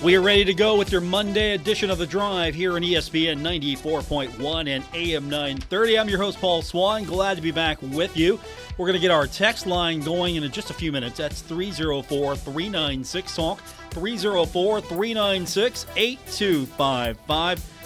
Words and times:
We 0.00 0.14
are 0.14 0.22
ready 0.22 0.44
to 0.44 0.54
go 0.54 0.76
with 0.76 0.92
your 0.92 1.00
Monday 1.00 1.54
edition 1.54 1.90
of 1.90 1.98
The 1.98 2.06
Drive 2.06 2.54
here 2.54 2.76
on 2.76 2.82
ESPN 2.82 3.40
94.1 3.40 4.68
and 4.68 4.84
AM 4.94 5.28
930. 5.28 5.98
I'm 5.98 6.08
your 6.08 6.18
host, 6.18 6.38
Paul 6.38 6.62
Swann. 6.62 7.02
Glad 7.02 7.34
to 7.34 7.42
be 7.42 7.50
back 7.50 7.82
with 7.82 8.16
you. 8.16 8.38
We're 8.76 8.86
going 8.86 8.94
to 8.94 9.00
get 9.00 9.10
our 9.10 9.26
text 9.26 9.66
line 9.66 9.98
going 9.98 10.36
in 10.36 10.48
just 10.52 10.70
a 10.70 10.74
few 10.74 10.92
minutes. 10.92 11.16
That's 11.18 11.40
304 11.40 12.36
396 12.36 13.34
Talk, 13.34 13.60
304 13.90 14.80
396 14.82 15.86
8255. 15.96 17.77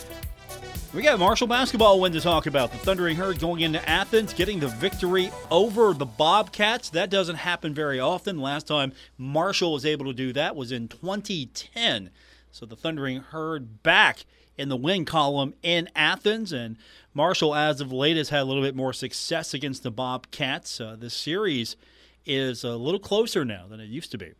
We 0.95 1.01
got 1.01 1.19
Marshall 1.19 1.47
basketball 1.47 2.01
win 2.01 2.13
to 2.13 2.21
talk 2.21 2.45
about. 2.45 2.71
The 2.71 2.77
Thundering 2.77 3.17
Herd 3.17 3.41
going 3.41 3.63
into 3.63 3.89
Athens, 3.89 4.35
getting 4.35 4.61
the 4.61 4.69
victory 4.69 5.33
over 5.51 5.95
the 5.95 6.05
Bobcats. 6.05 6.91
That 6.91 7.09
doesn't 7.09 7.37
happen 7.37 7.73
very 7.73 7.99
often. 7.99 8.39
Last 8.39 8.67
time 8.67 8.93
Marshall 9.17 9.73
was 9.73 9.87
able 9.87 10.05
to 10.05 10.13
do 10.13 10.35
that 10.35 10.55
was 10.55 10.71
in 10.71 10.89
2010. 10.89 12.11
So 12.51 12.67
the 12.67 12.77
Thundering 12.77 13.21
Herd 13.21 13.83
back 13.83 14.27
in 14.59 14.69
the 14.69 14.77
win 14.77 15.07
column 15.07 15.55
in 15.63 15.89
Athens. 15.97 16.53
And 16.53 16.77
Marshall, 17.15 17.55
as 17.55 17.81
of 17.81 17.91
late, 17.91 18.19
has 18.19 18.29
had 18.29 18.43
a 18.43 18.45
little 18.45 18.63
bit 18.63 18.77
more 18.77 18.93
success 18.93 19.55
against 19.55 19.85
the 19.85 19.91
Bobcats. 19.91 20.79
Uh, 20.79 20.95
the 20.99 21.09
series 21.09 21.75
is 22.27 22.65
a 22.65 22.77
little 22.77 23.01
closer 23.01 23.47
now 23.47 23.65
than 23.67 23.81
it 23.81 23.89
used 23.89 24.11
to 24.11 24.19
be 24.19 24.33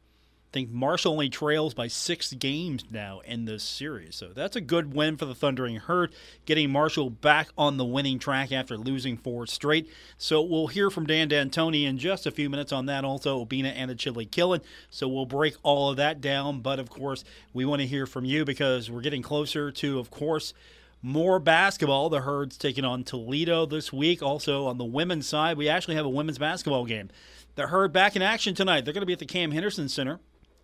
think 0.53 0.71
Marshall 0.71 1.13
only 1.13 1.31
trails 1.31 1.73
by 1.75 1.89
six 1.89 2.33
games 2.35 2.85
now 2.91 3.21
in 3.25 3.47
this 3.47 3.63
series. 3.63 4.15
So 4.17 4.29
that's 4.29 4.55
a 4.55 4.61
good 4.61 4.93
win 4.95 5.17
for 5.17 5.25
the 5.25 5.35
Thundering 5.35 5.77
Herd, 5.77 6.13
getting 6.45 6.71
Marshall 6.71 7.11
back 7.11 7.49
on 7.57 7.79
the 7.79 7.85
winning 7.85 8.19
track 8.19 8.53
after 8.53 8.77
losing 8.77 9.17
four 9.17 9.47
straight. 9.47 9.89
So 10.19 10.43
we'll 10.43 10.67
hear 10.67 10.91
from 10.91 11.07
Dan 11.07 11.29
D'Antoni 11.29 11.85
in 11.85 11.99
just 11.99 12.27
a 12.27 12.31
few 12.31 12.51
minutes 12.51 12.73
on 12.73 12.87
that. 12.87 13.05
Also, 13.05 13.45
Obinna 13.45 13.75
Anochili-Killen. 13.77 14.61
So 14.91 15.09
we'll 15.09 15.27
break 15.27 15.57
all 15.63 15.91
of 15.91 15.97
that 15.97 16.21
down. 16.21 16.61
But 16.61 16.79
of 16.79 16.91
course, 16.91 17.25
we 17.53 17.65
want 17.65 17.81
to 17.81 17.87
hear 17.87 18.07
from 18.07 18.25
you 18.25 18.45
because 18.45 18.91
we're 18.91 19.01
getting 19.01 19.23
closer 19.23 19.73
to, 19.73 19.99
of 19.99 20.11
course, 20.11 20.53
more 21.01 21.39
basketball. 21.39 22.11
The 22.11 22.21
Herd's 22.21 22.59
taking 22.59 22.85
on 22.85 23.05
Toledo 23.05 23.65
this 23.65 23.93
week. 23.93 24.23
Also, 24.23 24.67
on 24.67 24.77
the 24.77 24.85
women's 24.85 25.27
side, 25.27 25.57
we 25.57 25.69
actually 25.69 25.95
have 25.95 26.07
a 26.07 26.11
women's 26.11 26.39
basketball 26.39 26.85
game. 26.85 27.09
The 27.55 27.69
Herd 27.69 27.93
back 27.93 28.17
in 28.17 28.23
action 28.23 28.55
tonight. 28.55 28.85
They're 28.85 28.95
going 28.95 29.03
to 29.03 29.07
be 29.07 29.13
at 29.13 29.19
the 29.19 29.27
Cam 29.27 29.51
Henderson 29.51 29.89
Center 29.89 30.21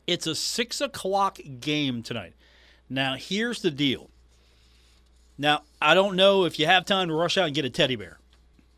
it's 0.08 0.26
a 0.26 0.34
six 0.34 0.80
o'clock 0.80 1.38
game 1.60 2.02
tonight. 2.02 2.32
Now, 2.88 3.14
here's 3.14 3.60
the 3.60 3.70
deal. 3.70 4.08
Now, 5.36 5.62
I 5.82 5.92
don't 5.94 6.16
know 6.16 6.46
if 6.46 6.58
you 6.58 6.64
have 6.64 6.86
time 6.86 7.08
to 7.08 7.14
rush 7.14 7.36
out 7.36 7.44
and 7.44 7.54
get 7.54 7.66
a 7.66 7.70
teddy 7.70 7.94
bear. 7.94 8.18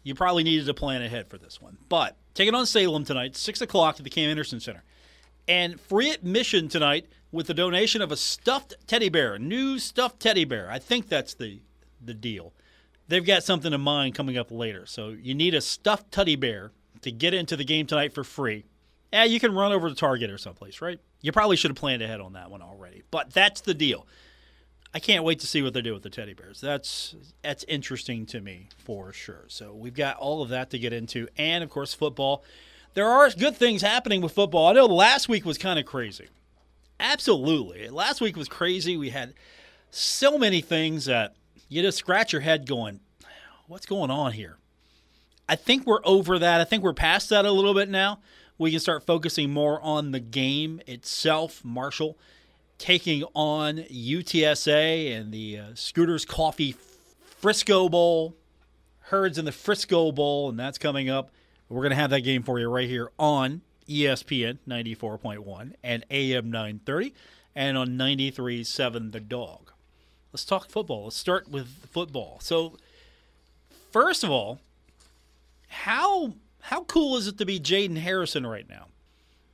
You 0.02 0.16
probably 0.16 0.42
needed 0.42 0.66
to 0.66 0.74
plan 0.74 1.02
ahead 1.02 1.28
for 1.28 1.38
this 1.38 1.60
one. 1.60 1.78
But 1.88 2.16
take 2.34 2.48
it 2.48 2.54
on 2.54 2.66
Salem 2.66 3.04
tonight, 3.04 3.36
6 3.36 3.60
o'clock 3.60 3.96
at 3.98 4.04
the 4.04 4.10
Cam 4.10 4.26
Henderson 4.26 4.58
Center. 4.58 4.82
And 5.46 5.80
free 5.80 6.10
admission 6.10 6.68
tonight 6.68 7.06
with 7.30 7.46
the 7.46 7.54
donation 7.54 8.02
of 8.02 8.10
a 8.10 8.16
stuffed 8.16 8.74
teddy 8.88 9.08
bear, 9.08 9.34
a 9.34 9.38
new 9.38 9.78
stuffed 9.78 10.18
teddy 10.18 10.44
bear. 10.44 10.68
I 10.68 10.80
think 10.80 11.08
that's 11.08 11.34
the, 11.34 11.60
the 12.04 12.14
deal. 12.14 12.52
They've 13.06 13.24
got 13.24 13.44
something 13.44 13.72
in 13.72 13.80
mind 13.80 14.16
coming 14.16 14.36
up 14.36 14.50
later. 14.50 14.84
So 14.84 15.10
you 15.10 15.34
need 15.34 15.54
a 15.54 15.60
stuffed 15.60 16.10
teddy 16.10 16.34
bear 16.34 16.72
to 17.02 17.12
get 17.12 17.34
into 17.34 17.56
the 17.56 17.64
game 17.64 17.86
tonight 17.86 18.12
for 18.12 18.24
free. 18.24 18.64
Yeah, 19.12 19.24
you 19.24 19.38
can 19.38 19.54
run 19.54 19.72
over 19.72 19.88
to 19.88 19.94
Target 19.94 20.30
or 20.30 20.38
someplace, 20.38 20.80
right? 20.80 20.98
You 21.20 21.32
probably 21.32 21.56
should 21.56 21.70
have 21.70 21.76
planned 21.76 22.02
ahead 22.02 22.20
on 22.20 22.32
that 22.32 22.50
one 22.50 22.62
already. 22.62 23.02
But 23.10 23.32
that's 23.32 23.60
the 23.60 23.74
deal. 23.74 24.06
I 24.92 24.98
can't 24.98 25.22
wait 25.22 25.38
to 25.40 25.46
see 25.46 25.62
what 25.62 25.72
they 25.72 25.82
do 25.82 25.92
with 25.92 26.02
the 26.02 26.10
teddy 26.10 26.34
bears. 26.34 26.60
That's 26.60 27.14
that's 27.42 27.64
interesting 27.64 28.26
to 28.26 28.40
me 28.40 28.68
for 28.78 29.12
sure. 29.12 29.44
So 29.48 29.72
we've 29.72 29.94
got 29.94 30.16
all 30.16 30.42
of 30.42 30.48
that 30.48 30.70
to 30.70 30.78
get 30.78 30.92
into, 30.92 31.28
and 31.36 31.62
of 31.62 31.70
course 31.70 31.94
football. 31.94 32.42
There 32.94 33.06
are 33.06 33.30
good 33.30 33.56
things 33.56 33.82
happening 33.82 34.20
with 34.20 34.32
football. 34.32 34.66
I 34.66 34.72
know 34.72 34.86
last 34.86 35.28
week 35.28 35.44
was 35.44 35.58
kind 35.58 35.78
of 35.78 35.86
crazy. 35.86 36.26
Absolutely, 36.98 37.88
last 37.88 38.20
week 38.20 38.36
was 38.36 38.48
crazy. 38.48 38.96
We 38.96 39.10
had 39.10 39.34
so 39.92 40.36
many 40.36 40.60
things 40.60 41.04
that 41.04 41.36
you 41.68 41.82
just 41.82 41.98
scratch 41.98 42.32
your 42.32 42.42
head, 42.42 42.66
going, 42.66 42.98
"What's 43.68 43.86
going 43.86 44.10
on 44.10 44.32
here?" 44.32 44.58
I 45.48 45.54
think 45.54 45.86
we're 45.86 46.04
over 46.04 46.38
that. 46.40 46.60
I 46.60 46.64
think 46.64 46.82
we're 46.82 46.94
past 46.94 47.28
that 47.28 47.44
a 47.44 47.52
little 47.52 47.74
bit 47.74 47.88
now 47.88 48.18
we 48.60 48.70
can 48.70 48.78
start 48.78 49.06
focusing 49.06 49.50
more 49.50 49.80
on 49.80 50.10
the 50.10 50.20
game 50.20 50.82
itself. 50.86 51.64
Marshall 51.64 52.18
taking 52.76 53.24
on 53.34 53.78
UTSA 53.78 55.18
and 55.18 55.32
the 55.32 55.58
uh, 55.58 55.64
Scooters 55.72 56.26
Coffee 56.26 56.76
Frisco 57.38 57.88
Bowl. 57.88 58.36
Herds 59.04 59.38
in 59.38 59.46
the 59.46 59.50
Frisco 59.50 60.12
Bowl, 60.12 60.50
and 60.50 60.60
that's 60.60 60.76
coming 60.76 61.08
up. 61.08 61.30
We're 61.70 61.80
going 61.80 61.92
to 61.92 61.96
have 61.96 62.10
that 62.10 62.20
game 62.20 62.42
for 62.42 62.60
you 62.60 62.68
right 62.68 62.86
here 62.86 63.10
on 63.18 63.62
ESPN 63.88 64.58
94.1 64.68 65.72
and 65.82 66.04
AM 66.10 66.50
930 66.50 67.14
and 67.56 67.78
on 67.78 67.88
93.7 67.96 69.12
The 69.12 69.20
Dog. 69.20 69.72
Let's 70.34 70.44
talk 70.44 70.68
football. 70.68 71.04
Let's 71.04 71.16
start 71.16 71.50
with 71.50 71.66
football. 71.90 72.40
So, 72.42 72.76
first 73.90 74.22
of 74.22 74.30
all, 74.30 74.60
how 75.68 76.34
how 76.62 76.84
cool 76.84 77.16
is 77.16 77.26
it 77.26 77.38
to 77.38 77.46
be 77.46 77.58
Jayden 77.58 77.98
Harrison 77.98 78.46
right 78.46 78.68
now? 78.68 78.86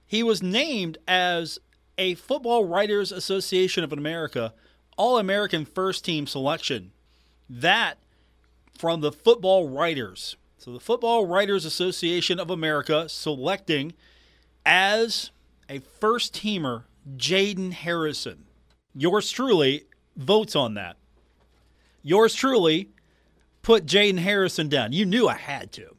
He 0.06 0.22
was 0.22 0.42
named 0.42 0.98
as 1.08 1.58
a 1.98 2.14
Football 2.14 2.64
Writers 2.64 3.12
Association 3.12 3.82
of 3.82 3.92
America 3.92 4.54
All 4.96 5.18
American 5.18 5.64
First 5.64 6.04
Team 6.04 6.26
selection. 6.26 6.92
That 7.48 7.98
from 8.76 9.00
the 9.00 9.12
Football 9.12 9.68
Writers. 9.68 10.36
So, 10.58 10.72
the 10.72 10.80
Football 10.80 11.26
Writers 11.26 11.64
Association 11.64 12.40
of 12.40 12.50
America 12.50 13.08
selecting 13.08 13.94
as 14.64 15.30
a 15.68 15.78
first 15.78 16.34
teamer 16.34 16.84
Jayden 17.16 17.72
Harrison. 17.72 18.46
Yours 18.94 19.30
truly 19.30 19.84
votes 20.16 20.56
on 20.56 20.74
that. 20.74 20.96
Yours 22.02 22.34
truly 22.34 22.88
put 23.62 23.86
Jayden 23.86 24.18
Harrison 24.18 24.68
down. 24.68 24.92
You 24.92 25.04
knew 25.04 25.28
I 25.28 25.34
had 25.34 25.72
to 25.72 25.96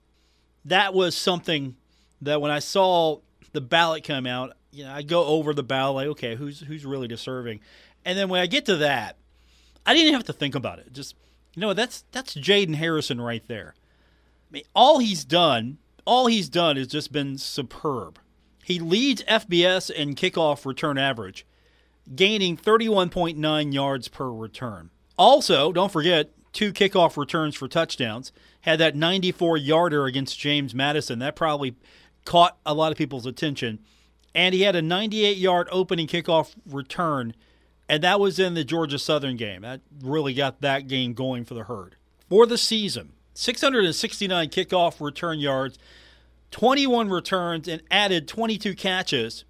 that 0.68 0.94
was 0.94 1.16
something 1.16 1.76
that 2.22 2.42
when 2.42 2.52
I 2.52 2.60
saw 2.60 3.20
the 3.54 3.62
ballot 3.62 4.04
come 4.04 4.28
out, 4.28 4.56
you 4.72 4.84
know, 4.84 4.92
I 4.92 5.02
go 5.02 5.26
over 5.26 5.54
the 5.54 5.64
ballot 5.64 5.96
like, 5.96 6.08
okay, 6.08 6.36
who's 6.36 6.60
who's 6.60 6.86
really 6.86 7.08
deserving, 7.08 7.62
and 8.06 8.18
then 8.18 8.30
when 8.30 8.42
I 8.42 8.46
get 8.46 8.66
to 8.66 8.78
that, 8.78 9.18
I 9.86 9.94
didn't 9.94 10.08
even 10.08 10.14
have 10.16 10.26
to 10.26 10.34
think 10.34 10.56
about 10.56 10.80
it. 10.80 10.94
Just 10.94 11.16
you 11.56 11.62
know, 11.62 11.74
that's 11.74 12.04
that's 12.12 12.36
Jayden 12.36 12.76
Harrison 12.76 13.20
right 13.20 13.44
there. 13.48 13.74
I 13.78 14.54
mean, 14.54 14.64
all 14.76 15.00
he's 15.00 15.26
done, 15.26 15.78
all 16.06 16.28
he's 16.28 16.50
done 16.50 16.78
has 16.78 16.88
just 16.88 17.12
been 17.12 17.38
superb. 17.38 18.20
He 18.64 18.80
leads 18.80 19.24
FBS 19.24 19.90
in 19.90 20.16
kickoff 20.16 20.66
return 20.66 20.98
average, 20.98 21.46
gaining 22.16 22.58
31.9 22.58 23.74
yards 23.74 24.08
per 24.10 24.30
return. 24.30 24.90
Also, 25.18 25.72
don't 25.72 25.92
forget 25.92 26.32
two 26.58 26.74
kickoff 26.74 27.18
returns 27.18 27.54
for 27.54 27.68
touchdowns 27.68 28.32
had 28.62 28.80
that 28.80 28.96
94 28.96 29.58
yarder 29.58 30.06
against 30.08 30.40
James 30.40 30.74
Madison. 30.74 31.20
That 31.20 31.36
probably 31.36 31.76
caught 32.26 32.58
a 32.66 32.74
lot 32.74 32.92
of 32.92 32.98
people's 32.98 33.28
attention. 33.28 33.78
And 34.34 34.56
he 34.56 34.64
had 34.64 34.76
a 34.76 34.82
98 34.82 35.38
yard 35.38 35.68
opening 35.72 36.08
kickoff 36.08 36.56
return, 36.68 37.36
and 37.88 38.02
that 38.02 38.20
was 38.20 38.40
in 38.40 38.56
the 38.56 38.64
Georgia 38.64 38.98
Southern 38.98 39.38
game. 39.38 39.62
That 39.62 39.82
really 40.02 40.34
got 40.34 40.62
that 40.62 40.88
game 40.88 41.14
going 41.14 41.46
for 41.46 41.54
the 41.54 41.66
herd. 41.66 41.96
For 42.28 42.48
the 42.48 42.58
season, 42.58 43.12
669 43.36 44.50
kickoff 44.50 45.00
return 45.00 45.38
yards, 45.38 45.78
21 46.50 47.10
returns, 47.10 47.68
and 47.68 47.84
added 47.92 48.28
22 48.28 48.74
catches 48.74 49.46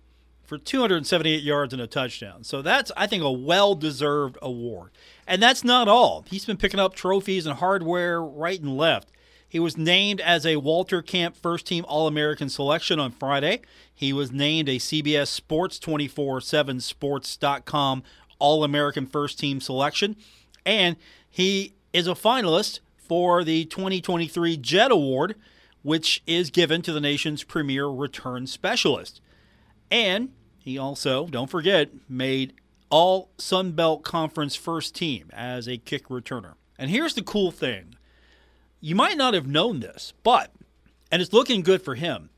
for 0.47 0.57
278 0.57 1.43
yards 1.43 1.73
and 1.73 1.81
a 1.81 1.87
touchdown. 1.87 2.43
So 2.43 2.61
that's, 2.61 2.91
I 2.95 3.05
think, 3.05 3.21
a 3.21 3.31
well 3.31 3.75
deserved 3.75 4.37
award. 4.41 4.91
And 5.27 5.43
that's 5.43 5.63
not 5.63 5.89
all. 5.89 6.23
He's 6.29 6.45
been 6.45 6.57
picking 6.57 6.79
up 6.79 6.95
trophies 6.95 7.45
and 7.45 7.57
hardware 7.57 8.23
right 8.23 8.59
and 8.59 8.77
left. 8.77 9.11
He 9.49 9.59
was 9.59 9.77
named 9.77 10.21
as 10.21 10.45
a 10.45 10.55
Walter 10.57 11.01
Camp 11.01 11.35
First 11.35 11.67
Team 11.67 11.85
All 11.87 12.07
American 12.07 12.49
selection 12.49 12.99
on 12.99 13.11
Friday. 13.11 13.61
He 13.93 14.11
was 14.13 14.31
named 14.31 14.69
a 14.69 14.77
CBS 14.77 15.27
Sports 15.27 15.79
24 15.79 16.41
7 16.41 16.79
Sports.com 16.79 18.03
All 18.39 18.63
American 18.63 19.05
First 19.05 19.39
Team 19.39 19.59
selection. 19.59 20.15
And 20.65 20.95
he 21.29 21.73
is 21.91 22.07
a 22.07 22.11
finalist 22.11 22.79
for 22.97 23.43
the 23.43 23.65
2023 23.65 24.57
JET 24.57 24.91
Award, 24.91 25.35
which 25.81 26.23
is 26.25 26.49
given 26.49 26.81
to 26.81 26.93
the 26.93 27.01
nation's 27.01 27.43
premier 27.43 27.87
return 27.87 28.47
specialist. 28.47 29.21
And 29.89 30.33
he 30.67 30.77
also, 30.77 31.27
don't 31.27 31.49
forget, 31.49 31.91
made 32.09 32.51
all 32.89 33.29
Sun 33.37 33.71
Belt 33.71 34.03
Conference 34.03 34.53
first 34.53 34.93
team 34.93 35.29
as 35.31 35.65
a 35.65 35.77
kick 35.77 36.09
returner. 36.09 36.55
And 36.77 36.91
here's 36.91 37.13
the 37.13 37.23
cool 37.23 37.51
thing 37.51 37.95
you 38.81 38.93
might 38.93 39.15
not 39.15 39.33
have 39.33 39.47
known 39.47 39.79
this, 39.79 40.11
but, 40.23 40.51
and 41.09 41.21
it's 41.21 41.31
looking 41.31 41.61
good 41.61 41.81
for 41.81 41.95
him, 41.95 42.31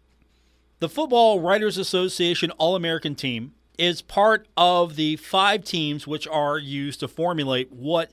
the 0.78 0.88
Football 0.88 1.40
Writers 1.40 1.80
Association 1.80 2.52
All 2.52 2.76
American 2.76 3.16
team 3.16 3.54
is 3.80 4.04
part 4.04 4.48
of 4.56 4.96
the 4.96 5.16
five 5.16 5.64
teams 5.64 6.06
which 6.06 6.28
are 6.28 6.60
used 6.60 7.00
to 7.00 7.08
formulate 7.08 7.72
what 7.72 8.12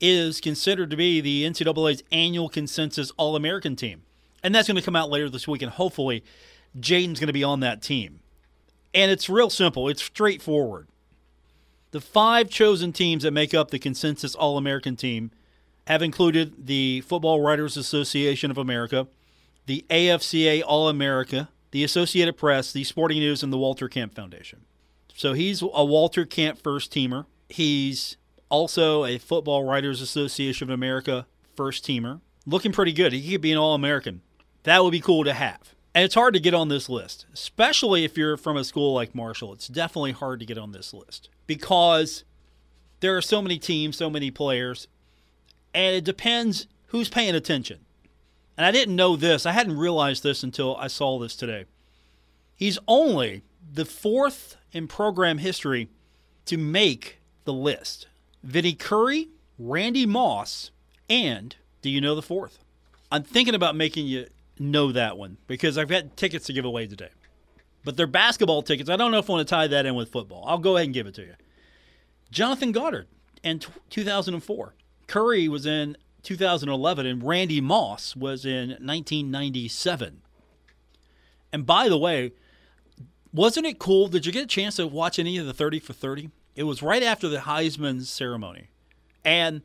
is 0.00 0.40
considered 0.40 0.90
to 0.90 0.96
be 0.96 1.20
the 1.20 1.44
NCAA's 1.44 2.02
annual 2.10 2.48
consensus 2.48 3.12
All 3.16 3.36
American 3.36 3.76
team. 3.76 4.02
And 4.42 4.52
that's 4.52 4.66
going 4.66 4.76
to 4.76 4.82
come 4.82 4.96
out 4.96 5.08
later 5.08 5.30
this 5.30 5.46
week, 5.46 5.62
and 5.62 5.70
hopefully, 5.70 6.24
Jayden's 6.80 7.20
going 7.20 7.28
to 7.28 7.32
be 7.32 7.44
on 7.44 7.60
that 7.60 7.80
team. 7.80 8.21
And 8.94 9.10
it's 9.10 9.28
real 9.28 9.50
simple, 9.50 9.88
it's 9.88 10.02
straightforward. 10.02 10.88
The 11.92 12.00
five 12.00 12.48
chosen 12.48 12.92
teams 12.92 13.22
that 13.22 13.32
make 13.32 13.52
up 13.52 13.70
the 13.70 13.78
consensus 13.78 14.34
All 14.34 14.56
American 14.56 14.96
team 14.96 15.30
have 15.86 16.02
included 16.02 16.66
the 16.66 17.02
Football 17.02 17.40
Writers 17.40 17.76
Association 17.76 18.50
of 18.50 18.58
America, 18.58 19.08
the 19.66 19.84
AFCA 19.90 20.62
All 20.66 20.88
America, 20.88 21.48
the 21.70 21.84
Associated 21.84 22.36
Press, 22.36 22.72
the 22.72 22.84
Sporting 22.84 23.18
News, 23.18 23.42
and 23.42 23.52
the 23.52 23.58
Walter 23.58 23.88
Camp 23.88 24.14
Foundation. 24.14 24.60
So 25.14 25.32
he's 25.32 25.62
a 25.62 25.84
Walter 25.84 26.24
Camp 26.24 26.58
first 26.62 26.92
teamer. 26.92 27.26
He's 27.48 28.16
also 28.48 29.04
a 29.04 29.18
Football 29.18 29.64
Writers 29.64 30.00
Association 30.00 30.70
of 30.70 30.74
America 30.74 31.26
first 31.56 31.84
teamer. 31.84 32.20
Looking 32.46 32.72
pretty 32.72 32.92
good. 32.92 33.12
He 33.12 33.32
could 33.32 33.40
be 33.40 33.52
an 33.52 33.58
All 33.58 33.74
American. 33.74 34.22
That 34.62 34.82
would 34.82 34.92
be 34.92 35.00
cool 35.00 35.24
to 35.24 35.32
have. 35.32 35.74
And 35.94 36.04
it's 36.04 36.14
hard 36.14 36.34
to 36.34 36.40
get 36.40 36.54
on 36.54 36.68
this 36.68 36.88
list, 36.88 37.26
especially 37.34 38.04
if 38.04 38.16
you're 38.16 38.38
from 38.38 38.56
a 38.56 38.64
school 38.64 38.94
like 38.94 39.14
Marshall. 39.14 39.52
It's 39.52 39.68
definitely 39.68 40.12
hard 40.12 40.40
to 40.40 40.46
get 40.46 40.56
on 40.56 40.72
this 40.72 40.94
list 40.94 41.28
because 41.46 42.24
there 43.00 43.16
are 43.16 43.22
so 43.22 43.42
many 43.42 43.58
teams, 43.58 43.96
so 43.96 44.08
many 44.08 44.30
players, 44.30 44.88
and 45.74 45.94
it 45.94 46.04
depends 46.04 46.66
who's 46.86 47.10
paying 47.10 47.34
attention. 47.34 47.80
And 48.56 48.64
I 48.64 48.70
didn't 48.70 48.96
know 48.96 49.16
this, 49.16 49.44
I 49.44 49.52
hadn't 49.52 49.76
realized 49.76 50.22
this 50.22 50.42
until 50.42 50.76
I 50.76 50.86
saw 50.86 51.18
this 51.18 51.36
today. 51.36 51.66
He's 52.54 52.78
only 52.88 53.42
the 53.72 53.84
fourth 53.84 54.56
in 54.72 54.88
program 54.88 55.38
history 55.38 55.88
to 56.46 56.56
make 56.56 57.18
the 57.44 57.52
list. 57.52 58.06
Vinny 58.42 58.72
Curry, 58.72 59.28
Randy 59.58 60.06
Moss, 60.06 60.70
and 61.08 61.54
do 61.82 61.90
you 61.90 62.00
know 62.00 62.14
the 62.14 62.22
fourth? 62.22 62.58
I'm 63.10 63.22
thinking 63.22 63.54
about 63.54 63.76
making 63.76 64.06
you 64.06 64.26
know 64.62 64.92
that 64.92 65.16
one 65.16 65.36
because 65.46 65.76
I've 65.78 65.88
got 65.88 66.16
tickets 66.16 66.46
to 66.46 66.52
give 66.52 66.64
away 66.64 66.86
today. 66.86 67.10
But 67.84 67.96
they're 67.96 68.06
basketball 68.06 68.62
tickets. 68.62 68.88
I 68.88 68.96
don't 68.96 69.10
know 69.10 69.18
if 69.18 69.28
I 69.28 69.32
want 69.32 69.46
to 69.46 69.50
tie 69.50 69.66
that 69.66 69.86
in 69.86 69.94
with 69.94 70.10
football. 70.10 70.44
I'll 70.46 70.58
go 70.58 70.76
ahead 70.76 70.86
and 70.86 70.94
give 70.94 71.06
it 71.06 71.14
to 71.14 71.22
you. 71.22 71.34
Jonathan 72.30 72.72
Goddard 72.72 73.08
in 73.42 73.60
2004. 73.90 74.74
Curry 75.06 75.48
was 75.48 75.66
in 75.66 75.96
2011, 76.22 77.06
and 77.06 77.22
Randy 77.22 77.60
Moss 77.60 78.14
was 78.14 78.46
in 78.46 78.70
1997. 78.70 80.22
And 81.52 81.66
by 81.66 81.88
the 81.88 81.98
way, 81.98 82.32
wasn't 83.32 83.66
it 83.66 83.78
cool? 83.78 84.08
Did 84.08 84.26
you 84.26 84.32
get 84.32 84.44
a 84.44 84.46
chance 84.46 84.76
to 84.76 84.86
watch 84.86 85.18
any 85.18 85.36
of 85.38 85.46
the 85.46 85.52
30 85.52 85.80
for 85.80 85.92
30? 85.92 86.30
It 86.54 86.64
was 86.64 86.82
right 86.82 87.02
after 87.02 87.28
the 87.28 87.38
Heisman 87.38 88.02
ceremony. 88.02 88.68
And 89.24 89.62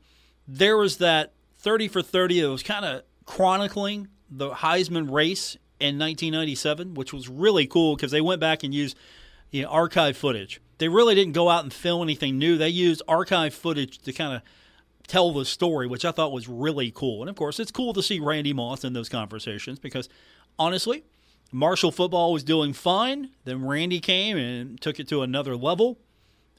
there 0.48 0.78
was 0.78 0.98
that 0.98 1.34
30 1.58 1.88
for 1.88 2.02
30 2.02 2.42
that 2.42 2.50
was 2.50 2.64
kind 2.64 2.86
of 2.86 3.04
chronicling 3.26 4.08
the 4.30 4.52
Heisman 4.52 5.12
race 5.12 5.56
in 5.80 6.00
1997, 6.00 6.94
which 6.96 7.14
was 7.14 7.30
really 7.30 7.68
cool 7.68 7.96
because 7.96 8.12
they 8.12 8.22
went 8.22 8.42
back 8.42 8.64
and 8.64 8.74
used 8.74 8.98
you 9.52 9.64
know, 9.64 9.70
archive 9.70 10.18
footage. 10.18 10.62
They 10.78 10.90
really 10.90 11.16
didn't 11.16 11.34
go 11.34 11.50
out 11.50 11.64
and 11.64 11.74
film 11.74 12.04
anything 12.04 12.38
new. 12.38 12.58
They 12.58 12.70
used 12.70 13.02
archive 13.08 13.54
footage 13.54 14.00
to 14.00 14.14
kind 14.14 14.36
of 14.36 14.42
tell 15.08 15.32
the 15.32 15.46
story, 15.46 15.88
which 15.88 16.06
I 16.06 16.12
thought 16.12 16.32
was 16.32 16.48
really 16.48 16.92
cool. 16.92 17.22
And 17.22 17.30
of 17.30 17.36
course, 17.36 17.60
it's 17.60 17.72
cool 17.72 17.94
to 17.94 18.04
see 18.04 18.20
Randy 18.20 18.54
Moss 18.54 18.84
in 18.84 18.94
those 18.94 19.10
conversations 19.10 19.80
because 19.80 20.10
honestly, 20.60 21.04
Marshall 21.52 21.92
football 21.92 22.34
was 22.34 22.44
doing 22.44 22.74
fine. 22.74 23.32
Then 23.46 23.66
Randy 23.66 24.00
came 24.00 24.38
and 24.38 24.80
took 24.80 25.00
it 25.00 25.08
to 25.10 25.22
another 25.22 25.56
level 25.56 25.98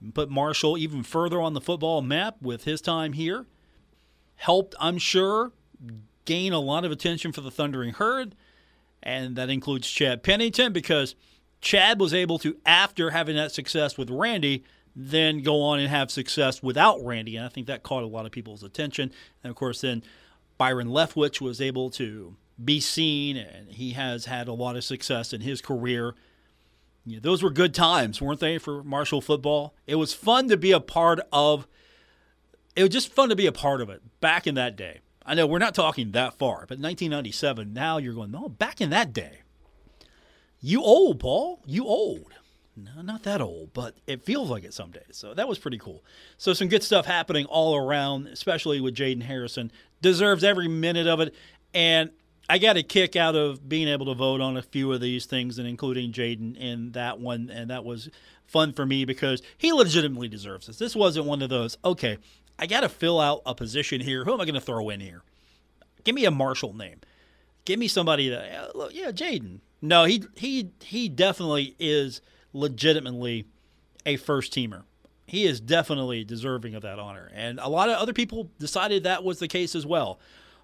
and 0.00 0.14
put 0.14 0.30
Marshall 0.30 0.78
even 0.78 1.02
further 1.02 1.40
on 1.40 1.52
the 1.52 1.60
football 1.60 2.02
map 2.02 2.36
with 2.40 2.64
his 2.64 2.80
time 2.80 3.12
here. 3.12 3.46
Helped, 4.36 4.74
I'm 4.80 4.98
sure, 4.98 5.52
gain 6.28 6.52
a 6.52 6.60
lot 6.60 6.84
of 6.84 6.92
attention 6.92 7.32
for 7.32 7.40
the 7.40 7.50
Thundering 7.50 7.94
Herd, 7.94 8.34
and 9.02 9.34
that 9.36 9.48
includes 9.48 9.88
Chad 9.88 10.22
Pennington 10.22 10.74
because 10.74 11.14
Chad 11.62 11.98
was 11.98 12.12
able 12.12 12.38
to, 12.40 12.58
after 12.66 13.10
having 13.10 13.34
that 13.36 13.50
success 13.50 13.96
with 13.96 14.10
Randy, 14.10 14.62
then 14.94 15.42
go 15.42 15.62
on 15.62 15.80
and 15.80 15.88
have 15.88 16.10
success 16.10 16.62
without 16.62 17.02
Randy. 17.02 17.36
And 17.36 17.46
I 17.46 17.48
think 17.48 17.66
that 17.66 17.82
caught 17.82 18.02
a 18.02 18.06
lot 18.06 18.26
of 18.26 18.32
people's 18.32 18.62
attention. 18.62 19.10
And 19.42 19.50
of 19.50 19.56
course, 19.56 19.80
then 19.80 20.02
Byron 20.58 20.88
Leftwich 20.88 21.40
was 21.40 21.62
able 21.62 21.88
to 21.92 22.36
be 22.62 22.78
seen, 22.78 23.38
and 23.38 23.70
he 23.70 23.92
has 23.92 24.26
had 24.26 24.48
a 24.48 24.52
lot 24.52 24.76
of 24.76 24.84
success 24.84 25.32
in 25.32 25.40
his 25.40 25.62
career. 25.62 26.14
Those 27.06 27.42
were 27.42 27.50
good 27.50 27.72
times, 27.72 28.20
weren't 28.20 28.40
they, 28.40 28.58
for 28.58 28.84
Marshall 28.84 29.22
football? 29.22 29.72
It 29.86 29.94
was 29.94 30.12
fun 30.12 30.48
to 30.48 30.58
be 30.58 30.72
a 30.72 30.80
part 30.80 31.20
of. 31.32 31.66
It 32.76 32.82
was 32.82 32.90
just 32.90 33.10
fun 33.10 33.30
to 33.30 33.36
be 33.36 33.46
a 33.46 33.52
part 33.52 33.80
of 33.80 33.88
it 33.88 34.02
back 34.20 34.46
in 34.46 34.56
that 34.56 34.76
day. 34.76 35.00
I 35.28 35.34
know 35.34 35.46
we're 35.46 35.58
not 35.58 35.74
talking 35.74 36.12
that 36.12 36.38
far, 36.38 36.60
but 36.60 36.78
1997. 36.78 37.74
Now 37.74 37.98
you're 37.98 38.14
going, 38.14 38.30
no, 38.30 38.48
back 38.48 38.80
in 38.80 38.88
that 38.90 39.12
day. 39.12 39.40
You 40.60 40.82
old, 40.82 41.20
Paul. 41.20 41.60
You 41.66 41.84
old. 41.84 42.32
No, 42.74 43.02
not 43.02 43.24
that 43.24 43.42
old, 43.42 43.72
but 43.74 43.94
it 44.06 44.22
feels 44.22 44.48
like 44.48 44.64
it 44.64 44.72
some 44.72 44.90
days. 44.90 45.10
So 45.12 45.34
that 45.34 45.46
was 45.46 45.58
pretty 45.58 45.78
cool. 45.78 46.02
So 46.38 46.54
some 46.54 46.68
good 46.68 46.82
stuff 46.82 47.04
happening 47.04 47.44
all 47.46 47.76
around, 47.76 48.28
especially 48.28 48.80
with 48.80 48.94
Jayden 48.94 49.22
Harrison. 49.22 49.70
Deserves 50.00 50.44
every 50.44 50.68
minute 50.68 51.06
of 51.06 51.20
it. 51.20 51.34
And 51.74 52.10
I 52.48 52.56
got 52.56 52.78
a 52.78 52.82
kick 52.82 53.14
out 53.14 53.34
of 53.34 53.68
being 53.68 53.88
able 53.88 54.06
to 54.06 54.14
vote 54.14 54.40
on 54.40 54.56
a 54.56 54.62
few 54.62 54.90
of 54.92 55.02
these 55.02 55.26
things 55.26 55.58
and 55.58 55.68
including 55.68 56.12
Jayden 56.12 56.56
in 56.56 56.92
that 56.92 57.20
one. 57.20 57.50
And 57.50 57.68
that 57.70 57.84
was 57.84 58.08
fun 58.46 58.72
for 58.72 58.86
me 58.86 59.04
because 59.04 59.42
he 59.58 59.72
legitimately 59.72 60.28
deserves 60.28 60.68
this. 60.68 60.78
This 60.78 60.96
wasn't 60.96 61.26
one 61.26 61.42
of 61.42 61.50
those, 61.50 61.76
okay, 61.84 62.16
I 62.58 62.66
got 62.66 62.80
to 62.80 62.88
fill 62.88 63.20
out 63.20 63.42
a 63.46 63.54
position 63.54 64.00
here. 64.00 64.24
Who 64.24 64.32
am 64.32 64.40
I 64.40 64.44
going 64.44 64.54
to 64.54 64.60
throw 64.60 64.88
in 64.88 65.00
here? 65.00 65.22
Give 66.04 66.14
me 66.14 66.24
a 66.24 66.30
Marshall 66.30 66.74
name. 66.74 67.00
Give 67.64 67.78
me 67.78 67.88
somebody 67.88 68.28
that, 68.30 68.70
uh, 68.74 68.88
yeah, 68.92 69.10
Jayden. 69.10 69.60
No, 69.80 70.04
he 70.04 70.24
he 70.36 70.70
he 70.80 71.08
definitely 71.08 71.76
is– 71.78 72.20
legitimately 72.52 73.46
a 74.06 74.16
first 74.16 74.52
teamer. 74.52 74.82
He 75.26 75.44
is 75.44 75.60
definitely 75.60 76.24
deserving 76.24 76.74
of 76.74 76.82
that 76.82 76.98
honor. 76.98 77.30
And 77.34 77.60
a 77.60 77.68
lot 77.68 77.90
of 77.90 77.98
other 77.98 78.12
people 78.12 78.50
decided 78.58 79.02
that 79.02 79.24
was 79.24 79.38
the 79.38 79.48
case 79.48 79.74
as 79.74 79.86
well. 79.86 80.18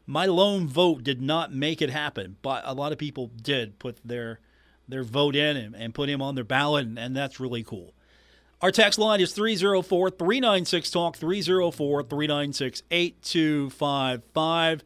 My 0.07 0.27
lone 0.27 0.67
vote 0.67 1.03
did 1.03 1.21
not 1.21 1.53
make 1.53 1.83
it 1.83 1.91
happen, 1.91 2.37
but 2.43 2.63
a 2.67 2.75
lot 2.75 2.93
of 2.93 2.99
people 2.99 3.31
did 3.43 3.79
put 3.79 3.99
their 4.05 4.41
their 4.87 5.03
vote 5.03 5.35
in 5.35 5.57
and, 5.57 5.75
and 5.75 5.95
put 5.95 6.11
him 6.11 6.21
on 6.21 6.35
their 6.35 6.45
ballot, 6.45 6.87
and, 6.87 6.99
and 6.99 7.17
that's 7.17 7.41
really 7.41 7.63
cool. 7.63 7.95
Our 8.61 8.71
text 8.71 8.99
line 8.99 9.21
is 9.21 9.33
304 9.33 10.11
396 10.11 10.91
Talk, 10.91 11.17
304 11.17 12.03
396 12.05 12.83
8255. 12.91 14.85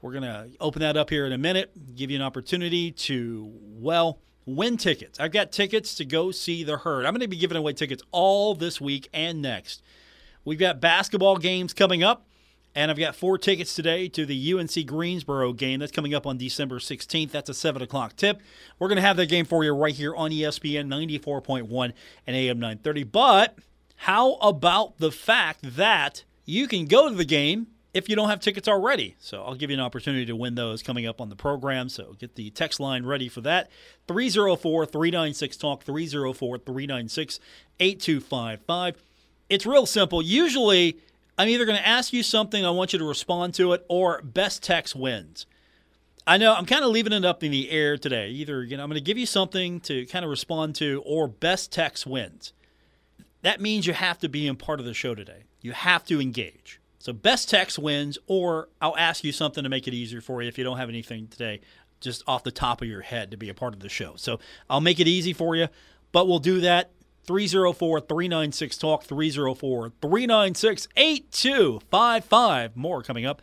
We're 0.00 0.12
going 0.12 0.22
to 0.22 0.48
open 0.60 0.80
that 0.80 0.96
up 0.96 1.10
here 1.10 1.26
in 1.26 1.32
a 1.32 1.38
minute, 1.38 1.94
give 1.94 2.10
you 2.10 2.16
an 2.16 2.22
opportunity 2.22 2.90
to, 2.90 3.52
well, 3.54 4.18
win 4.46 4.76
tickets. 4.76 5.20
I've 5.20 5.30
got 5.30 5.52
tickets 5.52 5.94
to 5.96 6.04
go 6.04 6.30
see 6.30 6.64
the 6.64 6.78
herd. 6.78 7.06
I'm 7.06 7.12
going 7.12 7.20
to 7.20 7.28
be 7.28 7.36
giving 7.36 7.56
away 7.56 7.72
tickets 7.72 8.02
all 8.10 8.54
this 8.54 8.80
week 8.80 9.08
and 9.12 9.40
next. 9.40 9.82
We've 10.44 10.58
got 10.58 10.80
basketball 10.80 11.36
games 11.36 11.72
coming 11.72 12.02
up, 12.02 12.26
and 12.74 12.90
I've 12.90 12.98
got 12.98 13.14
four 13.14 13.38
tickets 13.38 13.74
today 13.74 14.08
to 14.08 14.24
the 14.24 14.54
UNC 14.54 14.86
Greensboro 14.86 15.52
game 15.52 15.80
that's 15.80 15.92
coming 15.92 16.14
up 16.14 16.26
on 16.26 16.38
December 16.38 16.78
16th. 16.78 17.30
That's 17.30 17.50
a 17.50 17.54
7 17.54 17.82
o'clock 17.82 18.16
tip. 18.16 18.40
We're 18.78 18.88
going 18.88 18.96
to 18.96 19.02
have 19.02 19.16
that 19.18 19.28
game 19.28 19.44
for 19.44 19.64
you 19.64 19.72
right 19.72 19.94
here 19.94 20.14
on 20.14 20.30
ESPN 20.30 20.86
94.1 20.88 21.92
and 22.26 22.36
AM 22.36 22.58
930. 22.58 23.04
But 23.04 23.58
how 23.96 24.34
about 24.34 24.98
the 24.98 25.12
fact 25.12 25.76
that 25.76 26.24
you 26.44 26.66
can 26.66 26.86
go 26.86 27.08
to 27.08 27.14
the 27.14 27.24
game 27.24 27.68
if 27.94 28.08
you 28.08 28.16
don't 28.16 28.28
have 28.28 28.40
tickets 28.40 28.68
already. 28.68 29.16
So 29.18 29.42
I'll 29.42 29.54
give 29.54 29.70
you 29.70 29.76
an 29.76 29.82
opportunity 29.82 30.26
to 30.26 30.36
win 30.36 30.54
those 30.54 30.82
coming 30.82 31.06
up 31.06 31.20
on 31.20 31.28
the 31.28 31.36
program. 31.36 31.88
So 31.88 32.14
get 32.18 32.34
the 32.34 32.50
text 32.50 32.80
line 32.80 33.04
ready 33.04 33.28
for 33.28 33.40
that. 33.42 33.70
304 34.08 34.86
396 34.86 35.56
Talk, 35.56 35.82
304 35.82 36.58
396 36.58 37.40
8255. 37.80 39.02
It's 39.48 39.66
real 39.66 39.86
simple. 39.86 40.22
Usually, 40.22 40.98
I'm 41.38 41.48
either 41.48 41.64
going 41.64 41.78
to 41.78 41.86
ask 41.86 42.12
you 42.12 42.22
something, 42.22 42.64
I 42.64 42.70
want 42.70 42.92
you 42.92 42.98
to 42.98 43.04
respond 43.04 43.54
to 43.54 43.72
it, 43.72 43.84
or 43.88 44.20
best 44.22 44.62
text 44.62 44.94
wins. 44.94 45.46
I 46.26 46.36
know 46.36 46.54
I'm 46.54 46.66
kind 46.66 46.84
of 46.84 46.90
leaving 46.90 47.12
it 47.12 47.24
up 47.24 47.42
in 47.42 47.50
the 47.50 47.70
air 47.70 47.96
today. 47.98 48.28
Either 48.28 48.62
you 48.62 48.76
know, 48.76 48.82
I'm 48.82 48.88
going 48.88 49.00
to 49.00 49.04
give 49.04 49.18
you 49.18 49.26
something 49.26 49.80
to 49.80 50.06
kind 50.06 50.24
of 50.24 50.30
respond 50.30 50.74
to, 50.76 51.02
or 51.04 51.26
best 51.26 51.72
text 51.72 52.06
wins. 52.06 52.52
That 53.42 53.60
means 53.60 53.86
you 53.86 53.92
have 53.92 54.18
to 54.20 54.28
be 54.28 54.46
in 54.46 54.56
part 54.56 54.78
of 54.78 54.86
the 54.86 54.94
show 54.94 55.14
today. 55.14 55.44
You 55.60 55.72
have 55.72 56.04
to 56.06 56.20
engage. 56.20 56.80
So 57.00 57.12
best 57.12 57.50
text 57.50 57.78
wins, 57.78 58.18
or 58.28 58.68
I'll 58.80 58.96
ask 58.96 59.24
you 59.24 59.32
something 59.32 59.64
to 59.64 59.68
make 59.68 59.88
it 59.88 59.94
easier 59.94 60.20
for 60.20 60.42
you 60.42 60.48
if 60.48 60.56
you 60.56 60.62
don't 60.62 60.76
have 60.76 60.88
anything 60.88 61.26
today, 61.26 61.60
just 62.00 62.22
off 62.28 62.44
the 62.44 62.52
top 62.52 62.82
of 62.82 62.88
your 62.88 63.00
head 63.00 63.32
to 63.32 63.36
be 63.36 63.48
a 63.48 63.54
part 63.54 63.74
of 63.74 63.80
the 63.80 63.88
show. 63.88 64.14
So 64.16 64.38
I'll 64.70 64.80
make 64.80 65.00
it 65.00 65.08
easy 65.08 65.32
for 65.32 65.56
you, 65.56 65.66
but 66.12 66.28
we'll 66.28 66.38
do 66.38 66.60
that 66.60 66.92
304 67.24 68.00
396 68.00 68.78
Talk, 68.78 69.04
304 69.04 69.92
396 70.00 70.88
8255. 70.96 72.76
More 72.76 73.02
coming 73.02 73.26
up 73.26 73.42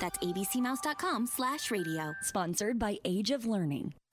That's 0.00 0.18
abcmouse.com 0.18 1.26
slash 1.26 1.70
radio. 1.70 2.14
Sponsored 2.22 2.78
by 2.78 2.98
Age 3.04 3.30
of 3.30 3.46
Learning. 3.46 3.94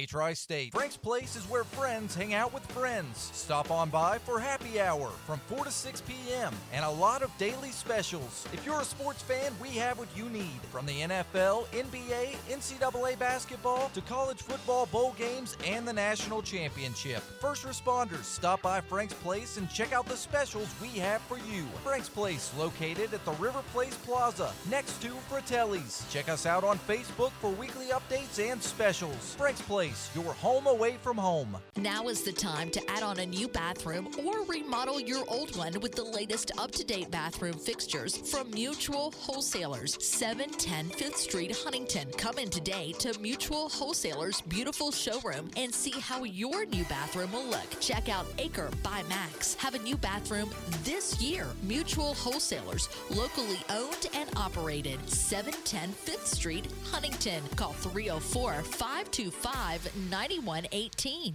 Hey, 0.00 0.06
Tri 0.06 0.32
State. 0.32 0.72
Frank's 0.72 0.96
Place 0.96 1.36
is 1.36 1.44
where 1.50 1.62
friends 1.62 2.14
hang 2.14 2.32
out 2.32 2.54
with 2.54 2.64
friends. 2.72 3.28
Stop 3.34 3.70
on 3.70 3.90
by 3.90 4.16
for 4.16 4.40
happy 4.40 4.80
hour 4.80 5.10
from 5.26 5.40
4 5.40 5.66
to 5.66 5.70
6 5.70 6.00
p.m. 6.08 6.54
and 6.72 6.86
a 6.86 6.90
lot 6.90 7.20
of 7.20 7.30
daily 7.36 7.68
specials. 7.68 8.48
If 8.50 8.64
you're 8.64 8.80
a 8.80 8.84
sports 8.84 9.20
fan, 9.20 9.52
we 9.60 9.68
have 9.72 9.98
what 9.98 10.08
you 10.16 10.30
need. 10.30 10.58
From 10.72 10.86
the 10.86 11.00
NFL, 11.02 11.66
NBA, 11.66 12.34
NCAA 12.48 13.18
basketball 13.18 13.90
to 13.90 14.00
college 14.00 14.40
football 14.40 14.86
bowl 14.86 15.14
games 15.18 15.58
and 15.66 15.86
the 15.86 15.92
national 15.92 16.40
championship. 16.40 17.20
First 17.38 17.66
responders, 17.66 18.24
stop 18.24 18.62
by 18.62 18.80
Frank's 18.80 19.12
Place 19.12 19.58
and 19.58 19.68
check 19.68 19.92
out 19.92 20.06
the 20.06 20.16
specials 20.16 20.74
we 20.80 20.98
have 20.98 21.20
for 21.20 21.36
you. 21.36 21.64
Frank's 21.84 22.08
Place, 22.08 22.50
located 22.56 23.12
at 23.12 23.22
the 23.26 23.32
River 23.32 23.60
Place 23.70 23.98
Plaza, 24.06 24.50
next 24.70 25.02
to 25.02 25.10
Fratelli's. 25.28 26.06
Check 26.10 26.30
us 26.30 26.46
out 26.46 26.64
on 26.64 26.78
Facebook 26.78 27.32
for 27.32 27.50
weekly 27.50 27.88
updates 27.88 28.38
and 28.42 28.62
specials. 28.62 29.34
Frank's 29.36 29.60
Place 29.60 29.89
your 30.14 30.32
home 30.34 30.66
away 30.66 30.96
from 31.02 31.16
home. 31.16 31.56
Now 31.76 32.08
is 32.08 32.22
the 32.22 32.32
time 32.32 32.70
to 32.70 32.90
add 32.90 33.02
on 33.02 33.18
a 33.18 33.26
new 33.26 33.48
bathroom 33.48 34.08
or 34.24 34.42
remodel 34.44 35.00
your 35.00 35.24
old 35.28 35.56
one 35.56 35.78
with 35.80 35.92
the 35.92 36.04
latest 36.04 36.50
up 36.58 36.70
to 36.72 36.84
date 36.84 37.10
bathroom 37.10 37.54
fixtures 37.54 38.16
from 38.30 38.50
Mutual 38.50 39.12
Wholesalers, 39.12 39.96
710 40.04 40.90
5th 40.90 41.16
Street, 41.16 41.56
Huntington. 41.62 42.10
Come 42.16 42.38
in 42.38 42.50
today 42.50 42.92
to 42.98 43.18
Mutual 43.20 43.68
Wholesalers' 43.68 44.40
beautiful 44.42 44.90
showroom 44.90 45.50
and 45.56 45.72
see 45.72 45.98
how 46.00 46.24
your 46.24 46.66
new 46.66 46.84
bathroom 46.84 47.32
will 47.32 47.46
look. 47.46 47.80
Check 47.80 48.08
out 48.08 48.26
Aker 48.38 48.70
by 48.82 49.02
MAAX. 49.08 49.56
Have 49.56 49.74
a 49.74 49.78
new 49.78 49.96
bathroom 49.96 50.50
this 50.84 51.20
year. 51.20 51.46
Mutual 51.62 52.14
Wholesalers, 52.14 52.88
locally 53.10 53.58
owned 53.70 54.08
and 54.14 54.28
operated, 54.36 54.98
710 55.08 55.92
5th 55.92 56.26
Street, 56.26 56.66
Huntington. 56.90 57.19
Call 57.54 57.72
304 57.74 58.62
525 58.62 60.10
9118. 60.10 61.34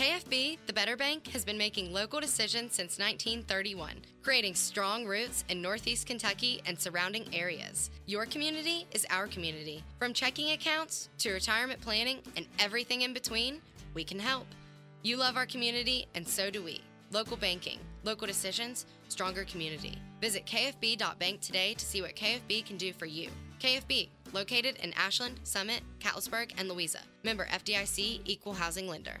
KFB, 0.00 0.56
the 0.66 0.72
Better 0.72 0.96
Bank, 0.96 1.26
has 1.26 1.44
been 1.44 1.58
making 1.58 1.92
local 1.92 2.20
decisions 2.20 2.74
since 2.74 2.98
1931, 2.98 3.96
creating 4.22 4.54
strong 4.54 5.04
roots 5.04 5.44
in 5.50 5.60
Northeast 5.60 6.06
Kentucky 6.06 6.62
and 6.64 6.80
surrounding 6.80 7.26
areas. 7.34 7.90
Your 8.06 8.24
community 8.24 8.86
is 8.92 9.06
our 9.10 9.26
community. 9.26 9.84
From 9.98 10.14
checking 10.14 10.52
accounts 10.52 11.10
to 11.18 11.32
retirement 11.32 11.82
planning 11.82 12.20
and 12.34 12.46
everything 12.58 13.02
in 13.02 13.12
between, 13.12 13.60
we 13.92 14.02
can 14.02 14.18
help. 14.18 14.46
You 15.02 15.18
love 15.18 15.36
our 15.36 15.44
community, 15.44 16.06
and 16.14 16.26
so 16.26 16.48
do 16.48 16.62
we. 16.62 16.80
Local 17.12 17.36
banking, 17.36 17.78
local 18.02 18.26
decisions, 18.26 18.86
stronger 19.10 19.44
community. 19.44 19.98
Visit 20.22 20.46
kfb.bank 20.46 21.42
today 21.42 21.74
to 21.74 21.84
see 21.84 22.00
what 22.00 22.16
KFB 22.16 22.64
can 22.64 22.78
do 22.78 22.94
for 22.94 23.04
you. 23.04 23.28
KFB, 23.60 24.08
located 24.32 24.76
in 24.82 24.94
Ashland, 24.94 25.40
Summit, 25.42 25.82
Catlettsburg, 25.98 26.54
and 26.56 26.70
Louisa. 26.70 27.00
Member 27.22 27.44
FDIC 27.48 28.22
Equal 28.24 28.54
Housing 28.54 28.88
Lender. 28.88 29.20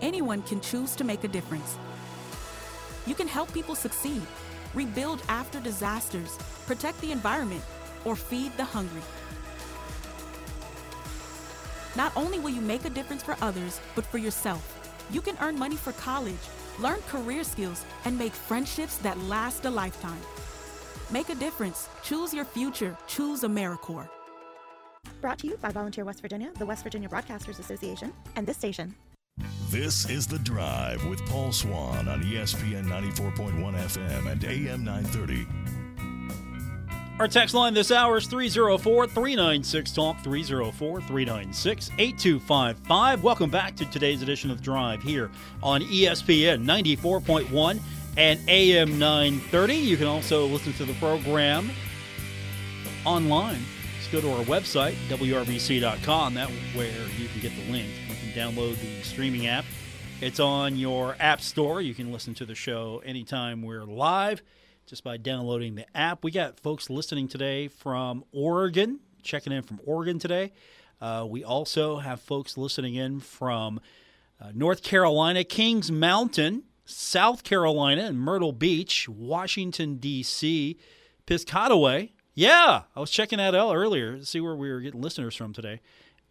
Anyone 0.00 0.42
can 0.42 0.60
choose 0.60 0.94
to 0.96 1.04
make 1.04 1.24
a 1.24 1.28
difference. 1.28 1.78
You 3.06 3.14
can 3.14 3.28
help 3.28 3.52
people 3.52 3.74
succeed, 3.74 4.22
rebuild 4.74 5.22
after 5.28 5.60
disasters, 5.60 6.36
protect 6.66 7.00
the 7.00 7.12
environment, 7.12 7.62
or 8.04 8.14
feed 8.16 8.56
the 8.56 8.64
hungry. 8.64 9.02
Not 11.96 12.12
only 12.14 12.38
will 12.38 12.50
you 12.50 12.60
make 12.60 12.84
a 12.84 12.90
difference 12.90 13.22
for 13.22 13.36
others, 13.40 13.80
but 13.94 14.04
for 14.04 14.18
yourself. 14.18 14.72
You 15.10 15.22
can 15.22 15.38
earn 15.40 15.58
money 15.58 15.76
for 15.76 15.92
college, 15.92 16.34
learn 16.78 17.00
career 17.08 17.42
skills, 17.42 17.84
and 18.04 18.18
make 18.18 18.32
friendships 18.32 18.98
that 18.98 19.18
last 19.20 19.64
a 19.64 19.70
lifetime. 19.70 20.20
Make 21.10 21.30
a 21.30 21.34
difference. 21.36 21.88
Choose 22.02 22.34
your 22.34 22.44
future. 22.44 22.96
Choose 23.06 23.42
AmeriCorps. 23.42 24.08
Brought 25.20 25.38
to 25.38 25.46
you 25.46 25.56
by 25.56 25.70
Volunteer 25.70 26.04
West 26.04 26.20
Virginia, 26.20 26.50
the 26.58 26.66
West 26.66 26.82
Virginia 26.82 27.08
Broadcasters 27.08 27.58
Association, 27.58 28.12
and 28.34 28.46
this 28.46 28.58
station. 28.58 28.94
This 29.70 30.08
is 30.08 30.28
The 30.28 30.38
Drive 30.38 31.04
with 31.06 31.26
Paul 31.26 31.50
Swann 31.50 32.06
on 32.06 32.22
ESPN 32.22 32.84
94.1 32.84 33.74
FM 33.74 34.30
and 34.30 34.44
AM 34.44 34.84
930. 34.84 35.46
Our 37.18 37.26
text 37.26 37.52
line 37.52 37.74
this 37.74 37.90
hour 37.90 38.18
is 38.18 38.26
304 38.28 39.08
396 39.08 39.90
Talk, 39.90 40.22
304 40.22 41.00
396 41.00 41.90
8255. 41.98 43.24
Welcome 43.24 43.50
back 43.50 43.74
to 43.76 43.84
today's 43.86 44.22
edition 44.22 44.52
of 44.52 44.62
Drive 44.62 45.02
here 45.02 45.32
on 45.64 45.82
ESPN 45.82 46.64
94.1 46.64 47.80
and 48.16 48.38
AM 48.48 49.00
930. 49.00 49.74
You 49.74 49.96
can 49.96 50.06
also 50.06 50.46
listen 50.46 50.74
to 50.74 50.84
the 50.84 50.94
program 50.94 51.70
online. 53.04 53.64
Just 53.98 54.12
go 54.12 54.20
to 54.20 54.30
our 54.32 54.44
website, 54.44 54.94
WRVC.com. 55.08 56.34
That's 56.34 56.52
where 56.72 57.08
you 57.18 57.26
can 57.28 57.40
get 57.40 57.52
the 57.56 57.72
link. 57.72 57.88
Download 58.36 58.78
the 58.82 59.02
streaming 59.02 59.46
app. 59.46 59.64
It's 60.20 60.40
on 60.40 60.76
your 60.76 61.16
app 61.18 61.40
store. 61.40 61.80
You 61.80 61.94
can 61.94 62.12
listen 62.12 62.34
to 62.34 62.44
the 62.44 62.54
show 62.54 63.00
anytime 63.02 63.62
we're 63.62 63.86
live 63.86 64.42
just 64.84 65.02
by 65.02 65.16
downloading 65.16 65.74
the 65.74 65.86
app. 65.96 66.22
We 66.22 66.32
got 66.32 66.60
folks 66.60 66.90
listening 66.90 67.28
today 67.28 67.68
from 67.68 68.24
Oregon, 68.32 69.00
checking 69.22 69.54
in 69.54 69.62
from 69.62 69.80
Oregon 69.86 70.18
today. 70.18 70.52
Uh, 71.00 71.24
we 71.26 71.44
also 71.44 71.96
have 71.96 72.20
folks 72.20 72.58
listening 72.58 72.94
in 72.94 73.20
from 73.20 73.80
uh, 74.38 74.50
North 74.54 74.82
Carolina, 74.82 75.42
Kings 75.42 75.90
Mountain, 75.90 76.64
South 76.84 77.42
Carolina, 77.42 78.02
and 78.02 78.20
Myrtle 78.20 78.52
Beach, 78.52 79.08
Washington, 79.08 79.96
D.C., 79.96 80.76
Piscataway. 81.26 82.10
Yeah, 82.34 82.82
I 82.94 83.00
was 83.00 83.10
checking 83.10 83.38
that 83.38 83.54
out 83.54 83.74
earlier 83.74 84.18
to 84.18 84.26
see 84.26 84.42
where 84.42 84.56
we 84.56 84.70
were 84.70 84.80
getting 84.80 85.00
listeners 85.00 85.34
from 85.34 85.54
today. 85.54 85.80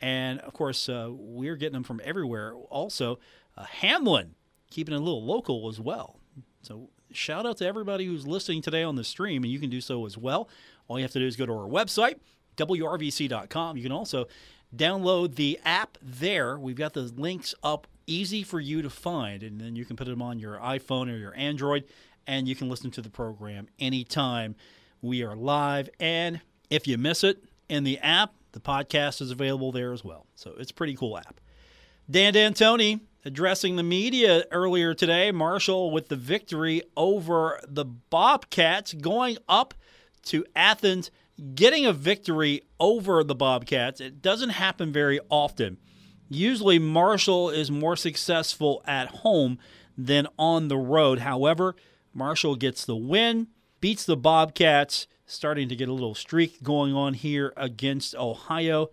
And 0.05 0.39
of 0.41 0.53
course, 0.53 0.87
uh, 0.87 1.07
we're 1.09 1.55
getting 1.55 1.73
them 1.73 1.83
from 1.83 1.99
everywhere. 2.03 2.53
Also, 2.53 3.17
uh, 3.57 3.63
Hamlin, 3.63 4.35
keeping 4.69 4.93
it 4.93 4.97
a 4.97 4.99
little 4.99 5.25
local 5.25 5.67
as 5.67 5.79
well. 5.79 6.19
So, 6.61 6.89
shout 7.11 7.47
out 7.47 7.57
to 7.57 7.65
everybody 7.65 8.05
who's 8.05 8.27
listening 8.27 8.61
today 8.61 8.83
on 8.83 8.97
the 8.97 9.03
stream, 9.03 9.43
and 9.43 9.51
you 9.51 9.57
can 9.57 9.71
do 9.71 9.81
so 9.81 10.05
as 10.05 10.15
well. 10.15 10.47
All 10.87 10.99
you 10.99 11.03
have 11.03 11.11
to 11.13 11.19
do 11.19 11.25
is 11.25 11.35
go 11.35 11.47
to 11.47 11.51
our 11.51 11.67
website, 11.67 12.19
wrvc.com. 12.55 13.77
You 13.77 13.81
can 13.81 13.91
also 13.91 14.27
download 14.75 15.37
the 15.37 15.59
app 15.65 15.97
there. 16.03 16.59
We've 16.59 16.75
got 16.75 16.93
the 16.93 17.11
links 17.17 17.55
up 17.63 17.87
easy 18.05 18.43
for 18.43 18.59
you 18.59 18.83
to 18.83 18.91
find, 18.91 19.41
and 19.41 19.59
then 19.59 19.75
you 19.75 19.85
can 19.85 19.95
put 19.95 20.05
them 20.05 20.21
on 20.21 20.37
your 20.37 20.59
iPhone 20.59 21.11
or 21.11 21.17
your 21.17 21.33
Android, 21.35 21.83
and 22.27 22.47
you 22.47 22.55
can 22.55 22.69
listen 22.69 22.91
to 22.91 23.01
the 23.01 23.09
program 23.09 23.69
anytime 23.79 24.55
we 25.01 25.23
are 25.23 25.35
live. 25.35 25.89
And 25.99 26.41
if 26.69 26.87
you 26.87 26.99
miss 26.99 27.23
it 27.23 27.43
in 27.69 27.83
the 27.83 27.97
app, 27.97 28.35
the 28.55 28.61
podcast 28.61 29.21
is 29.21 29.31
available 29.31 29.73
there 29.73 29.91
as 29.91 30.03
well. 30.03 30.25
So 30.35 30.55
it's 30.57 30.71
pretty 30.71 30.95
cool 30.95 31.17
app. 31.17 31.41
Dan 32.09 32.33
D'Antoni 32.33 33.01
addressing 33.25 33.75
the 33.75 33.83
media 33.83 34.45
earlier 34.49 34.93
today. 34.93 35.31
Marshall 35.31 35.91
with 35.91 36.07
the 36.07 36.15
victory 36.15 36.81
over 36.95 37.59
the 37.67 37.83
Bobcats, 37.83 38.93
going 38.93 39.37
up 39.49 39.73
to 40.23 40.45
Athens, 40.55 41.11
getting 41.53 41.85
a 41.85 41.91
victory 41.91 42.61
over 42.79 43.23
the 43.25 43.35
Bobcats. 43.35 43.99
It 43.99 44.21
doesn't 44.21 44.51
happen 44.51 44.93
very 44.93 45.19
often. 45.29 45.77
Usually, 46.29 46.79
Marshall 46.79 47.49
is 47.49 47.69
more 47.69 47.97
successful 47.97 48.81
at 48.87 49.07
home 49.07 49.59
than 49.97 50.27
on 50.39 50.69
the 50.69 50.77
road. 50.77 51.19
However, 51.19 51.75
Marshall 52.13 52.55
gets 52.55 52.85
the 52.85 52.95
win, 52.95 53.47
beats 53.81 54.05
the 54.05 54.17
Bobcats, 54.17 55.07
starting 55.25 55.69
to 55.69 55.75
get 55.75 55.89
a 55.89 55.93
little 55.93 56.15
streak 56.15 56.61
going 56.63 56.93
on 56.93 57.13
here 57.13 57.53
against 57.57 58.15
Ohio. 58.15 58.89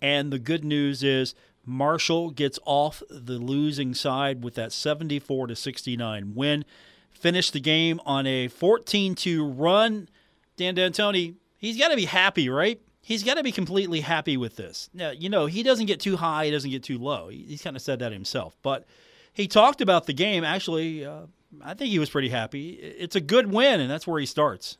And 0.00 0.32
the 0.32 0.38
good 0.38 0.64
news 0.64 1.02
is 1.02 1.34
Marshall 1.64 2.30
gets 2.30 2.58
off 2.64 3.02
the 3.08 3.38
losing 3.38 3.94
side 3.94 4.42
with 4.42 4.54
that 4.54 4.72
74 4.72 5.48
to 5.48 5.56
69 5.56 6.34
win. 6.34 6.64
Finished 7.10 7.52
the 7.52 7.60
game 7.60 8.00
on 8.04 8.26
a 8.26 8.48
14 8.48 9.14
2 9.14 9.46
run. 9.46 10.08
Dan 10.56 10.74
D'Antoni, 10.74 11.34
he's 11.56 11.78
got 11.78 11.88
to 11.88 11.96
be 11.96 12.04
happy, 12.04 12.48
right? 12.48 12.80
he's 13.04 13.22
got 13.22 13.34
to 13.34 13.42
be 13.42 13.52
completely 13.52 14.00
happy 14.00 14.36
with 14.36 14.56
this. 14.56 14.88
Now, 14.92 15.10
you 15.10 15.28
know, 15.28 15.46
he 15.46 15.62
doesn't 15.62 15.86
get 15.86 16.00
too 16.00 16.16
high, 16.16 16.46
he 16.46 16.50
doesn't 16.50 16.70
get 16.70 16.82
too 16.82 16.98
low. 16.98 17.28
He's 17.28 17.62
kind 17.62 17.76
of 17.76 17.82
said 17.82 18.00
that 18.00 18.12
himself. 18.12 18.56
But 18.62 18.86
he 19.32 19.46
talked 19.46 19.80
about 19.80 20.06
the 20.06 20.12
game. 20.12 20.42
Actually, 20.42 21.04
uh, 21.04 21.26
I 21.62 21.74
think 21.74 21.90
he 21.90 21.98
was 21.98 22.10
pretty 22.10 22.30
happy. 22.30 22.70
It's 22.70 23.14
a 23.14 23.20
good 23.20 23.52
win, 23.52 23.80
and 23.80 23.90
that's 23.90 24.06
where 24.06 24.18
he 24.18 24.26
starts. 24.26 24.78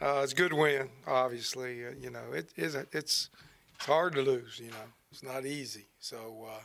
Uh, 0.00 0.20
it's 0.22 0.32
a 0.32 0.36
good 0.36 0.52
win, 0.52 0.88
obviously. 1.06 1.84
Uh, 1.84 1.90
you 2.00 2.10
know, 2.10 2.32
it 2.32 2.50
is. 2.56 2.74
It's 2.74 2.94
it's 2.94 3.86
hard 3.86 4.14
to 4.14 4.22
lose. 4.22 4.58
You 4.58 4.70
know, 4.70 4.88
it's 5.10 5.22
not 5.22 5.44
easy. 5.44 5.86
So 5.98 6.46
uh, 6.48 6.60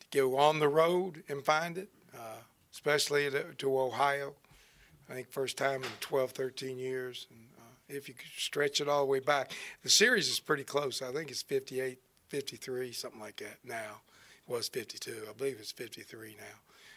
to 0.00 0.18
go 0.18 0.38
on 0.38 0.60
the 0.60 0.68
road 0.68 1.22
and 1.28 1.44
find 1.44 1.76
it, 1.76 1.88
uh, 2.14 2.40
especially 2.72 3.30
to, 3.30 3.44
to, 3.58 3.78
Ohio, 3.78 4.34
I 5.10 5.14
think 5.14 5.30
first 5.30 5.58
time 5.58 5.82
in 5.82 5.90
12, 6.00 6.30
13 6.30 6.78
years. 6.78 7.26
And, 7.30 7.38
if 7.92 8.08
you 8.08 8.14
stretch 8.36 8.80
it 8.80 8.88
all 8.88 9.00
the 9.00 9.10
way 9.10 9.20
back. 9.20 9.52
The 9.82 9.90
series 9.90 10.28
is 10.28 10.40
pretty 10.40 10.64
close. 10.64 11.02
I 11.02 11.12
think 11.12 11.30
it's 11.30 11.42
58, 11.42 11.98
53, 12.28 12.92
something 12.92 13.20
like 13.20 13.36
that 13.38 13.58
now. 13.64 14.02
It 14.48 14.52
was 14.52 14.68
52. 14.68 15.26
I 15.28 15.32
believe 15.32 15.56
it's 15.58 15.72
53 15.72 16.36
now. 16.38 16.44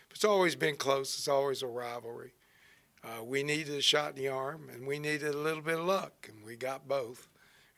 But 0.08 0.16
it's 0.16 0.24
always 0.24 0.56
been 0.56 0.76
close. 0.76 1.18
It's 1.18 1.28
always 1.28 1.64
a 1.64 1.68
rivalry. 1.68 2.34
Uh, 3.04 3.24
we 3.24 3.44
needed 3.44 3.76
a 3.76 3.82
shot 3.82 4.12
in 4.12 4.16
the 4.16 4.30
arm, 4.30 4.70
and 4.72 4.88
we 4.88 4.98
needed 4.98 5.36
a 5.36 5.38
little 5.38 5.62
bit 5.62 5.78
of 5.80 5.86
luck, 5.86 6.30
and 6.32 6.46
we 6.46 6.56
got 6.56 6.88
both. 6.88 7.28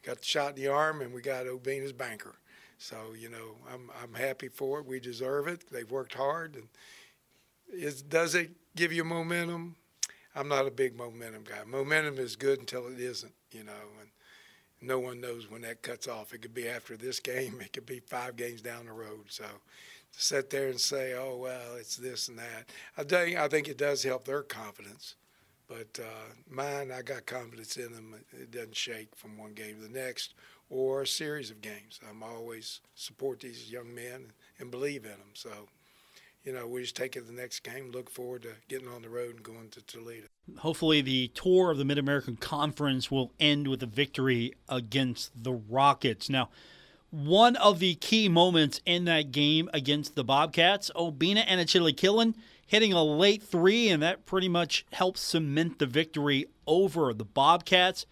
Got 0.03 0.19
the 0.19 0.25
shot 0.25 0.55
in 0.55 0.63
the 0.63 0.67
arm, 0.67 1.01
and 1.01 1.13
we 1.13 1.21
got 1.21 1.47
Obinna's 1.47 1.93
banker. 1.93 2.35
So 2.77 2.97
you 3.17 3.29
know, 3.29 3.55
I'm 3.71 3.89
I'm 4.01 4.13
happy 4.13 4.49
for 4.49 4.79
it. 4.79 4.85
We 4.85 4.99
deserve 4.99 5.47
it. 5.47 5.65
They've 5.71 5.89
worked 5.89 6.13
hard, 6.13 6.55
and 6.55 6.67
is 7.73 8.01
does 8.01 8.35
it 8.35 8.51
give 8.75 8.91
you 8.93 9.03
momentum? 9.03 9.75
I'm 10.35 10.47
not 10.47 10.67
a 10.67 10.71
big 10.71 10.97
momentum 10.97 11.43
guy. 11.43 11.63
Momentum 11.65 12.19
is 12.19 12.35
good 12.35 12.59
until 12.59 12.87
it 12.87 12.99
isn't, 12.99 13.33
you 13.51 13.63
know, 13.63 13.71
and 14.01 14.09
no 14.81 14.99
one 14.99 15.21
knows 15.21 15.49
when 15.49 15.61
that 15.61 15.81
cuts 15.81 16.07
off. 16.07 16.33
It 16.33 16.41
could 16.41 16.53
be 16.53 16.67
after 16.67 16.97
this 16.97 17.19
game, 17.19 17.61
it 17.61 17.71
could 17.71 17.85
be 17.85 17.99
five 17.99 18.35
games 18.35 18.61
down 18.61 18.85
the 18.85 18.91
road. 18.91 19.25
So 19.29 19.45
sit 20.17 20.49
there 20.49 20.69
and 20.69 20.79
say, 20.79 21.13
oh, 21.13 21.37
well, 21.37 21.75
it's 21.77 21.97
this 21.97 22.27
and 22.27 22.37
that, 22.39 22.69
I 22.97 23.03
think, 23.03 23.37
I 23.37 23.47
think 23.47 23.67
it 23.67 23.77
does 23.77 24.03
help 24.03 24.25
their 24.25 24.43
confidence. 24.43 25.15
But 25.67 25.99
uh, 25.99 26.33
mine, 26.49 26.91
I 26.91 27.01
got 27.01 27.25
confidence 27.25 27.75
in 27.77 27.91
them. 27.93 28.15
It 28.31 28.51
doesn't 28.51 28.75
shake 28.75 29.15
from 29.15 29.37
one 29.37 29.53
game 29.53 29.77
to 29.77 29.87
the 29.87 29.99
next 29.99 30.35
or 30.69 31.01
a 31.01 31.07
series 31.07 31.49
of 31.49 31.61
games. 31.61 31.99
I'm 32.07 32.21
always 32.23 32.81
support 32.93 33.39
these 33.39 33.71
young 33.71 33.93
men 33.93 34.31
and 34.59 34.69
believe 34.69 35.05
in 35.05 35.11
them. 35.11 35.33
So 35.33 35.67
you 36.45 36.53
know, 36.53 36.67
we 36.67 36.81
just 36.81 36.95
take 36.95 37.15
it 37.15 37.25
the 37.25 37.33
next 37.33 37.61
game. 37.61 37.91
Look 37.91 38.09
forward 38.09 38.43
to 38.43 38.49
getting 38.69 38.87
on 38.87 39.01
the 39.01 39.09
road 39.09 39.35
and 39.35 39.43
going 39.43 39.69
to 39.69 39.81
Toledo. 39.81 40.27
Hopefully, 40.57 41.01
the 41.01 41.29
tour 41.29 41.71
of 41.71 41.79
the 41.79 41.85
Mid 41.85 41.97
American 41.97 42.35
Conference 42.35 43.09
will 43.09 43.31
end 43.39 43.67
with 43.67 43.81
a 43.81 43.87
victory 43.87 44.53
against 44.69 45.31
the 45.43 45.53
Rockets. 45.53 46.29
Now, 46.29 46.49
one 47.23 47.55
of 47.57 47.79
the 47.79 47.95
key 47.95 48.27
moments 48.29 48.81
in 48.85 49.05
that 49.05 49.31
game 49.31 49.69
against 49.73 50.15
the 50.15 50.23
Bobcats, 50.23 50.91
Obinna 50.95 51.43
and 51.47 51.61
Anochili-Killen 51.61 52.35
hitting 52.67 52.93
a 52.93 53.03
late 53.03 53.43
three, 53.43 53.89
and 53.89 54.01
that 54.01 54.25
pretty 54.25 54.49
much 54.49 54.85
helps 54.93 55.21
cement 55.21 55.79
the 55.79 55.85
victory 55.85 56.45
over 56.65 57.13
the 57.13 57.25
Bobcats. 57.25 58.05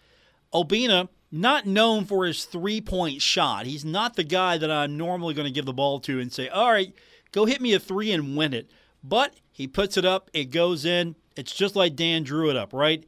Obinna, 0.52 1.08
not 1.30 1.66
known 1.66 2.04
for 2.04 2.24
his 2.24 2.44
three 2.44 2.80
point 2.80 3.20
shot. 3.20 3.66
He's 3.66 3.84
not 3.84 4.14
the 4.14 4.24
guy 4.24 4.56
that 4.58 4.70
I'm 4.70 4.96
normally 4.96 5.34
going 5.34 5.48
to 5.48 5.52
give 5.52 5.66
the 5.66 5.72
ball 5.72 5.98
to 6.00 6.20
and 6.20 6.32
say, 6.32 6.48
all 6.48 6.70
right, 6.70 6.94
Go 7.34 7.46
hit 7.46 7.60
me 7.60 7.74
a 7.74 7.80
three 7.80 8.12
and 8.12 8.36
win 8.36 8.54
it. 8.54 8.70
But 9.02 9.34
he 9.50 9.66
puts 9.66 9.96
it 9.96 10.04
up, 10.04 10.30
it 10.32 10.52
goes 10.52 10.84
in. 10.84 11.16
It's 11.34 11.52
just 11.52 11.74
like 11.74 11.96
Dan 11.96 12.22
drew 12.22 12.48
it 12.48 12.56
up, 12.56 12.72
right? 12.72 13.04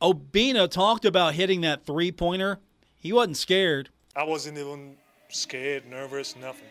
Obinna 0.00 0.70
talked 0.70 1.04
about 1.04 1.34
hitting 1.34 1.60
that 1.60 1.84
three 1.84 2.10
pointer. 2.10 2.58
He 2.98 3.12
wasn't 3.12 3.36
scared. 3.36 3.90
I 4.16 4.24
wasn't 4.24 4.56
even 4.56 4.96
scared, 5.28 5.86
nervous, 5.86 6.36
nothing. 6.36 6.68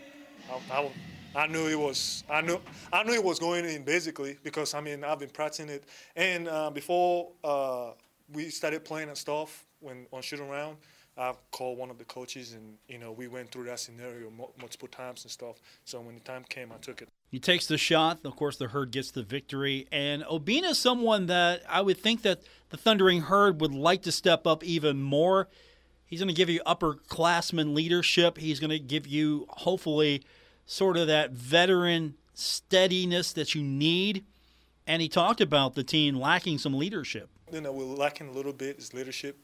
I, 0.52 0.60
I, 0.72 0.92
I, 1.36 1.48
knew 1.48 1.68
it 1.68 1.80
was. 1.80 2.24
I 2.30 2.42
knew. 2.42 2.60
I 2.94 3.04
knew 3.04 3.14
it 3.14 3.24
was 3.24 3.40
going 3.40 3.66
in 3.66 3.84
basically 3.84 4.38
because 4.44 4.74
I 4.74 4.82
mean 4.82 5.04
I've 5.04 5.20
been 5.20 5.30
practicing 5.30 5.70
it, 5.70 5.86
and 6.16 6.48
uh, 6.48 6.70
before 6.70 7.32
uh, 7.44 7.92
we 8.34 8.50
started 8.50 8.86
playing 8.86 9.10
and 9.10 9.18
stuff 9.18 9.66
when 9.80 10.06
on 10.12 10.22
shoot 10.22 10.40
around, 10.40 10.78
I 11.18 11.34
called 11.52 11.78
one 11.78 11.90
of 11.90 11.98
the 11.98 12.06
coaches, 12.06 12.54
and 12.54 12.76
you 12.88 12.98
know 12.98 13.12
we 13.12 13.28
went 13.28 13.52
through 13.52 13.66
that 13.66 13.80
scenario 13.80 14.32
multiple 14.60 14.88
times 14.88 15.24
and 15.24 15.32
stuff. 15.32 15.56
So 15.86 16.02
when 16.02 16.16
the 16.16 16.22
time 16.22 16.44
came, 16.48 16.72
I 16.72 16.78
took 16.78 17.02
it. 17.02 17.10
He 17.32 17.40
takes 17.40 17.68
the 17.68 17.78
shot. 17.78 18.20
Of 18.24 18.36
course, 18.36 18.58
the 18.58 18.68
herd 18.68 18.92
gets 18.92 19.12
the 19.12 19.24
victory. 19.24 19.88
And 19.92 20.24
Obinna 20.24 20.72
is 20.72 20.80
someone 20.80 21.26
that 21.28 21.64
I 21.68 21.82
would 21.82 21.98
think 21.98 22.22
that 22.22 22.42
the 22.70 22.78
Thundering 22.78 23.22
Herd 23.22 23.60
would 23.62 23.74
like 23.74 24.04
to 24.04 24.12
step 24.12 24.48
up 24.48 24.64
even 24.64 25.02
more. 25.02 25.48
He's 26.06 26.20
going 26.20 26.30
to 26.30 26.36
give 26.36 26.50
you 26.50 26.62
upperclassman 26.66 27.74
leadership. 27.74 28.38
He's 28.38 28.60
going 28.60 28.70
to 28.70 28.80
give 28.80 29.08
you, 29.08 29.46
hopefully, 29.50 30.24
sort 30.66 30.98
of 30.98 31.08
that 31.08 31.32
veteran 31.32 32.16
steadiness 32.34 33.34
that 33.34 33.56
you 33.56 33.64
need. 33.64 34.26
And 34.88 35.02
he 35.02 35.10
talked 35.10 35.42
about 35.42 35.74
the 35.76 35.84
team 35.84 36.16
lacking 36.16 36.60
some 36.60 36.74
leadership. 36.74 37.30
You 37.52 37.62
know, 37.62 37.72
we're 37.72 37.86
lacking 37.86 38.30
a 38.30 38.32
little 38.32 38.54
bit 38.54 38.78
is 38.78 38.94
leadership. 38.94 39.44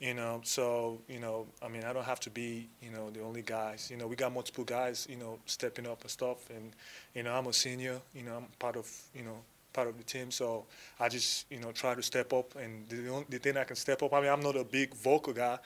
You 0.00 0.14
know, 0.14 0.40
so 0.42 1.00
you 1.06 1.20
know, 1.20 1.46
I 1.62 1.68
mean, 1.68 1.84
I 1.84 1.92
don't 1.92 2.04
have 2.04 2.18
to 2.20 2.30
be, 2.30 2.68
you 2.80 2.90
know, 2.90 3.10
the 3.10 3.20
only 3.20 3.42
guys. 3.42 3.88
You 3.88 3.96
know, 3.96 4.08
we 4.08 4.16
got 4.16 4.32
multiple 4.32 4.64
guys, 4.64 5.06
you 5.08 5.14
know, 5.14 5.38
stepping 5.46 5.86
up 5.86 6.00
and 6.00 6.10
stuff. 6.10 6.50
And 6.50 6.72
you 7.14 7.22
know, 7.22 7.32
I'm 7.32 7.46
a 7.46 7.52
senior. 7.52 8.00
You 8.12 8.24
know, 8.24 8.38
I'm 8.38 8.46
part 8.58 8.74
of, 8.74 8.90
you 9.14 9.22
know, 9.22 9.38
part 9.72 9.86
of 9.86 9.96
the 9.98 10.02
team. 10.02 10.32
So 10.32 10.66
I 10.98 11.08
just, 11.08 11.46
you 11.52 11.60
know, 11.60 11.70
try 11.70 11.94
to 11.94 12.02
step 12.02 12.32
up. 12.32 12.56
And 12.56 12.88
the 12.88 13.08
only 13.10 13.26
the 13.28 13.38
thing 13.38 13.56
I 13.56 13.62
can 13.62 13.76
step 13.76 14.02
up. 14.02 14.12
I 14.12 14.20
mean, 14.20 14.30
I'm 14.30 14.40
not 14.40 14.56
a 14.56 14.64
big 14.64 14.92
vocal 14.92 15.32
guy, 15.32 15.58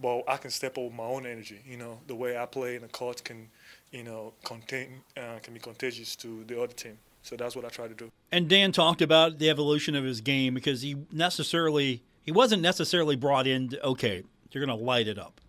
but 0.00 0.22
I 0.28 0.36
can 0.36 0.50
step 0.50 0.76
up 0.78 0.84
with 0.84 0.92
my 0.92 1.04
own 1.04 1.26
energy. 1.26 1.60
You 1.66 1.76
know, 1.76 2.00
the 2.06 2.14
way 2.14 2.36
I 2.36 2.46
play 2.46 2.76
in 2.76 2.82
the 2.82 2.88
court 2.88 3.24
can, 3.24 3.48
you 3.90 4.02
know, 4.02 4.34
contain 4.44 5.02
uh, 5.16 5.38
can 5.42 5.54
be 5.54 5.60
contagious 5.60 6.16
to 6.16 6.44
the 6.44 6.62
other 6.62 6.72
team. 6.72 6.98
So 7.22 7.36
that's 7.36 7.56
what 7.56 7.64
I 7.64 7.68
try 7.68 7.88
to 7.88 7.94
do. 7.94 8.10
And 8.30 8.48
Dan 8.48 8.70
talked 8.72 9.00
about 9.00 9.38
the 9.38 9.48
evolution 9.48 9.94
of 9.94 10.04
his 10.04 10.20
game 10.20 10.54
because 10.54 10.82
he 10.82 10.96
necessarily 11.10 12.02
he 12.24 12.32
wasn't 12.32 12.62
necessarily 12.62 13.16
brought 13.16 13.46
in, 13.46 13.68
to, 13.70 13.84
okay, 13.84 14.22
you're 14.50 14.64
going 14.64 14.76
to 14.76 14.84
light 14.84 15.08
it 15.08 15.18
up. 15.18 15.40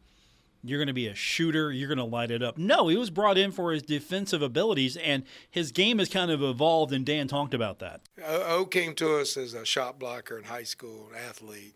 You're 0.63 0.79
going 0.79 0.87
to 0.87 0.93
be 0.93 1.07
a 1.07 1.15
shooter. 1.15 1.71
You're 1.71 1.87
going 1.87 1.99
to 1.99 2.03
light 2.03 2.31
it 2.31 2.41
up. 2.41 2.57
No, 2.57 2.87
he 2.87 2.97
was 2.97 3.11
brought 3.11 3.37
in 3.37 3.51
for 3.51 3.71
his 3.71 3.83
defensive 3.83 4.41
abilities, 4.41 4.97
and 4.97 5.23
his 5.49 5.71
game 5.71 5.99
has 5.99 6.09
kind 6.09 6.31
of 6.31 6.41
evolved, 6.41 6.91
and 6.91 7.05
Dan 7.05 7.27
talked 7.27 7.53
about 7.53 7.79
that. 7.79 8.01
O 8.23 8.65
came 8.65 8.95
to 8.95 9.17
us 9.19 9.37
as 9.37 9.53
a 9.53 9.63
shot 9.63 9.99
blocker 9.99 10.37
in 10.37 10.45
high 10.45 10.63
school, 10.63 11.09
an 11.13 11.19
athlete, 11.29 11.75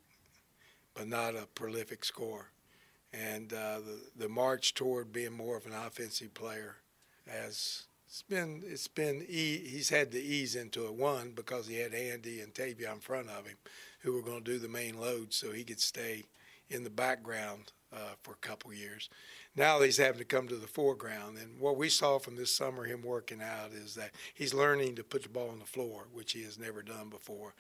but 0.95 1.07
not 1.07 1.35
a 1.35 1.45
prolific 1.53 2.03
scorer. 2.03 2.47
And 3.11 3.51
uh, 3.51 3.79
the, 3.79 4.23
the 4.23 4.29
march 4.29 4.73
toward 4.73 5.11
being 5.11 5.33
more 5.33 5.57
of 5.57 5.65
an 5.65 5.73
offensive 5.73 6.33
player 6.33 6.75
as 7.27 7.83
it's 8.07 8.23
been 8.23 8.63
it's 8.65 8.87
been 8.87 9.23
e- 9.27 9.67
he's 9.67 9.89
had 9.89 10.11
to 10.11 10.21
ease 10.21 10.55
into 10.55 10.85
it 10.85 10.93
one 10.93 11.31
because 11.35 11.67
he 11.67 11.75
had 11.75 11.93
Andy 11.93 12.41
and 12.41 12.53
Taevion 12.53 12.93
in 12.93 12.99
front 12.99 13.29
of 13.29 13.45
him, 13.45 13.57
who 14.01 14.13
were 14.13 14.23
going 14.23 14.43
to 14.43 14.51
do 14.51 14.57
the 14.57 14.67
main 14.67 14.99
load, 14.99 15.31
so 15.31 15.51
he 15.51 15.63
could 15.63 15.79
stay 15.79 16.25
in 16.69 16.83
the 16.83 16.89
background 16.89 17.71
uh, 17.93 18.15
for 18.23 18.31
a 18.31 18.47
couple 18.47 18.73
years. 18.73 19.09
Now 19.55 19.81
he's 19.81 19.97
having 19.97 20.19
to 20.19 20.25
come 20.25 20.47
to 20.47 20.55
the 20.55 20.67
foreground, 20.67 21.37
and 21.37 21.59
what 21.59 21.77
we 21.77 21.89
saw 21.89 22.17
from 22.17 22.35
this 22.35 22.55
summer 22.55 22.85
him 22.85 23.03
working 23.03 23.41
out 23.41 23.71
is 23.73 23.93
that 23.95 24.11
he's 24.33 24.53
learning 24.53 24.95
to 24.95 25.03
put 25.03 25.23
the 25.23 25.29
ball 25.29 25.49
on 25.49 25.59
the 25.59 25.65
floor, 25.65 26.07
which 26.11 26.31
he 26.31 26.43
has 26.43 26.57
never 26.57 26.81
done 26.81 27.09
before. 27.09 27.53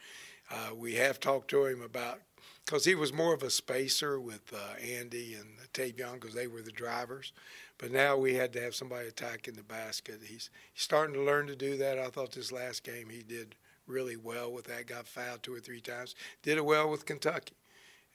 Uh, 0.51 0.73
we 0.75 0.95
have 0.95 1.19
talked 1.19 1.49
to 1.49 1.65
him 1.65 1.81
about 1.83 2.21
because 2.65 2.85
he 2.85 2.95
was 2.95 3.11
more 3.11 3.33
of 3.33 3.43
a 3.43 3.49
spacer 3.49 4.19
with 4.19 4.53
uh, 4.53 4.75
Andy 4.79 5.35
and 5.35 5.49
Taevion 5.73 6.15
because 6.15 6.35
they 6.35 6.47
were 6.47 6.61
the 6.61 6.71
drivers. 6.71 7.33
But 7.77 7.91
now 7.91 8.17
we 8.17 8.35
had 8.35 8.53
to 8.53 8.61
have 8.61 8.75
somebody 8.75 9.07
attacking 9.07 9.55
the 9.55 9.63
basket. 9.63 10.19
He's, 10.21 10.49
he's 10.73 10.83
starting 10.83 11.15
to 11.15 11.21
learn 11.21 11.47
to 11.47 11.55
do 11.55 11.77
that. 11.77 11.97
I 11.97 12.07
thought 12.09 12.33
this 12.33 12.51
last 12.51 12.83
game 12.83 13.09
he 13.09 13.23
did 13.23 13.55
really 13.87 14.17
well 14.17 14.51
with 14.51 14.65
that. 14.65 14.87
Got 14.87 15.07
fouled 15.07 15.43
two 15.43 15.55
or 15.55 15.59
three 15.59 15.81
times. 15.81 16.15
Did 16.43 16.57
it 16.57 16.65
well 16.65 16.89
with 16.89 17.05
Kentucky. 17.05 17.55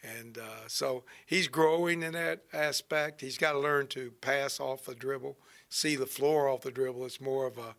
And 0.02 0.36
uh, 0.38 0.68
so 0.68 1.04
he's 1.24 1.48
growing 1.48 2.02
in 2.02 2.12
that 2.12 2.42
aspect. 2.52 3.22
He's 3.22 3.38
got 3.38 3.52
to 3.52 3.58
learn 3.58 3.86
to 3.88 4.12
pass 4.20 4.60
off 4.60 4.84
the 4.84 4.94
dribble, 4.94 5.36
see 5.70 5.96
the 5.96 6.06
floor 6.06 6.48
off 6.48 6.60
the 6.60 6.70
dribble. 6.70 7.06
It's 7.06 7.20
more 7.20 7.46
of 7.46 7.56
a, 7.56 7.74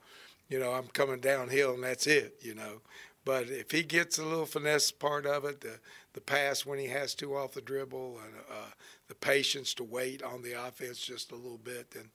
you 0.49 0.59
know, 0.59 0.71
I'm 0.71 0.87
coming 0.87 1.19
downhill 1.19 1.75
and 1.75 1.83
that's 1.83 2.07
it, 2.07 2.39
you 2.41 2.55
know. 2.55 2.81
But 3.25 3.49
if 3.49 3.71
he 3.71 3.83
gets 3.83 4.17
a 4.17 4.23
little 4.23 4.45
finesse 4.45 4.91
part 4.91 5.25
of 5.25 5.45
it, 5.45 5.61
the 5.61 5.79
the 6.15 6.21
pass 6.21 6.65
when 6.65 6.79
he 6.79 6.87
has 6.87 7.13
to 7.13 7.35
off 7.35 7.51
the 7.51 7.61
dribble, 7.61 8.19
and 8.23 8.33
uh, 8.49 8.71
the 9.09 9.15
patience 9.15 9.73
to 9.75 9.83
wait 9.83 10.23
on 10.23 10.41
the 10.41 10.53
offense 10.53 10.99
just 10.99 11.31
a 11.33 11.35
little 11.35 11.59
bit, 11.59 11.93
And 11.99 12.09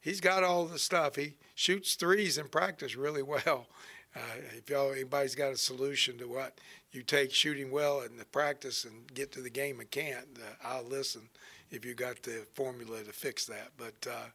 he's 0.00 0.20
got 0.20 0.44
all 0.44 0.66
the 0.66 0.78
stuff. 0.78 1.16
He 1.16 1.34
shoots 1.54 1.94
threes 1.94 2.36
in 2.36 2.48
practice 2.48 2.94
really 2.94 3.22
well. 3.22 3.66
Uh, 4.14 4.20
if 4.56 4.68
y'all, 4.68 4.92
anybody's 4.92 5.34
got 5.34 5.52
a 5.52 5.56
solution 5.56 6.18
to 6.18 6.26
what 6.26 6.58
you 6.92 7.02
take 7.02 7.32
shooting 7.32 7.70
well 7.70 8.02
in 8.02 8.18
the 8.18 8.24
practice 8.26 8.84
and 8.84 9.12
get 9.14 9.32
to 9.32 9.40
the 9.40 9.50
game 9.50 9.80
and 9.80 9.90
can't, 9.90 10.26
uh, 10.36 10.66
I'll 10.66 10.84
listen 10.84 11.22
if 11.70 11.84
you 11.84 11.94
got 11.94 12.22
the 12.22 12.46
formula 12.54 13.02
to 13.02 13.12
fix 13.12 13.46
that. 13.46 13.70
But 13.78 14.06
uh, 14.10 14.26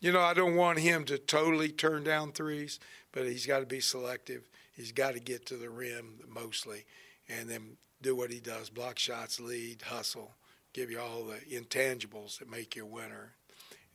you 0.00 0.12
know, 0.12 0.20
I 0.20 0.34
don't 0.34 0.56
want 0.56 0.80
him 0.80 1.04
to 1.06 1.18
totally 1.18 1.68
turn 1.68 2.02
down 2.04 2.32
threes, 2.32 2.80
but 3.12 3.24
he's 3.24 3.46
got 3.46 3.60
to 3.60 3.66
be 3.66 3.80
selective. 3.80 4.42
He's 4.76 4.92
got 4.92 5.14
to 5.14 5.20
get 5.20 5.46
to 5.46 5.56
the 5.56 5.70
rim 5.70 6.14
mostly, 6.28 6.84
and 7.28 7.48
then 7.48 7.76
do 8.04 8.14
what 8.16 8.30
he 8.30 8.40
does: 8.40 8.70
block 8.70 8.98
shots, 8.98 9.40
lead, 9.40 9.82
hustle, 9.82 10.34
give 10.72 10.90
you 10.90 11.00
all 11.00 11.24
the 11.24 11.56
intangibles 11.56 12.38
that 12.38 12.50
make 12.50 12.76
you 12.76 12.84
a 12.84 12.86
winner. 12.86 13.34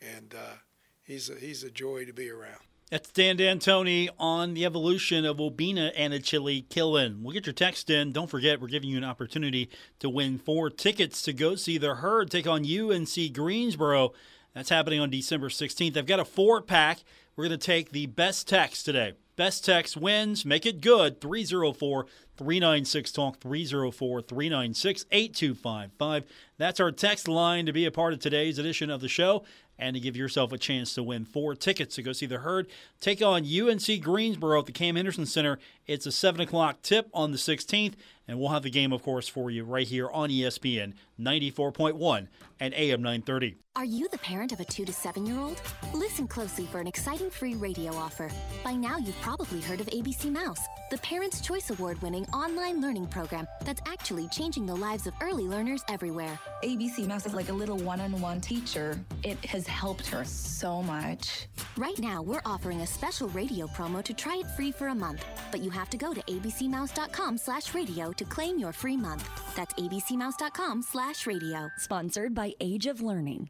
And 0.02 0.34
uh, 0.34 0.56
he's 1.04 1.30
a, 1.30 1.36
he's 1.36 1.64
a 1.64 1.70
joy 1.70 2.06
to 2.06 2.14
be 2.14 2.30
around. 2.30 2.60
That's 2.90 3.12
Dan 3.12 3.38
D'Antoni 3.38 4.10
on 4.18 4.56
the 4.56 4.66
evolution 4.66 5.24
of 5.24 5.38
Obinna 5.38 5.96
Anochili-Killen. 5.96 7.22
We'll 7.22 7.34
get 7.34 7.46
your 7.46 7.54
text 7.54 7.92
in. 7.92 8.12
Don't 8.12 8.32
forget, 8.32 8.60
we're 8.60 8.68
giving 8.68 8.90
you 8.90 8.98
an 8.98 9.04
opportunity 9.04 9.70
to 10.00 10.10
win 10.10 10.40
four 10.40 10.72
tickets 10.72 11.22
to 11.24 11.34
go 11.34 11.54
see 11.54 11.78
the 11.78 11.96
Herd 11.96 12.32
take 12.32 12.48
on 12.48 12.66
UNC 12.66 13.32
Greensboro. 13.32 14.14
That's 14.56 14.70
happening 14.70 15.00
on 15.00 15.12
December 15.12 15.50
16th. 15.50 15.98
I've 15.98 16.08
got 16.08 16.20
a 16.20 16.26
four 16.26 16.64
pack. 16.64 17.04
We're 17.36 17.48
going 17.48 17.60
to 17.60 17.64
take 17.64 17.92
the 17.92 18.08
best 18.08 18.48
text 18.48 18.86
today. 18.86 19.14
Best 19.36 19.64
text 19.64 19.96
wins. 19.96 20.44
Make 20.44 20.66
it 20.66 20.82
good. 20.82 21.22
304 21.22 22.08
396 22.40 23.12
Talk 23.12 23.38
304 23.42 24.22
396 24.22 25.06
8255. 25.12 26.24
That's 26.58 26.80
our 26.80 26.92
text 26.92 27.28
line 27.28 27.66
to 27.66 27.74
be 27.74 27.86
a 27.86 27.92
part 27.92 28.14
of 28.14 28.20
today's 28.20 28.58
edition 28.58 28.90
of 28.90 29.02
the 29.02 29.10
show 29.10 29.44
and 29.78 29.94
to 29.94 30.00
give 30.00 30.16
yourself 30.16 30.54
a 30.54 30.58
chance 30.58 30.94
to 30.94 31.04
win 31.04 31.26
four 31.26 31.54
tickets 31.54 31.96
to 31.96 32.02
go 32.02 32.14
see 32.14 32.26
the 32.26 32.40
herd 32.40 32.68
take 33.02 33.22
on 33.22 33.44
UNC 33.44 34.02
Greensboro 34.02 34.60
at 34.60 34.66
the 34.68 34.72
Cam 34.72 34.96
Henderson 34.96 35.26
Center. 35.26 35.60
It's 35.90 36.06
a 36.06 36.12
7 36.12 36.40
o'clock 36.40 36.84
tip 36.84 37.10
on 37.16 37.32
the 37.32 37.40
16th, 37.40 37.96
and 38.28 38.40
we'll 38.40 38.50
have 38.50 38.62
the 38.62 38.70
game, 38.70 38.94
of 38.94 39.02
course, 39.02 39.28
for 39.28 39.50
you 39.50 39.64
right 39.64 39.88
here 39.88 40.08
on 40.08 40.30
ESPN 40.30 40.94
94.1 41.20 42.28
and 42.60 42.74
AM 42.76 43.02
930. 43.02 43.58
Are 43.76 43.86
you 43.86 44.08
the 44.10 44.18
parent 44.18 44.52
of 44.52 44.60
a 44.60 44.66
two 44.66 44.84
to 44.84 44.92
seven 44.92 45.26
year 45.26 45.40
old? 45.40 45.62
Listen 45.94 46.28
closely 46.28 46.66
for 46.66 46.80
an 46.80 46.88
exciting 46.88 47.30
free 47.30 47.54
radio 47.56 47.94
offer. 47.96 48.30
By 48.64 48.74
now, 48.74 48.98
you've 48.98 49.20
probably 49.22 49.62
heard 49.62 49.80
of 49.80 49.88
ABC 49.88 50.32
Mouse, 50.32 50.60
the 50.92 50.98
Parents' 50.98 51.40
Choice 51.40 51.70
Award 51.70 52.02
winning 52.02 52.26
online 52.28 52.82
learning 52.82 53.08
program 53.08 53.48
that's 53.64 53.80
actually 53.86 54.28
changing 54.28 54.66
the 54.66 54.76
lives 54.76 55.08
of 55.08 55.14
early 55.22 55.46
learners 55.46 55.82
everywhere. 55.88 56.38
ABC 56.64 57.08
Mouse 57.08 57.26
is 57.26 57.34
like 57.34 57.50
a 57.50 57.54
little 57.54 57.78
one 57.78 58.02
on 58.02 58.20
one 58.20 58.42
teacher. 58.42 59.00
It 59.24 59.44
has 59.46 59.66
helped 59.66 60.08
her 60.08 60.26
so 60.26 60.84
much. 60.84 61.48
Right 61.78 61.98
now, 62.00 62.22
we're 62.22 62.42
offering 62.46 62.82
a 62.82 62.88
special 62.88 63.30
radio 63.30 63.68
promo 63.68 64.04
to 64.04 64.14
try 64.14 64.38
it 64.38 64.48
free 64.58 64.74
for 64.74 64.88
a 64.88 64.96
month, 64.96 65.24
but 65.52 65.62
you 65.62 65.70
have 65.80 65.90
to 65.90 65.98
go 65.98 66.14
to 66.14 66.22
abcmouse.com 66.22 67.38
slash 67.38 67.74
radio 67.74 68.12
to 68.12 68.26
claim 68.26 68.60
your 68.60 68.74
free 68.74 68.98
month. 68.98 69.28
That's 69.56 69.74
abcmouse.com 69.76 70.82
slash 70.82 71.26
radio. 71.26 71.70
Sponsored 71.78 72.36
by 72.36 72.54
Age 72.60 72.86
of 72.86 73.02
Learning. 73.02 73.50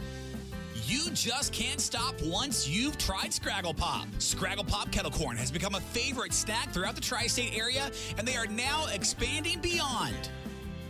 You 0.91 1.09
just 1.11 1.53
can't 1.53 1.79
stop 1.79 2.21
once 2.21 2.67
you've 2.67 2.97
tried 2.97 3.29
Scraggle 3.29 3.73
Pop. 3.73 4.07
Scraggle 4.17 4.67
Pop 4.67 4.91
kettle 4.91 5.09
corn 5.09 5.37
has 5.37 5.49
become 5.49 5.75
a 5.75 5.79
favorite 5.79 6.33
snack 6.33 6.73
throughout 6.73 6.95
the 6.95 7.01
tri 7.01 7.27
state 7.27 7.57
area, 7.57 7.89
and 8.17 8.27
they 8.27 8.35
are 8.35 8.45
now 8.47 8.87
expanding 8.91 9.61
beyond. 9.61 10.29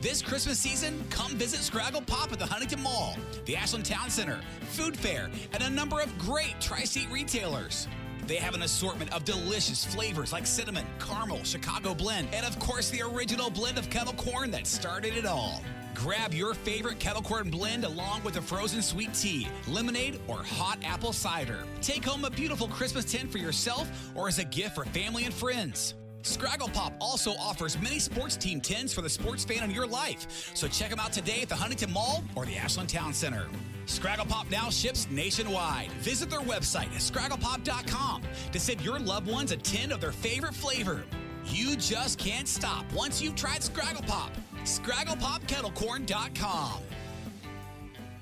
This 0.01 0.23
Christmas 0.23 0.57
season, 0.57 1.05
come 1.11 1.33
visit 1.33 1.59
Scraggle 1.59 2.03
Pop 2.03 2.31
at 2.31 2.39
the 2.39 2.47
Huntington 2.47 2.81
Mall, 2.81 3.15
the 3.45 3.55
Ashland 3.55 3.85
Town 3.85 4.09
Center, 4.09 4.39
Food 4.71 4.97
Fair, 4.97 5.29
and 5.53 5.61
a 5.61 5.69
number 5.69 6.01
of 6.01 6.17
great 6.17 6.55
tri 6.59 6.83
state 6.83 7.11
retailers. 7.11 7.87
They 8.25 8.37
have 8.37 8.55
an 8.55 8.63
assortment 8.63 9.13
of 9.13 9.23
delicious 9.23 9.85
flavors 9.85 10.33
like 10.33 10.47
cinnamon, 10.47 10.87
caramel, 10.97 11.43
Chicago 11.43 11.93
blend, 11.93 12.27
and 12.33 12.43
of 12.43 12.57
course 12.57 12.89
the 12.89 13.03
original 13.03 13.51
blend 13.51 13.77
of 13.77 13.91
kettle 13.91 14.13
corn 14.13 14.49
that 14.49 14.65
started 14.65 15.15
it 15.15 15.27
all. 15.27 15.61
Grab 15.95 16.33
your 16.33 16.53
favorite 16.53 16.99
kettle 16.99 17.21
corn 17.21 17.49
blend 17.49 17.83
along 17.83 18.23
with 18.23 18.37
a 18.37 18.41
frozen 18.41 18.81
sweet 18.81 19.13
tea, 19.13 19.47
lemonade, 19.67 20.19
or 20.27 20.37
hot 20.37 20.79
apple 20.83 21.13
cider. 21.13 21.63
Take 21.81 22.03
home 22.03 22.25
a 22.25 22.29
beautiful 22.29 22.67
Christmas 22.67 23.05
tin 23.05 23.27
for 23.27 23.37
yourself 23.37 23.89
or 24.15 24.27
as 24.27 24.39
a 24.39 24.45
gift 24.45 24.75
for 24.75 24.85
family 24.85 25.25
and 25.25 25.33
friends. 25.33 25.95
Scraggle 26.23 26.71
Pop 26.71 26.93
also 27.01 27.31
offers 27.31 27.79
many 27.81 27.97
sports 27.97 28.35
team 28.37 28.61
tins 28.61 28.93
for 28.93 29.01
the 29.01 29.09
sports 29.09 29.43
fan 29.43 29.63
in 29.63 29.71
your 29.71 29.87
life. 29.87 30.51
So 30.53 30.67
check 30.67 30.89
them 30.91 30.99
out 30.99 31.11
today 31.11 31.41
at 31.41 31.49
the 31.49 31.55
Huntington 31.55 31.91
Mall 31.91 32.23
or 32.35 32.45
the 32.45 32.55
Ashland 32.57 32.89
Town 32.89 33.13
Center. 33.13 33.47
Scraggle 33.87 34.29
Pop 34.29 34.49
now 34.51 34.69
ships 34.69 35.07
nationwide. 35.09 35.91
Visit 35.93 36.29
their 36.29 36.41
website 36.41 36.93
at 36.93 37.01
scragglepop.com 37.01 38.21
to 38.51 38.59
send 38.59 38.81
your 38.81 38.99
loved 38.99 39.29
ones 39.29 39.51
a 39.51 39.57
tin 39.57 39.91
of 39.91 39.99
their 39.99 40.11
favorite 40.11 40.53
flavor. 40.53 41.03
You 41.45 41.75
just 41.75 42.19
can't 42.19 42.47
stop 42.47 42.85
once 42.93 43.19
you've 43.21 43.35
tried 43.35 43.61
Scraggle 43.61 44.05
Pop. 44.05 44.31
ScragglePopKettlecorn.com. 44.65 47.00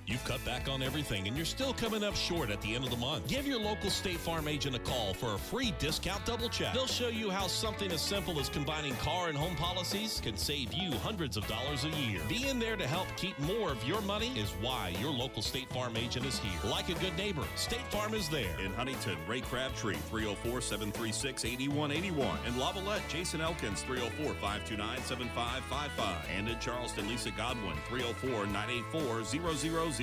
You've 0.10 0.26
cut 0.26 0.44
back 0.44 0.68
on 0.68 0.82
everything 0.82 1.28
and 1.28 1.38
you're 1.38 1.46
still 1.46 1.72
coming 1.72 2.04
up 2.04 2.16
short 2.16 2.50
at 2.50 2.60
the 2.64 2.74
end 2.74 2.84
of 2.84 2.90
the 2.90 2.98
month. 2.98 3.28
Give 3.28 3.46
your 3.46 3.60
local 3.60 3.92
State 3.92 4.18
Farm 4.18 4.48
agent 4.48 4.76
a 4.76 4.80
call 4.80 5.14
for 5.14 5.36
a 5.36 5.38
free 5.38 5.72
discount 5.78 6.26
double 6.26 6.50
check. 6.50 6.74
They'll 6.74 6.88
show 6.88 7.10
you 7.10 7.30
how 7.30 7.46
something 7.46 7.92
as 7.92 8.02
simple 8.02 8.40
as 8.40 8.50
combining 8.50 8.96
car 8.96 9.28
and 9.28 9.38
home 9.38 9.56
policies 9.56 10.20
can 10.24 10.36
save 10.36 10.74
you 10.74 10.92
hundreds 10.98 11.38
of 11.38 11.46
dollars 11.46 11.86
a 11.86 11.90
year. 11.90 12.22
Being 12.28 12.58
there 12.58 12.76
to 12.76 12.88
help 12.88 13.06
keep 13.18 13.38
more 13.38 13.72
of 13.72 13.84
your 13.84 14.02
money 14.02 14.30
is 14.30 14.50
why 14.62 14.96
your 15.00 15.12
local 15.12 15.44
State 15.44 15.70
Farm 15.70 15.96
agent 15.96 16.26
is 16.26 16.40
here. 16.40 16.72
Like 16.72 16.90
a 16.90 16.96
good 16.96 17.16
neighbor, 17.16 17.44
State 17.56 17.86
Farm 17.92 18.16
is 18.16 18.30
there. 18.30 18.60
In 18.60 18.74
Huntington, 18.74 19.18
Ray 19.28 19.42
Crabtree, 19.42 19.98
304 20.10 20.60
736 20.60 21.46
8181. 21.46 22.40
In 22.48 22.54
Lavalette, 22.54 23.08
Jason 23.10 23.42
Elkins, 23.42 23.84
304 23.84 24.34
529 24.42 25.04
7555. 25.04 26.26
And 26.36 26.50
in 26.50 26.60
Charleston, 26.60 27.08
Lisa 27.08 27.30
Godwin, 27.30 27.78
304 27.90 28.48
984 28.48 29.24
0000. 29.24 29.99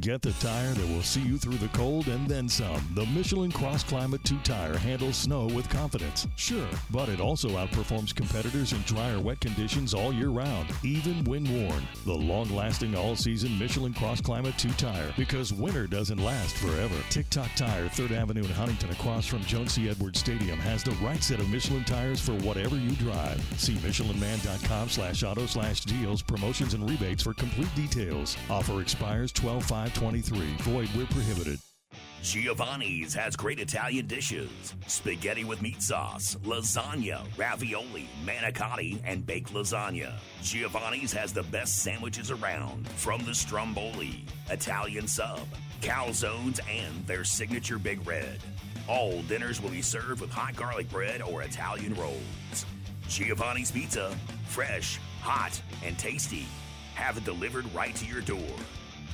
Get 0.00 0.22
the 0.22 0.32
tire 0.32 0.72
that 0.72 0.88
will 0.88 1.02
see 1.02 1.20
you 1.20 1.36
through 1.36 1.58
the 1.58 1.68
cold 1.68 2.08
and 2.08 2.26
then 2.26 2.48
some. 2.48 2.88
The 2.94 3.04
Michelin 3.06 3.52
Cross 3.52 3.84
Climate 3.84 4.24
2 4.24 4.38
tire 4.38 4.76
handles 4.76 5.16
snow 5.16 5.46
with 5.46 5.68
confidence. 5.68 6.26
Sure, 6.36 6.66
but 6.90 7.10
it 7.10 7.20
also 7.20 7.50
outperforms 7.50 8.14
competitors 8.14 8.72
in 8.72 8.80
dry 8.82 9.10
or 9.10 9.20
wet 9.20 9.40
conditions 9.40 9.92
all 9.92 10.12
year 10.12 10.30
round, 10.30 10.70
even 10.82 11.22
when 11.24 11.44
worn. 11.44 11.82
The 12.06 12.12
long 12.12 12.48
lasting 12.50 12.94
all 12.94 13.14
season 13.14 13.58
Michelin 13.58 13.92
Cross 13.92 14.22
Climate 14.22 14.56
2 14.56 14.70
tire 14.70 15.12
because 15.16 15.52
winter 15.52 15.86
doesn't 15.86 16.18
last 16.18 16.56
forever. 16.56 16.94
TikTok 17.10 17.50
Tire, 17.54 17.88
3rd 17.88 18.12
Avenue 18.12 18.44
in 18.44 18.50
Huntington, 18.50 18.90
across 18.90 19.26
from 19.26 19.42
Joan 19.42 19.68
C. 19.68 19.90
Edwards 19.90 20.20
Stadium, 20.20 20.58
has 20.60 20.82
the 20.82 20.92
right 21.02 21.22
set 21.22 21.38
of 21.38 21.50
Michelin 21.50 21.84
tires 21.84 22.20
for 22.20 22.32
whatever 22.46 22.76
you 22.76 22.92
drive. 22.92 23.42
See 23.58 23.74
MichelinMan.com 23.74 24.88
slash 24.88 25.22
auto 25.22 25.44
slash 25.44 25.82
deals, 25.82 26.22
promotions, 26.22 26.72
and 26.72 26.88
rebates 26.88 27.22
for 27.22 27.34
complete 27.34 27.72
details. 27.74 28.36
Offer 28.48 28.80
expires 29.02 29.32
12 29.32 29.64
5 29.64 29.94
23. 29.94 30.38
Void 30.60 30.88
where 30.90 31.06
prohibited. 31.06 31.58
Giovanni's 32.22 33.12
has 33.14 33.34
great 33.34 33.58
Italian 33.58 34.06
dishes 34.06 34.48
spaghetti 34.86 35.42
with 35.42 35.60
meat 35.60 35.82
sauce, 35.82 36.36
lasagna, 36.44 37.26
ravioli, 37.36 38.08
manicotti, 38.24 39.00
and 39.04 39.26
baked 39.26 39.52
lasagna. 39.52 40.12
Giovanni's 40.40 41.12
has 41.12 41.32
the 41.32 41.42
best 41.42 41.82
sandwiches 41.82 42.30
around 42.30 42.88
from 42.90 43.24
the 43.24 43.34
stromboli, 43.34 44.24
Italian 44.50 45.08
sub, 45.08 45.40
calzones, 45.80 46.60
and 46.70 47.04
their 47.08 47.24
signature 47.24 47.78
Big 47.78 48.06
Red. 48.06 48.38
All 48.86 49.20
dinners 49.22 49.60
will 49.60 49.70
be 49.70 49.82
served 49.82 50.20
with 50.20 50.30
hot 50.30 50.54
garlic 50.54 50.88
bread 50.90 51.22
or 51.22 51.42
Italian 51.42 51.94
rolls. 51.94 52.66
Giovanni's 53.08 53.72
Pizza, 53.72 54.16
fresh, 54.46 55.00
hot, 55.20 55.60
and 55.84 55.98
tasty. 55.98 56.46
Have 56.94 57.16
it 57.16 57.24
delivered 57.24 57.72
right 57.74 57.96
to 57.96 58.06
your 58.06 58.20
door. 58.20 58.38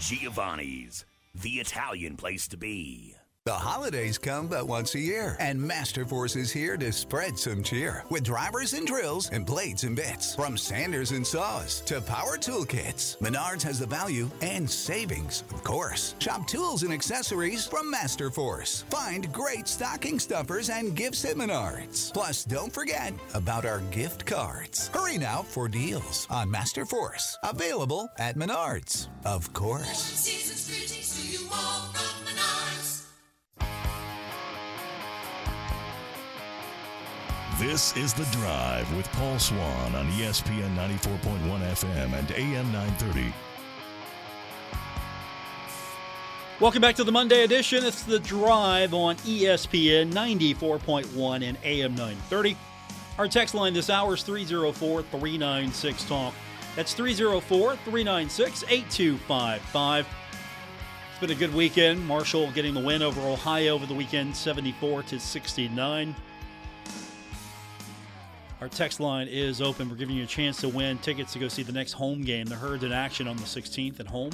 Giovanni's, 0.01 1.05
the 1.35 1.55
Italian 1.55 2.17
place 2.17 2.47
to 2.49 2.57
be. 2.57 3.17
The 3.48 3.55
holidays 3.55 4.18
come 4.18 4.46
but 4.46 4.66
once 4.66 4.94
a 4.94 4.98
year, 5.01 5.35
and 5.40 5.59
Masterforce 5.59 6.37
is 6.37 6.53
here 6.53 6.77
to 6.77 6.92
spread 6.92 7.38
some 7.38 7.62
cheer 7.62 8.05
with 8.11 8.22
drivers 8.24 8.74
and 8.74 8.87
drills 8.87 9.31
and 9.31 9.46
blades 9.46 9.85
and 9.85 9.96
bits. 9.96 10.35
From 10.35 10.59
sanders 10.59 11.12
and 11.12 11.27
saws 11.27 11.81
to 11.87 12.03
power 12.03 12.37
tool 12.37 12.66
kits, 12.66 13.16
Menards 13.22 13.62
has 13.62 13.79
the 13.79 13.87
value 13.87 14.29
and 14.42 14.68
savings, 14.68 15.44
of 15.51 15.64
course. 15.64 16.14
Shop 16.18 16.46
tools 16.46 16.83
and 16.83 16.92
accessories 16.92 17.66
from 17.66 17.90
Masterforce. 17.90 18.85
Find 18.90 19.33
great 19.33 19.66
stocking 19.66 20.18
stuffers 20.18 20.68
and 20.68 20.94
gifts 20.94 21.24
at 21.24 21.37
Menards. 21.37 22.12
Plus, 22.12 22.44
don't 22.44 22.70
forget 22.70 23.14
about 23.33 23.64
our 23.64 23.81
gift 23.90 24.27
cards. 24.27 24.88
Hurry 24.88 25.16
now 25.16 25.40
for 25.40 25.68
deals 25.68 26.27
on 26.29 26.51
Masterforce. 26.51 27.37
Available 27.44 28.11
at 28.18 28.37
Menards, 28.37 29.09
of 29.24 29.51
course. 29.55 30.27
This 37.59 37.97
is 37.97 38.14
The 38.14 38.25
Drive 38.27 38.94
with 38.94 39.11
Paul 39.14 39.37
Swann 39.37 39.92
on 39.97 40.07
ESPN 40.12 40.77
94.1 40.77 41.40
FM 41.61 42.12
and 42.12 42.31
AM 42.31 42.71
930. 42.71 43.35
Welcome 46.61 46.81
back 46.81 46.94
to 46.94 47.03
the 47.03 47.11
Monday 47.11 47.42
edition. 47.42 47.85
It's 47.85 48.05
The 48.05 48.21
Drive 48.21 48.94
on 48.94 49.16
ESPN 49.16 50.12
94.1 50.12 51.42
and 51.42 51.59
AM 51.64 51.97
930. 51.97 52.57
Our 53.18 53.27
text 53.27 53.57
line 53.57 53.75
this 53.75 53.90
hour 53.90 54.14
is 54.14 54.23
304 54.23 55.03
396 55.03 56.05
Talk. 56.05 56.35
That's 56.77 56.94
304 56.94 57.75
396 57.75 58.64
8255. 58.68 60.07
It's 61.11 61.18
been 61.18 61.31
a 61.33 61.35
good 61.35 61.53
weekend. 61.53 62.07
Marshall 62.07 62.53
getting 62.53 62.75
the 62.75 62.85
win 62.85 63.03
over 63.03 63.21
Ohio 63.23 63.75
over 63.75 63.85
the 63.85 63.94
weekend, 63.94 64.37
74 64.37 65.03
to 65.03 65.18
69. 65.18 66.14
Our 68.61 68.68
text 68.68 68.99
line 68.99 69.29
is 69.29 69.62
open. 69.62 69.88
We're 69.88 69.94
giving 69.94 70.16
you 70.16 70.25
a 70.25 70.27
chance 70.27 70.61
to 70.62 70.68
win 70.68 70.99
tickets 70.99 71.33
to 71.35 71.38
go 71.38 71.47
see 71.47 71.62
the 71.62 71.71
next 71.71 71.92
home 71.92 72.23
game. 72.23 72.47
The 72.47 72.57
Herds 72.57 72.83
in 72.83 72.90
action 72.90 73.29
on 73.29 73.37
the 73.37 73.44
16th 73.44 74.01
at 74.01 74.09
home. 74.09 74.33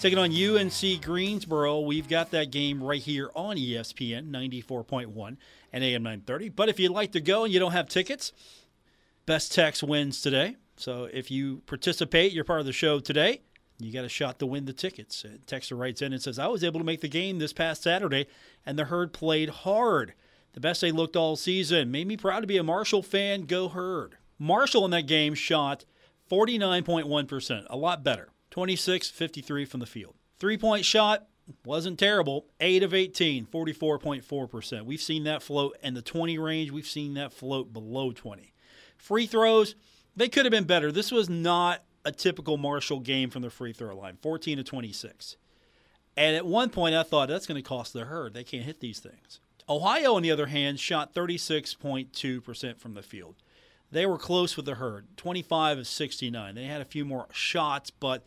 Taking 0.00 0.18
on 0.18 0.30
UNC 0.32 1.02
Greensboro. 1.02 1.80
We've 1.80 2.08
got 2.08 2.30
that 2.30 2.50
game 2.50 2.82
right 2.82 3.02
here 3.02 3.30
on 3.34 3.58
ESPN 3.58 4.30
94.1 4.30 5.36
and 5.72 5.84
AM 5.84 6.02
930. 6.02 6.48
But 6.48 6.70
if 6.70 6.80
you'd 6.80 6.92
like 6.92 7.12
to 7.12 7.20
go 7.20 7.44
and 7.44 7.52
you 7.52 7.60
don't 7.60 7.72
have 7.72 7.90
tickets, 7.90 8.32
best 9.26 9.52
text 9.52 9.82
wins 9.82 10.22
today. 10.22 10.56
So 10.76 11.08
if 11.12 11.30
you 11.30 11.58
participate, 11.66 12.32
you're 12.32 12.44
part 12.44 12.60
of 12.60 12.66
the 12.66 12.72
show 12.72 13.00
today. 13.00 13.42
You 13.78 13.92
got 13.92 14.06
a 14.06 14.08
shot 14.08 14.38
to 14.38 14.46
win 14.46 14.64
the 14.64 14.72
tickets. 14.72 15.26
Texter 15.46 15.78
writes 15.78 16.00
in 16.00 16.14
and 16.14 16.22
says, 16.22 16.38
I 16.38 16.46
was 16.46 16.64
able 16.64 16.80
to 16.80 16.86
make 16.86 17.02
the 17.02 17.08
game 17.08 17.38
this 17.38 17.52
past 17.52 17.82
Saturday, 17.82 18.28
and 18.64 18.78
the 18.78 18.86
Herd 18.86 19.12
played 19.12 19.50
hard. 19.50 20.14
The 20.52 20.60
best 20.60 20.80
they 20.80 20.92
looked 20.92 21.16
all 21.16 21.36
season. 21.36 21.90
Made 21.90 22.06
me 22.06 22.16
proud 22.16 22.40
to 22.40 22.46
be 22.46 22.56
a 22.56 22.62
Marshall 22.62 23.02
fan. 23.02 23.42
Go 23.42 23.68
Herd. 23.68 24.16
Marshall 24.38 24.84
in 24.84 24.90
that 24.92 25.06
game 25.06 25.34
shot 25.34 25.84
49.1%, 26.30 27.66
a 27.68 27.76
lot 27.76 28.04
better. 28.04 28.28
26 28.50 29.10
53 29.10 29.64
from 29.64 29.80
the 29.80 29.86
field. 29.86 30.14
Three 30.38 30.56
point 30.56 30.84
shot 30.84 31.26
wasn't 31.64 31.98
terrible. 31.98 32.46
8 32.60 32.82
of 32.82 32.94
18, 32.94 33.46
44.4%. 33.46 34.84
We've 34.84 35.00
seen 35.00 35.24
that 35.24 35.42
float 35.42 35.76
in 35.82 35.94
the 35.94 36.02
20 36.02 36.38
range. 36.38 36.70
We've 36.70 36.86
seen 36.86 37.14
that 37.14 37.32
float 37.32 37.72
below 37.72 38.12
20. 38.12 38.52
Free 38.96 39.26
throws, 39.26 39.74
they 40.16 40.28
could 40.28 40.44
have 40.44 40.50
been 40.50 40.64
better. 40.64 40.92
This 40.92 41.12
was 41.12 41.28
not 41.28 41.84
a 42.04 42.12
typical 42.12 42.56
Marshall 42.56 43.00
game 43.00 43.30
from 43.30 43.42
the 43.42 43.50
free 43.50 43.72
throw 43.72 43.96
line 43.96 44.16
14 44.20 44.58
to 44.58 44.64
26. 44.64 45.36
And 46.16 46.34
at 46.34 46.46
one 46.46 46.70
point, 46.70 46.94
I 46.94 47.04
thought 47.04 47.28
that's 47.28 47.46
going 47.46 47.62
to 47.62 47.68
cost 47.68 47.92
the 47.92 48.06
herd. 48.06 48.34
They 48.34 48.44
can't 48.44 48.64
hit 48.64 48.80
these 48.80 48.98
things. 48.98 49.40
Ohio, 49.68 50.14
on 50.14 50.22
the 50.22 50.30
other 50.30 50.46
hand, 50.46 50.80
shot 50.80 51.14
36.2% 51.14 52.78
from 52.78 52.94
the 52.94 53.02
field. 53.02 53.36
They 53.90 54.06
were 54.06 54.18
close 54.18 54.56
with 54.56 54.66
the 54.66 54.76
herd, 54.76 55.06
25 55.16 55.78
of 55.78 55.86
69. 55.86 56.54
They 56.54 56.64
had 56.64 56.80
a 56.80 56.86
few 56.86 57.04
more 57.04 57.26
shots, 57.32 57.90
but 57.90 58.24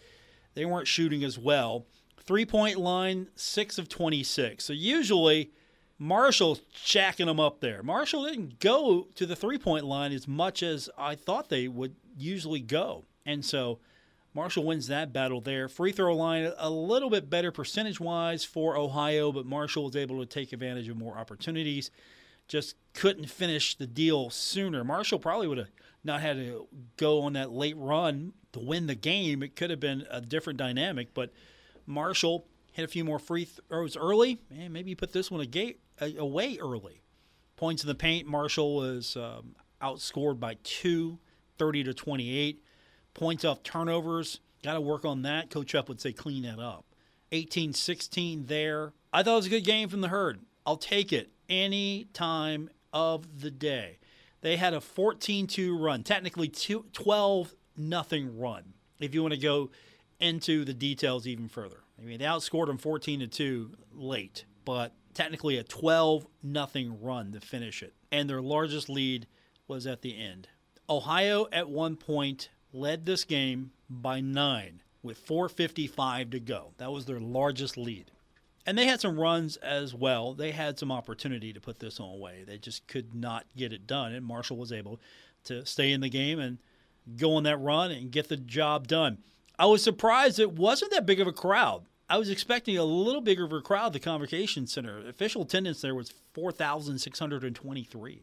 they 0.53 0.65
weren't 0.65 0.87
shooting 0.87 1.23
as 1.23 1.37
well. 1.37 1.85
Three 2.19 2.45
point 2.45 2.77
line, 2.77 3.27
6 3.35 3.77
of 3.77 3.89
26. 3.89 4.63
So 4.63 4.73
usually, 4.73 5.51
Marshall's 5.99 6.61
jacking 6.83 7.27
them 7.27 7.39
up 7.39 7.59
there. 7.59 7.83
Marshall 7.83 8.25
didn't 8.25 8.59
go 8.59 9.07
to 9.15 9.25
the 9.25 9.35
three 9.35 9.57
point 9.57 9.85
line 9.85 10.11
as 10.11 10.27
much 10.27 10.63
as 10.63 10.89
I 10.97 11.15
thought 11.15 11.49
they 11.49 11.67
would 11.67 11.95
usually 12.17 12.59
go. 12.59 13.05
And 13.25 13.45
so 13.45 13.79
Marshall 14.33 14.63
wins 14.63 14.87
that 14.87 15.11
battle 15.11 15.41
there. 15.41 15.67
Free 15.67 15.91
throw 15.91 16.15
line 16.15 16.51
a 16.57 16.69
little 16.69 17.09
bit 17.09 17.29
better 17.29 17.51
percentage 17.51 17.99
wise 17.99 18.45
for 18.45 18.77
Ohio, 18.77 19.31
but 19.31 19.45
Marshall 19.45 19.85
was 19.85 19.95
able 19.95 20.19
to 20.19 20.25
take 20.25 20.53
advantage 20.53 20.87
of 20.87 20.97
more 20.97 21.17
opportunities. 21.17 21.91
Just 22.47 22.75
couldn't 22.93 23.29
finish 23.29 23.75
the 23.75 23.87
deal 23.87 24.29
sooner. 24.29 24.83
Marshall 24.83 25.19
probably 25.19 25.47
would 25.47 25.57
have 25.57 25.71
not 26.03 26.21
had 26.21 26.37
to 26.37 26.67
go 26.97 27.21
on 27.21 27.33
that 27.33 27.51
late 27.51 27.75
run 27.77 28.33
to 28.53 28.59
win 28.59 28.87
the 28.87 28.95
game. 28.95 29.43
It 29.43 29.55
could 29.55 29.69
have 29.69 29.79
been 29.79 30.05
a 30.09 30.21
different 30.21 30.57
dynamic, 30.57 31.13
but 31.13 31.31
Marshall 31.85 32.47
hit 32.71 32.85
a 32.85 32.87
few 32.87 33.03
more 33.03 33.19
free 33.19 33.45
throws 33.45 33.97
early. 33.97 34.39
and 34.49 34.73
maybe 34.73 34.91
you 34.91 34.95
put 34.95 35.11
this 35.11 35.29
one 35.29 35.45
away 36.01 36.57
early. 36.61 37.01
Points 37.57 37.83
in 37.83 37.87
the 37.87 37.95
paint, 37.95 38.27
Marshall 38.27 38.75
was 38.75 39.15
um, 39.17 39.55
outscored 39.81 40.39
by 40.39 40.57
two, 40.63 41.19
30 41.57 41.83
to 41.83 41.93
28 41.93 42.63
points 43.13 43.45
off 43.45 43.63
turnovers. 43.63 44.39
Got 44.63 44.73
to 44.73 44.81
work 44.81 45.05
on 45.05 45.23
that. 45.23 45.49
Coach 45.49 45.75
Up 45.75 45.89
would 45.89 46.01
say 46.01 46.13
clean 46.13 46.43
that 46.43 46.59
up. 46.59 46.85
18 47.31 47.73
16 47.73 48.45
there. 48.45 48.93
I 49.13 49.23
thought 49.23 49.33
it 49.33 49.35
was 49.37 49.45
a 49.47 49.49
good 49.49 49.65
game 49.65 49.89
from 49.89 50.01
the 50.01 50.09
herd. 50.09 50.39
I'll 50.65 50.77
take 50.77 51.11
it 51.11 51.31
any 51.49 52.07
time 52.13 52.69
of 52.93 53.41
the 53.41 53.51
day. 53.51 53.99
They 54.41 54.57
had 54.57 54.73
a 54.73 54.81
14 54.81 55.47
2 55.47 55.77
run, 55.77 56.03
technically 56.03 56.47
12 56.47 57.53
nothing 57.77 58.37
run, 58.37 58.73
if 58.99 59.13
you 59.13 59.21
want 59.21 59.33
to 59.33 59.39
go 59.39 59.69
into 60.19 60.65
the 60.65 60.73
details 60.73 61.27
even 61.27 61.47
further. 61.47 61.77
I 61.99 62.05
mean, 62.05 62.19
they 62.19 62.25
outscored 62.25 62.67
them 62.67 62.77
14 62.77 63.19
to 63.21 63.27
2 63.27 63.71
late, 63.93 64.45
but 64.65 64.93
technically 65.13 65.57
a 65.57 65.63
12 65.63 66.25
nothing 66.41 67.01
run 67.01 67.31
to 67.33 67.39
finish 67.39 67.83
it. 67.83 67.93
And 68.11 68.29
their 68.29 68.41
largest 68.41 68.89
lead 68.89 69.27
was 69.67 69.85
at 69.85 70.01
the 70.01 70.17
end. 70.17 70.47
Ohio 70.89 71.47
at 71.51 71.69
one 71.69 71.95
point 71.95 72.49
led 72.73 73.05
this 73.05 73.23
game 73.23 73.71
by 73.89 74.19
nine 74.21 74.81
with 75.03 75.25
4.55 75.25 76.31
to 76.31 76.39
go. 76.39 76.73
That 76.77 76.91
was 76.91 77.05
their 77.05 77.19
largest 77.19 77.77
lead. 77.77 78.11
And 78.65 78.77
they 78.77 78.85
had 78.85 79.01
some 79.01 79.19
runs 79.19 79.57
as 79.57 79.93
well. 79.93 80.33
They 80.33 80.51
had 80.51 80.77
some 80.77 80.91
opportunity 80.91 81.51
to 81.53 81.59
put 81.59 81.79
this 81.79 81.99
one 81.99 82.09
away. 82.11 82.43
They 82.45 82.57
just 82.57 82.85
could 82.87 83.15
not 83.15 83.45
get 83.57 83.73
it 83.73 83.87
done. 83.87 84.13
And 84.13 84.25
Marshall 84.25 84.57
was 84.57 84.71
able 84.71 84.99
to 85.45 85.65
stay 85.65 85.91
in 85.91 86.01
the 86.01 86.09
game 86.09 86.39
and 86.39 86.59
go 87.17 87.35
on 87.35 87.43
that 87.43 87.57
run 87.57 87.91
and 87.91 88.11
get 88.11 88.29
the 88.29 88.37
job 88.37 88.87
done. 88.87 89.17
I 89.57 89.65
was 89.65 89.83
surprised 89.83 90.39
it 90.39 90.53
wasn't 90.53 90.91
that 90.91 91.05
big 91.05 91.19
of 91.19 91.27
a 91.27 91.33
crowd. 91.33 91.83
I 92.09 92.17
was 92.17 92.29
expecting 92.29 92.77
a 92.77 92.83
little 92.83 93.21
bigger 93.21 93.45
of 93.45 93.53
a 93.53 93.61
crowd 93.61 93.93
the 93.93 93.99
Convocation 93.99 94.67
Center. 94.67 94.99
Official 95.07 95.43
attendance 95.43 95.81
there 95.81 95.95
was 95.95 96.13
4,623. 96.33 98.21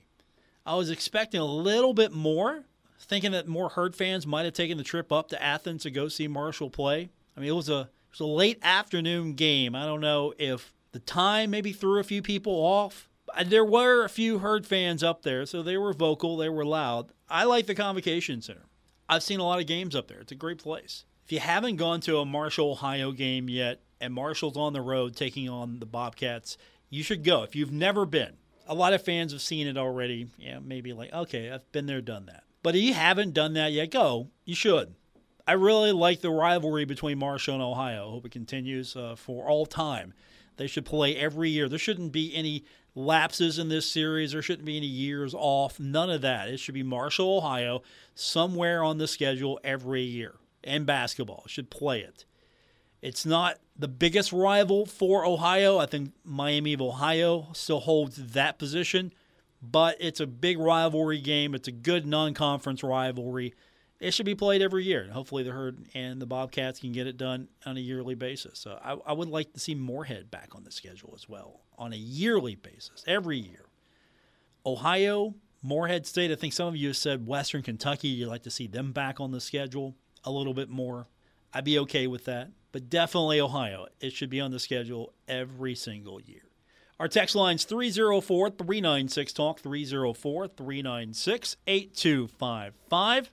I 0.66 0.74
was 0.74 0.90
expecting 0.90 1.40
a 1.40 1.44
little 1.44 1.94
bit 1.94 2.12
more, 2.12 2.64
thinking 3.04 3.32
that 3.32 3.48
more 3.48 3.68
Herd 3.68 3.94
fans 3.94 4.26
might 4.26 4.44
have 4.44 4.54
taken 4.54 4.78
the 4.78 4.84
trip 4.84 5.12
up 5.12 5.28
to 5.28 5.42
Athens 5.42 5.82
to 5.84 5.90
go 5.90 6.08
see 6.08 6.28
Marshall 6.28 6.70
play. 6.70 7.08
I 7.36 7.40
mean, 7.40 7.48
it 7.48 7.54
was 7.54 7.68
a 7.68 7.80
It 7.80 8.12
was 8.12 8.20
a 8.20 8.26
late 8.26 8.58
afternoon 8.62 9.34
game. 9.34 9.74
I 9.74 9.84
don't 9.84 10.00
know 10.00 10.32
if 10.38 10.72
the 10.92 10.98
time 10.98 11.50
maybe 11.50 11.72
threw 11.72 12.00
a 12.00 12.04
few 12.04 12.22
people 12.22 12.54
off. 12.54 13.08
There 13.44 13.64
were 13.64 14.04
a 14.04 14.08
few 14.08 14.38
herd 14.38 14.66
fans 14.66 15.02
up 15.02 15.22
there, 15.22 15.44
so 15.44 15.62
they 15.62 15.76
were 15.76 15.92
vocal, 15.92 16.36
they 16.36 16.48
were 16.48 16.64
loud. 16.64 17.12
I 17.28 17.44
like 17.44 17.66
the 17.66 17.74
Convocation 17.74 18.40
Center. 18.40 18.64
I've 19.08 19.22
seen 19.22 19.40
a 19.40 19.44
lot 19.44 19.60
of 19.60 19.66
games 19.66 19.94
up 19.94 20.08
there. 20.08 20.20
It's 20.20 20.32
a 20.32 20.36
great 20.36 20.58
place. 20.58 21.04
If 21.26 21.32
you 21.32 21.40
haven't 21.40 21.76
gone 21.76 22.00
to 22.00 22.18
a 22.18 22.24
Marshall, 22.24 22.72
Ohio 22.72 23.12
game 23.12 23.50
yet, 23.50 23.82
and 24.00 24.14
Marshall's 24.14 24.56
on 24.56 24.72
the 24.72 24.80
road 24.80 25.14
taking 25.14 25.48
on 25.48 25.78
the 25.78 25.86
Bobcats, 25.86 26.56
you 26.88 27.02
should 27.02 27.22
go. 27.22 27.42
If 27.42 27.54
you've 27.54 27.70
never 27.70 28.06
been, 28.06 28.38
a 28.66 28.74
lot 28.74 28.94
of 28.94 29.02
fans 29.02 29.32
have 29.32 29.42
seen 29.42 29.66
it 29.66 29.76
already. 29.76 30.28
Yeah, 30.38 30.58
maybe 30.60 30.94
like, 30.94 31.12
okay, 31.12 31.50
I've 31.50 31.70
been 31.70 31.84
there, 31.84 32.00
done 32.00 32.26
that. 32.26 32.44
But 32.68 32.76
if 32.76 32.82
you 32.82 32.92
haven't 32.92 33.32
done 33.32 33.54
that 33.54 33.72
yet, 33.72 33.90
go. 33.90 34.28
You 34.44 34.54
should. 34.54 34.94
I 35.46 35.52
really 35.52 35.90
like 35.90 36.20
the 36.20 36.28
rivalry 36.28 36.84
between 36.84 37.18
Marshall 37.18 37.54
and 37.54 37.62
Ohio. 37.62 38.08
I 38.08 38.10
hope 38.10 38.26
it 38.26 38.32
continues 38.32 38.94
uh, 38.94 39.14
for 39.16 39.48
all 39.48 39.64
time. 39.64 40.12
They 40.58 40.66
should 40.66 40.84
play 40.84 41.16
every 41.16 41.48
year. 41.48 41.70
There 41.70 41.78
shouldn't 41.78 42.12
be 42.12 42.34
any 42.34 42.66
lapses 42.94 43.58
in 43.58 43.70
this 43.70 43.90
series. 43.90 44.32
There 44.32 44.42
shouldn't 44.42 44.66
be 44.66 44.76
any 44.76 44.86
years 44.86 45.32
off. 45.32 45.80
None 45.80 46.10
of 46.10 46.20
that. 46.20 46.48
It 46.48 46.60
should 46.60 46.74
be 46.74 46.82
Marshall, 46.82 47.38
Ohio, 47.38 47.80
somewhere 48.14 48.84
on 48.84 48.98
the 48.98 49.08
schedule 49.08 49.58
every 49.64 50.02
year. 50.02 50.34
And 50.62 50.84
basketball 50.84 51.44
should 51.46 51.70
play 51.70 52.02
it. 52.02 52.26
It's 53.00 53.24
not 53.24 53.56
the 53.78 53.88
biggest 53.88 54.30
rival 54.30 54.84
for 54.84 55.24
Ohio. 55.24 55.78
I 55.78 55.86
think 55.86 56.12
Miami 56.22 56.74
of 56.74 56.82
Ohio 56.82 57.48
still 57.54 57.80
holds 57.80 58.32
that 58.34 58.58
position, 58.58 59.14
but 59.60 59.96
it's 60.00 60.20
a 60.20 60.26
big 60.26 60.58
rivalry 60.58 61.20
game. 61.20 61.54
It's 61.54 61.68
a 61.68 61.72
good 61.72 62.06
non 62.06 62.34
conference 62.34 62.82
rivalry. 62.82 63.54
It 64.00 64.14
should 64.14 64.26
be 64.26 64.36
played 64.36 64.62
every 64.62 64.84
year. 64.84 65.02
And 65.02 65.12
hopefully, 65.12 65.42
the 65.42 65.50
Herd 65.50 65.86
and 65.94 66.22
the 66.22 66.26
Bobcats 66.26 66.78
can 66.78 66.92
get 66.92 67.06
it 67.06 67.16
done 67.16 67.48
on 67.66 67.76
a 67.76 67.80
yearly 67.80 68.14
basis. 68.14 68.58
So 68.58 68.78
I, 68.82 68.96
I 69.06 69.12
would 69.12 69.28
like 69.28 69.52
to 69.54 69.60
see 69.60 69.74
Morehead 69.74 70.30
back 70.30 70.54
on 70.54 70.64
the 70.64 70.70
schedule 70.70 71.12
as 71.14 71.28
well 71.28 71.60
on 71.76 71.92
a 71.92 71.96
yearly 71.96 72.54
basis, 72.54 73.04
every 73.06 73.38
year. 73.38 73.66
Ohio, 74.66 75.34
Morehead 75.62 76.06
State, 76.06 76.30
I 76.30 76.34
think 76.34 76.52
some 76.52 76.68
of 76.68 76.76
you 76.76 76.88
have 76.88 76.96
said 76.96 77.26
Western 77.26 77.62
Kentucky, 77.62 78.08
you'd 78.08 78.28
like 78.28 78.42
to 78.42 78.50
see 78.50 78.66
them 78.66 78.92
back 78.92 79.20
on 79.20 79.30
the 79.30 79.40
schedule 79.40 79.94
a 80.24 80.30
little 80.30 80.54
bit 80.54 80.68
more. 80.68 81.06
I'd 81.54 81.64
be 81.64 81.78
okay 81.80 82.06
with 82.06 82.24
that. 82.26 82.50
But 82.70 82.90
definitely 82.90 83.40
Ohio. 83.40 83.86
It 84.00 84.12
should 84.12 84.30
be 84.30 84.40
on 84.40 84.50
the 84.50 84.58
schedule 84.58 85.12
every 85.26 85.74
single 85.74 86.20
year. 86.20 86.47
Our 87.00 87.06
text 87.06 87.36
line's 87.36 87.62
304 87.62 88.50
396 88.50 89.32
Talk, 89.32 89.60
304 89.60 90.48
396 90.48 91.56
8255. 91.64 93.30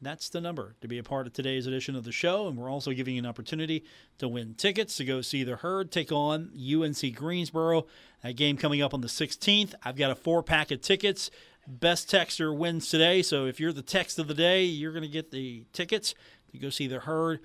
That's 0.00 0.28
the 0.28 0.40
number 0.40 0.76
to 0.80 0.86
be 0.86 0.98
a 0.98 1.02
part 1.02 1.26
of 1.26 1.32
today's 1.32 1.66
edition 1.66 1.96
of 1.96 2.04
the 2.04 2.12
show. 2.12 2.46
And 2.46 2.56
we're 2.56 2.70
also 2.70 2.92
giving 2.92 3.16
you 3.16 3.18
an 3.18 3.26
opportunity 3.26 3.82
to 4.18 4.28
win 4.28 4.54
tickets 4.54 4.96
to 4.98 5.04
go 5.04 5.22
see 5.22 5.42
the 5.42 5.56
Herd 5.56 5.90
take 5.90 6.12
on 6.12 6.52
UNC 6.54 7.16
Greensboro. 7.16 7.86
That 8.22 8.36
game 8.36 8.56
coming 8.56 8.80
up 8.80 8.94
on 8.94 9.00
the 9.00 9.08
16th. 9.08 9.74
I've 9.82 9.96
got 9.96 10.12
a 10.12 10.14
four 10.14 10.44
pack 10.44 10.70
of 10.70 10.80
tickets. 10.80 11.32
Best 11.66 12.08
texter 12.08 12.56
wins 12.56 12.88
today. 12.90 13.22
So 13.22 13.46
if 13.46 13.58
you're 13.58 13.72
the 13.72 13.82
text 13.82 14.20
of 14.20 14.28
the 14.28 14.34
day, 14.34 14.62
you're 14.62 14.92
going 14.92 15.02
to 15.02 15.08
get 15.08 15.32
the 15.32 15.64
tickets 15.72 16.14
to 16.52 16.58
go 16.58 16.70
see 16.70 16.86
the 16.86 17.00
Herd 17.00 17.40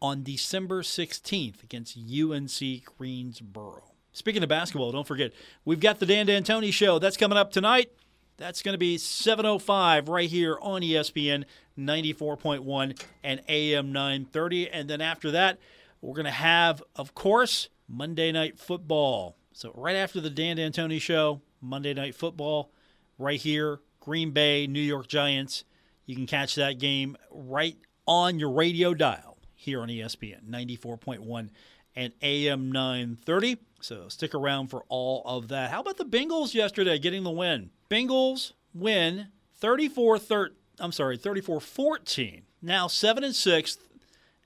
on 0.00 0.22
December 0.22 0.80
16th 0.80 1.62
against 1.62 1.98
UNC 1.98 2.84
Greensboro. 2.96 3.87
Speaking 4.12 4.42
of 4.42 4.48
basketball, 4.48 4.90
don't 4.92 5.06
forget, 5.06 5.32
we've 5.64 5.80
got 5.80 6.00
the 6.00 6.06
Dan 6.06 6.26
D'Antoni 6.26 6.72
show. 6.72 6.98
That's 6.98 7.16
coming 7.16 7.38
up 7.38 7.52
tonight. 7.52 7.92
That's 8.36 8.62
going 8.62 8.74
to 8.74 8.78
be 8.78 8.96
7.05 8.96 10.08
right 10.08 10.28
here 10.28 10.58
on 10.62 10.82
ESPN 10.82 11.44
94.1 11.78 13.00
and 13.22 13.42
AM 13.48 13.92
930. 13.92 14.70
And 14.70 14.88
then 14.88 15.00
after 15.00 15.30
that, 15.32 15.58
we're 16.00 16.14
going 16.14 16.24
to 16.24 16.30
have, 16.30 16.82
of 16.96 17.14
course, 17.14 17.68
Monday 17.88 18.30
Night 18.32 18.58
Football. 18.58 19.36
So 19.52 19.72
right 19.74 19.96
after 19.96 20.20
the 20.20 20.30
Dan 20.30 20.56
D'Antoni 20.56 21.00
show, 21.00 21.42
Monday 21.60 21.94
Night 21.94 22.14
Football, 22.14 22.70
right 23.18 23.40
here, 23.40 23.80
Green 24.00 24.30
Bay, 24.30 24.66
New 24.66 24.80
York 24.80 25.08
Giants. 25.08 25.64
You 26.06 26.14
can 26.14 26.26
catch 26.26 26.54
that 26.54 26.78
game 26.78 27.16
right 27.30 27.76
on 28.06 28.38
your 28.38 28.50
radio 28.50 28.94
dial 28.94 29.36
here 29.54 29.82
on 29.82 29.88
ESPN 29.88 30.48
94.1 30.48 31.50
and 31.96 32.12
AM 32.22 32.70
930. 32.70 33.58
So 33.80 34.08
stick 34.08 34.34
around 34.34 34.68
for 34.68 34.84
all 34.88 35.22
of 35.24 35.48
that. 35.48 35.70
How 35.70 35.80
about 35.80 35.96
the 35.96 36.04
Bengals 36.04 36.54
yesterday 36.54 36.98
getting 36.98 37.22
the 37.22 37.30
win? 37.30 37.70
Bengals 37.90 38.52
win 38.74 39.28
34 39.56 40.18
13 40.18 40.56
I'm 40.80 40.92
sorry, 40.92 41.16
34 41.16 41.60
14. 41.60 42.42
Now 42.62 42.86
7 42.86 43.24
and 43.24 43.34
6th 43.34 43.78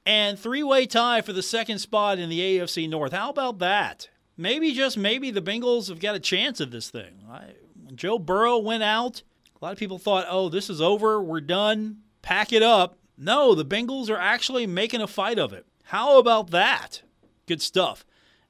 and 0.05 0.39
three-way 0.39 0.87
tie 0.87 1.21
for 1.21 1.33
the 1.33 1.43
second 1.43 1.79
spot 1.79 2.19
in 2.19 2.29
the 2.29 2.41
AFC 2.41 2.89
North. 2.89 3.13
How 3.13 3.31
about 3.31 3.59
that? 3.61 4.09
Maybe 4.37 4.73
just 4.73 4.97
maybe 4.97 5.31
the 5.31 5.43
Bengals 5.43 5.89
have 5.89 6.01
got 6.01 6.15
a 6.15 6.21
chance 6.21 6.61
at 6.61 6.71
this 6.71 6.91
thing. 6.91 7.23
I, 7.31 7.53
when 7.85 7.97
Joe 7.97 8.19
Burrow 8.19 8.59
went 8.59 8.83
out, 8.83 9.23
a 9.61 9.65
lot 9.65 9.73
of 9.73 9.79
people 9.79 9.99
thought, 9.99 10.27
"Oh, 10.29 10.49
this 10.49 10.71
is 10.71 10.81
over. 10.81 11.23
We're 11.23 11.41
done. 11.41 11.99
Pack 12.23 12.53
it 12.53 12.63
up." 12.63 12.99
No, 13.17 13.55
the 13.55 13.65
Bengals 13.65 14.11
are 14.11 14.19
actually 14.19 14.67
making 14.67 15.03
a 15.03 15.07
fight 15.07 15.39
of 15.39 15.53
it. 15.53 15.67
How 15.85 16.19
about 16.19 16.51
that? 16.51 17.03
Good 17.47 17.61
stuff. 17.61 18.05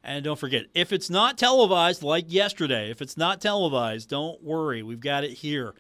And 0.05 0.25
don't 0.25 0.39
forget, 0.39 0.67
if 0.75 0.93
it's 0.93 1.09
not 1.09 1.39
televised 1.39 2.03
like 2.03 2.33
yesterday, 2.33 2.91
if 2.91 3.01
it's 3.01 3.17
not 3.17 3.41
televised, 3.41 4.09
don't 4.09 4.43
worry. 4.43 4.83
We've 4.83 5.01
got 5.01 5.23
it 5.23 5.31
here 5.31 5.75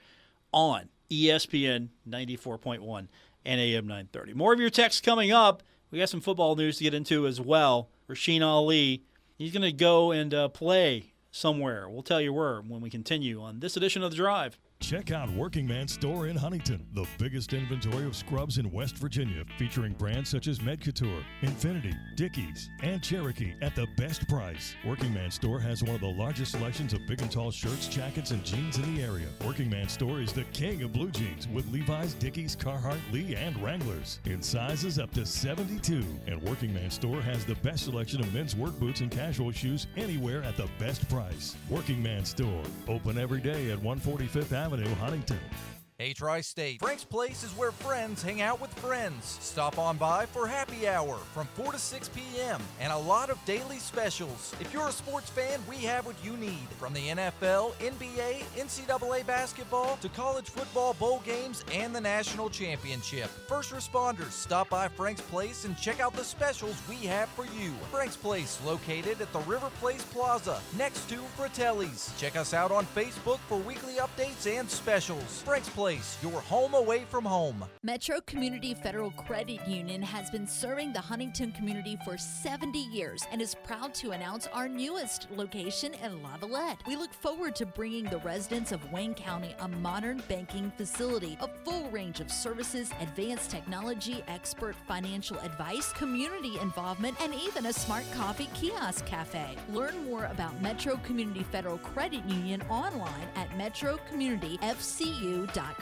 on 0.53 0.89
ESPN 1.11 1.89
94.1 2.09 3.09
and 3.45 3.61
AM 3.61 3.87
930. 3.87 4.35
More 4.35 4.53
of 4.53 4.61
your 4.61 4.71
texts 4.71 5.01
coming 5.01 5.33
up. 5.33 5.63
We 5.91 5.99
got 5.99 6.09
some 6.09 6.21
football 6.21 6.57
news 6.57 6.79
to 6.79 6.85
get 6.85 6.95
into 6.95 7.27
as 7.27 7.41
well. 7.41 7.91
Rasheen 8.09 8.43
Ali, 8.43 9.03
he's 9.37 9.53
going 9.53 9.63
to 9.63 9.73
go 9.73 10.13
and 10.13 10.33
uh, 10.33 10.49
play 10.49 11.13
somewhere. 11.31 11.89
We'll 11.89 12.03
tell 12.03 12.21
you 12.21 12.33
where 12.33 12.61
when 12.61 12.81
we 12.81 12.91
continue 12.91 13.43
on 13.43 13.61
this 13.61 13.77
edition 13.77 14.03
of 14.03 14.11
The 14.11 14.17
Drive. 14.17 14.59
Check 14.83 15.12
out 15.12 15.31
Working 15.31 15.64
Man 15.64 15.87
Store 15.87 16.27
in 16.27 16.35
Huntington, 16.35 16.85
the 16.92 17.07
biggest 17.16 17.53
inventory 17.53 18.05
of 18.05 18.16
scrubs 18.16 18.59
in 18.59 18.71
West 18.73 18.97
Virginia, 18.97 19.45
featuring 19.57 19.92
brands 19.92 20.29
such 20.29 20.49
as 20.49 20.59
Medcouture, 20.59 21.23
Infinity, 21.42 21.95
Dickies, 22.16 22.68
and 22.83 23.01
Cherokee 23.01 23.55
at 23.62 23.77
the 23.77 23.87
best 23.97 24.29
price. 24.29 24.75
Working 24.85 25.14
Man 25.14 25.31
Store 25.31 25.61
has 25.61 25.85
one 25.85 25.95
of 25.95 26.01
the 26.01 26.09
largest 26.09 26.51
selections 26.51 26.92
of 26.92 27.07
big 27.07 27.23
and 27.23 27.31
tall 27.31 27.53
shirts, 27.53 27.87
jackets, 27.87 28.33
and 28.33 28.45
jeans 28.45 28.77
in 28.77 28.97
the 28.97 29.03
area. 29.03 29.29
Working 29.47 29.71
Man 29.71 29.88
Store 29.88 30.21
is 30.21 30.33
the 30.33 30.45
king 30.53 30.83
of 30.83 30.92
blue 30.92 31.11
jeans 31.11 31.47
with 31.47 31.73
Levi's, 31.73 32.14
Dickies, 32.14 32.57
Carhartt, 32.57 32.99
Lee, 33.12 33.37
and 33.37 33.57
Wranglers 33.62 34.18
in 34.25 34.42
sizes 34.42 34.99
up 34.99 35.12
to 35.12 35.25
72. 35.25 36.05
And 36.27 36.42
Working 36.42 36.75
Man 36.75 36.90
Store 36.90 37.23
has 37.23 37.45
the 37.45 37.55
best 37.57 37.85
selection 37.85 38.21
of 38.21 38.35
men's 38.35 38.57
work 38.57 38.79
boots 38.81 39.01
and 39.01 39.12
casual 39.12 39.53
shoes 39.53 39.87
anywhere 39.97 40.42
at 40.42 40.57
the 40.57 40.68
best 40.81 41.09
price. 41.09 41.55
Working 41.71 42.03
Man 42.03 42.25
Store, 42.25 42.64
open 42.88 43.16
every 43.16 43.40
day 43.40 43.71
at 43.71 43.79
145th 43.79 44.53
Avenue. 44.53 44.72
Avenue, 44.73 44.95
Huntington. 44.95 45.72
Hey, 46.03 46.12
Tri 46.12 46.41
State. 46.41 46.81
Frank's 46.81 47.05
Place 47.05 47.45
is 47.45 47.57
where 47.57 47.71
friends 47.71 48.25
hang 48.25 48.43
out 48.43 48.61
with 48.61 48.75
friends. 48.75 49.38
Stop 49.41 49.79
on 49.79 49.97
by 49.99 50.27
for 50.27 50.49
happy 50.49 50.88
hour 50.88 51.15
from 51.33 51.47
4 51.55 51.71
to 51.71 51.79
6 51.79 52.09
p.m. 52.09 52.61
and 52.81 52.93
a 52.93 52.99
lot 52.99 53.31
of 53.31 53.38
daily 53.45 53.79
specials. 53.79 54.53
If 54.59 54.73
you're 54.73 54.88
a 54.88 54.91
sports 54.91 55.31
fan, 55.31 55.61
we 55.71 55.77
have 55.77 56.05
what 56.05 56.17
you 56.25 56.37
need 56.37 56.67
from 56.77 56.93
the 56.93 57.11
NFL, 57.11 57.75
NBA, 57.75 58.43
NCAA 58.57 59.25
basketball 59.25 59.97
to 59.99 60.09
college 60.09 60.47
football 60.47 60.95
bowl 60.95 61.23
games 61.25 61.65
and 61.73 61.95
the 61.95 62.01
national 62.01 62.51
championship. 62.51 63.31
First 63.47 63.71
responders, 63.71 64.33
stop 64.33 64.71
by 64.71 64.88
Frank's 64.88 65.21
Place 65.21 65.67
and 65.67 65.79
check 65.79 66.01
out 66.01 66.17
the 66.17 66.25
specials 66.25 66.75
we 66.88 66.97
have 67.07 67.29
for 67.29 67.45
you. 67.45 67.71
Frank's 67.93 68.17
Place, 68.17 68.59
located 68.67 69.21
at 69.21 69.33
the 69.33 69.38
River 69.41 69.71
Place 69.79 70.03
Plaza, 70.07 70.61
next 70.77 71.09
to 71.11 71.19
Fratelli's. 71.37 72.12
Check 72.19 72.35
us 72.35 72.53
out 72.53 72.73
on 72.73 72.87
Facebook 72.87 73.38
for 73.47 73.59
weekly 73.59 73.99
updates 73.99 74.49
and 74.49 74.69
specials. 74.69 75.43
Frank's 75.43 75.69
Place 75.69 75.91
Place, 75.92 76.16
your 76.22 76.40
home 76.40 76.72
away 76.72 77.05
from 77.11 77.26
home. 77.26 77.66
Metro 77.83 78.22
Community 78.22 78.72
Federal 78.72 79.11
Credit 79.11 79.61
Union 79.68 80.00
has 80.00 80.31
been 80.31 80.46
serving 80.46 80.94
the 80.94 81.02
Huntington 81.02 81.52
community 81.52 81.98
for 82.02 82.16
70 82.16 82.78
years 82.78 83.26
and 83.31 83.42
is 83.42 83.55
proud 83.62 83.92
to 83.96 84.12
announce 84.12 84.46
our 84.55 84.68
newest 84.68 85.28
location 85.37 85.92
in 86.02 86.20
Lavalette. 86.20 86.78
We 86.87 86.96
look 86.96 87.12
forward 87.12 87.55
to 87.57 87.66
bringing 87.66 88.05
the 88.05 88.20
residents 88.20 88.72
of 88.72 88.90
Wayne 88.90 89.12
County 89.12 89.55
a 89.61 89.68
modern 89.68 90.22
banking 90.28 90.72
facility, 90.78 91.37
a 91.42 91.48
full 91.62 91.90
range 91.90 92.20
of 92.20 92.31
services, 92.31 92.90
advanced 93.02 93.50
technology, 93.50 94.24
expert 94.28 94.74
financial 94.88 95.38
advice, 95.40 95.92
community 95.92 96.59
involvement, 96.62 97.20
and 97.20 97.35
even 97.35 97.66
a 97.66 97.72
smart 97.72 98.05
coffee 98.14 98.48
kiosk 98.55 99.05
cafe. 99.05 99.59
Learn 99.70 100.07
more 100.07 100.24
about 100.24 100.59
Metro 100.62 100.97
Community 101.05 101.43
Federal 101.43 101.76
Credit 101.78 102.24
Union 102.24 102.62
online 102.70 103.28
at 103.36 103.51
metrocommunityfcu.com. 103.59 105.82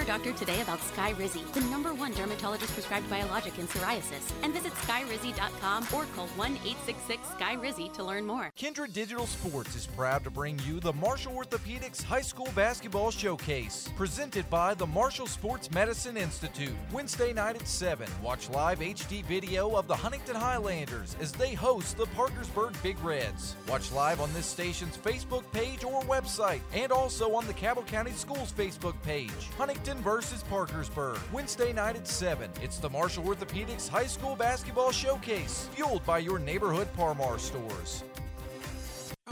Your 0.00 0.06
doctor 0.06 0.32
today 0.32 0.62
about 0.62 0.78
Skyrizi, 0.78 1.52
the 1.52 1.60
number 1.60 1.92
one 1.92 2.12
dermatologist 2.12 2.72
prescribed 2.72 3.10
biologic 3.10 3.58
in 3.58 3.66
psoriasis, 3.66 4.32
and 4.42 4.50
visit 4.50 4.72
skyrizi.com 4.72 5.82
or 5.92 6.06
call 6.16 6.26
1 6.28 6.52
866 6.52 7.28
Skyrizi 7.38 7.92
to 7.92 8.02
learn 8.02 8.24
more. 8.24 8.50
Kindred 8.56 8.94
Digital 8.94 9.26
Sports 9.26 9.76
is 9.76 9.86
proud 9.86 10.24
to 10.24 10.30
bring 10.30 10.58
you 10.60 10.80
the 10.80 10.94
Marshall 10.94 11.34
Orthopedics 11.34 12.02
High 12.02 12.22
School 12.22 12.48
Basketball 12.54 13.10
Showcase, 13.10 13.90
presented 13.94 14.48
by 14.48 14.72
the 14.72 14.86
Marshall 14.86 15.26
Sports 15.26 15.70
Medicine 15.70 16.16
Institute. 16.16 16.72
Wednesday 16.92 17.34
night 17.34 17.56
at 17.56 17.68
7, 17.68 18.08
watch 18.22 18.48
live 18.48 18.78
HD 18.78 19.22
video 19.26 19.76
of 19.76 19.86
the 19.86 19.96
Huntington 19.96 20.34
Highlanders 20.36 21.14
as 21.20 21.30
they 21.32 21.52
host 21.52 21.98
the 21.98 22.06
Parkersburg 22.06 22.74
Big 22.82 22.98
Reds. 23.04 23.54
Watch 23.68 23.92
live 23.92 24.22
on 24.22 24.32
this 24.32 24.46
station's 24.46 24.96
Facebook 24.96 25.44
page 25.52 25.84
or 25.84 26.00
website, 26.04 26.60
and 26.72 26.90
also 26.90 27.34
on 27.34 27.46
the 27.46 27.52
Cabell 27.52 27.82
County 27.82 28.12
Schools 28.12 28.50
Facebook 28.50 28.94
page. 29.02 29.30
Huntington 29.58 29.90
versus 30.00 30.42
Parkersburg, 30.44 31.18
Wednesday 31.32 31.72
night 31.72 31.96
at 31.96 32.06
7. 32.06 32.50
It's 32.62 32.78
the 32.78 32.88
Marshall 32.90 33.24
Orthopedics 33.24 33.88
High 33.88 34.06
School 34.06 34.36
Basketball 34.36 34.90
Showcase, 34.92 35.68
fueled 35.74 36.04
by 36.04 36.18
your 36.18 36.38
neighborhood 36.38 36.88
Par 36.94 37.14
Mar 37.14 37.38
stores. 37.38 38.04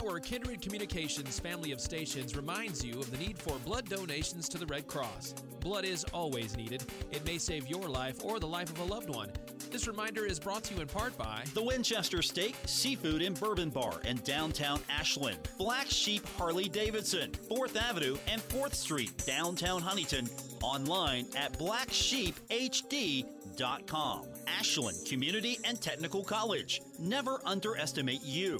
Our 0.01 0.19
Kindred 0.19 0.61
Communications 0.61 1.39
family 1.39 1.71
of 1.73 1.81
stations 1.81 2.35
reminds 2.35 2.85
you 2.85 2.99
of 2.99 3.11
the 3.11 3.17
need 3.17 3.37
for 3.37 3.57
blood 3.65 3.89
donations 3.89 4.47
to 4.49 4.57
the 4.57 4.65
Red 4.65 4.87
Cross. 4.87 5.33
Blood 5.59 5.83
is 5.83 6.05
always 6.13 6.55
needed. 6.55 6.85
It 7.11 7.25
may 7.25 7.37
save 7.37 7.67
your 7.67 7.89
life 7.89 8.23
or 8.23 8.39
the 8.39 8.47
life 8.47 8.69
of 8.69 8.79
a 8.79 8.83
loved 8.83 9.09
one. 9.09 9.29
This 9.71 9.87
reminder 9.87 10.25
is 10.25 10.39
brought 10.39 10.63
to 10.65 10.73
you 10.73 10.81
in 10.81 10.87
part 10.87 11.17
by 11.17 11.43
The 11.53 11.61
Winchester 11.61 12.21
Steak, 12.21 12.55
Seafood 12.65 13.21
and 13.21 13.37
Bourbon 13.37 13.69
Bar 13.69 13.99
in 14.05 14.15
downtown 14.17 14.79
Ashland. 14.89 15.37
Black 15.57 15.87
Sheep 15.87 16.25
Harley 16.37 16.69
Davidson, 16.69 17.31
4th 17.49 17.75
Avenue 17.75 18.15
and 18.31 18.41
4th 18.49 18.75
Street, 18.75 19.11
downtown 19.25 19.81
Huntington. 19.81 20.29
Online 20.61 21.25
at 21.35 21.59
blacksheephd.com. 21.59 24.25
Ashland 24.47 24.97
Community 25.07 25.59
and 25.65 25.81
Technical 25.81 26.23
College. 26.23 26.81
Never 26.97 27.41
underestimate 27.45 28.23
you. 28.23 28.59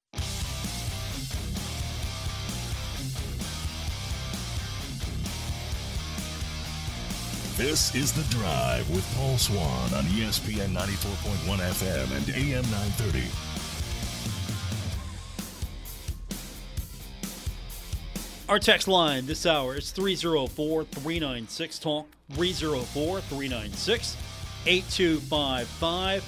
This 7.61 7.93
is 7.93 8.11
The 8.11 8.23
Drive 8.35 8.89
with 8.89 9.05
Paul 9.15 9.37
Swann 9.37 9.93
on 9.93 10.03
ESPN 10.05 10.73
94.1 10.73 11.59
FM 11.59 12.17
and 12.17 12.27
AM 12.35 12.63
930. 12.71 13.21
Our 18.49 18.57
text 18.57 18.87
line 18.87 19.27
this 19.27 19.45
hour 19.45 19.75
is 19.75 19.91
304 19.91 20.85
396 20.85 21.77
Talk, 21.77 22.07
304 22.31 23.21
396 23.21 24.17
8255. 24.65 26.25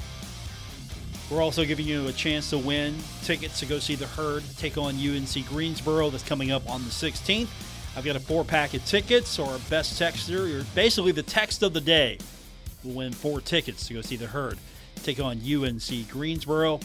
We're 1.31 1.41
also 1.41 1.65
giving 1.65 1.87
you 1.87 2.09
a 2.09 2.13
chance 2.13 2.51
to 2.51 2.59
win 2.59 2.95
tickets 3.23 3.59
to 3.59 3.65
go 3.65 3.79
see 3.79 3.95
the 3.95 4.05
herd 4.05 4.43
take 4.59 4.77
on 4.77 4.93
UNC 4.97 5.47
Greensboro. 5.49 6.11
That's 6.11 6.21
coming 6.21 6.51
up 6.51 6.69
on 6.69 6.83
the 6.83 6.91
16th. 6.91 7.49
I've 7.95 8.05
got 8.05 8.15
a 8.15 8.19
four 8.19 8.43
pack 8.43 8.73
of 8.73 8.83
tickets, 8.85 9.37
or 9.37 9.57
best 9.69 10.01
texter, 10.01 10.59
or 10.59 10.65
basically 10.75 11.11
the 11.11 11.23
text 11.23 11.63
of 11.63 11.73
the 11.73 11.81
day 11.81 12.17
will 12.83 12.93
win 12.93 13.13
four 13.13 13.39
tickets 13.39 13.87
to 13.87 13.93
go 13.93 14.01
see 14.01 14.15
the 14.15 14.27
herd 14.27 14.57
take 15.03 15.19
on 15.19 15.39
UNC 15.39 16.09
Greensboro. 16.09 16.79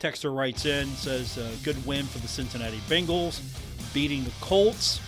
Texter 0.00 0.34
writes 0.34 0.66
in, 0.66 0.86
says, 0.88 1.38
uh, 1.38 1.50
good 1.62 1.84
win 1.86 2.04
for 2.06 2.18
the 2.18 2.28
Cincinnati 2.28 2.78
Bengals, 2.88 3.40
beating 3.92 4.24
the 4.24 4.32
Colts. 4.40 5.00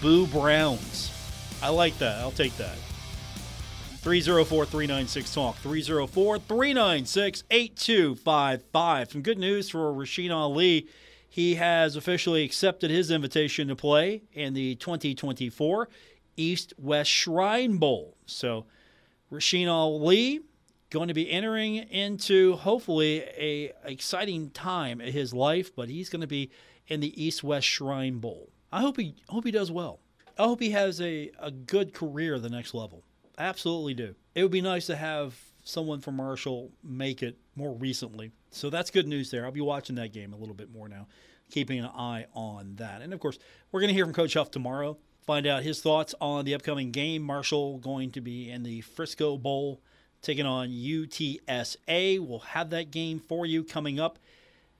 Boo 0.00 0.26
Browns. 0.26 1.12
I 1.62 1.70
like 1.70 1.98
that. 1.98 2.18
I'll 2.20 2.30
take 2.30 2.56
that. 2.58 2.76
304 4.00 4.66
396 4.66 5.34
Talk. 5.34 5.56
304 5.56 6.38
396 6.38 7.44
8255. 7.50 9.10
Some 9.10 9.22
good 9.22 9.38
news 9.38 9.70
for 9.70 9.92
Rasheen 9.92 10.32
Ali. 10.32 10.86
He 11.28 11.56
has 11.56 11.96
officially 11.96 12.44
accepted 12.44 12.90
his 12.90 13.10
invitation 13.10 13.68
to 13.68 13.76
play 13.76 14.22
in 14.32 14.54
the 14.54 14.74
2024 14.76 15.88
East 16.36 16.74
West 16.78 17.10
Shrine 17.10 17.78
Bowl. 17.78 18.16
So, 18.26 18.66
Rasheen 19.30 19.68
Ali 19.68 20.40
going 20.90 21.08
to 21.08 21.14
be 21.14 21.30
entering 21.30 21.76
into 21.76 22.56
hopefully 22.56 23.22
a 23.36 23.72
exciting 23.84 24.50
time 24.50 25.00
in 25.00 25.12
his 25.12 25.34
life, 25.34 25.74
but 25.74 25.88
he's 25.88 26.08
going 26.08 26.20
to 26.20 26.26
be 26.26 26.50
in 26.86 27.00
the 27.00 27.22
East 27.22 27.42
West 27.42 27.66
Shrine 27.66 28.18
Bowl. 28.18 28.48
I 28.72 28.80
hope 28.80 28.96
he 28.96 29.14
hope 29.28 29.44
he 29.44 29.50
does 29.50 29.70
well. 29.70 30.00
I 30.38 30.44
hope 30.44 30.60
he 30.60 30.70
has 30.70 31.00
a, 31.00 31.30
a 31.38 31.50
good 31.50 31.94
career 31.94 32.34
at 32.34 32.42
the 32.42 32.50
next 32.50 32.74
level. 32.74 33.02
Absolutely 33.38 33.94
do. 33.94 34.14
It 34.34 34.42
would 34.42 34.52
be 34.52 34.60
nice 34.60 34.86
to 34.86 34.96
have 34.96 35.34
someone 35.64 36.00
from 36.00 36.16
Marshall 36.16 36.70
make 36.84 37.22
it 37.22 37.38
more 37.56 37.74
recently. 37.74 38.30
So 38.50 38.70
that's 38.70 38.90
good 38.90 39.08
news 39.08 39.30
there. 39.30 39.44
I'll 39.44 39.52
be 39.52 39.60
watching 39.60 39.96
that 39.96 40.12
game 40.12 40.32
a 40.32 40.36
little 40.36 40.54
bit 40.54 40.70
more 40.72 40.88
now, 40.88 41.06
keeping 41.50 41.78
an 41.78 41.86
eye 41.86 42.26
on 42.34 42.76
that. 42.76 43.02
And 43.02 43.12
of 43.12 43.20
course, 43.20 43.38
we're 43.72 43.80
going 43.80 43.88
to 43.88 43.94
hear 43.94 44.04
from 44.04 44.14
Coach 44.14 44.34
Huff 44.34 44.50
tomorrow, 44.50 44.98
find 45.26 45.46
out 45.46 45.62
his 45.62 45.80
thoughts 45.80 46.14
on 46.20 46.44
the 46.44 46.54
upcoming 46.54 46.90
game. 46.90 47.22
Marshall 47.22 47.78
going 47.78 48.10
to 48.12 48.20
be 48.20 48.50
in 48.50 48.62
the 48.62 48.82
Frisco 48.82 49.36
Bowl 49.36 49.80
taking 50.22 50.46
on 50.46 50.68
UTSA. 50.68 52.20
We'll 52.20 52.38
have 52.40 52.70
that 52.70 52.90
game 52.90 53.18
for 53.18 53.46
you 53.46 53.64
coming 53.64 54.00
up. 54.00 54.18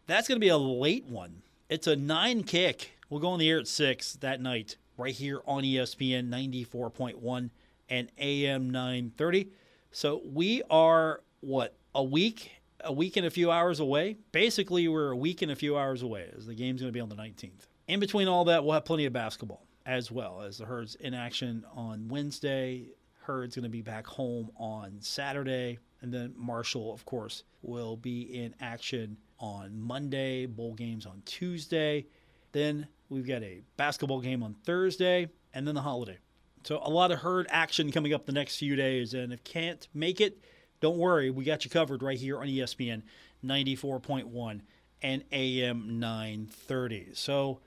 That's 0.07 0.29
going 0.29 0.37
to 0.37 0.45
be 0.45 0.49
a 0.49 0.57
late 0.57 1.05
one. 1.05 1.43
It's 1.69 1.87
a 1.87 1.97
nine 1.97 2.43
kick. 2.45 2.99
We'll 3.09 3.21
go 3.21 3.29
on 3.29 3.39
the 3.39 3.49
air 3.49 3.59
at 3.59 3.69
six 3.69 4.15
that 4.15 4.41
night, 4.41 4.77
right 4.97 5.15
here 5.15 5.41
on 5.47 5.63
ESPN 5.63 6.29
94.1 6.29 7.51
and 7.89 8.11
AM 8.19 8.71
930. 8.71 9.51
So 9.93 10.21
we 10.25 10.63
are, 10.69 11.23
what, 11.41 11.77
a 11.95 12.03
week, 12.03 12.53
a 12.81 12.93
week 12.93 13.17
and 13.17 13.27
a 13.27 13.31
few 13.31 13.51
hours 13.51 13.81
away? 13.81 14.17
Basically, 14.33 14.89
we're 14.89 15.11
a 15.11 15.17
week 15.17 15.43
and 15.43 15.51
a 15.51 15.57
few 15.57 15.77
hours 15.77 16.03
away 16.03 16.31
as 16.37 16.47
the 16.47 16.55
game's 16.55 16.81
going 16.81 16.93
to 16.93 16.97
be 16.97 17.01
on 17.01 17.09
the 17.09 17.17
19th. 17.17 17.67
In 17.89 18.01
between 18.01 18.29
all 18.29 18.45
that, 18.47 18.65
we'll 18.65 18.75
have 18.75 18.85
plenty 18.85 19.07
of 19.07 19.13
basketball 19.13 19.67
as 19.87 20.11
well 20.11 20.43
as 20.43 20.59
the 20.59 20.65
Herds 20.65 20.97
in 20.97 21.15
action 21.15 21.65
on 21.73 22.09
Wednesday. 22.09 22.89
Herd's 23.23 23.55
going 23.55 23.65
to 23.65 23.69
be 23.69 23.83
back 23.83 24.07
home 24.07 24.51
on 24.57 24.97
Saturday. 25.01 25.79
And 26.03 26.13
then 26.13 26.35
Marshall, 26.37 26.93
of 26.93 27.05
course, 27.05 27.45
will 27.63 27.97
be 27.97 28.23
in 28.23 28.55
action 28.61 29.17
on 29.39 29.79
Monday, 29.81 30.47
bowl 30.47 30.75
games 30.75 31.07
on 31.07 31.23
Tuesday. 31.25 32.07
Then 32.53 32.89
we've 33.09 33.27
got 33.27 33.43
a 33.43 33.63
basketball 33.77 34.21
game 34.21 34.43
on 34.43 34.55
Thursday, 34.65 35.29
and 35.55 35.67
then 35.67 35.75
the 35.75 35.83
holiday. 35.83 36.19
So 36.65 36.81
a 36.83 36.91
lot 36.91 37.13
of 37.13 37.21
herd 37.21 37.47
action 37.51 37.93
coming 37.93 38.13
up 38.13 38.27
the 38.27 38.33
next 38.33 38.57
few 38.57 38.75
days. 38.77 39.15
And 39.15 39.33
if 39.33 39.45
can't 39.45 39.87
make 39.95 40.21
it, 40.21 40.39
don't 40.81 40.99
worry. 40.99 41.31
We 41.31 41.45
got 41.45 41.65
you 41.65 41.71
covered 41.71 42.03
right 42.03 42.19
here 42.19 42.39
on 42.39 42.47
ESPN 42.47 43.03
94.1 43.45 44.61
and 45.03 45.25
AM 45.33 45.99
930. 45.99 47.11
So 47.15 47.61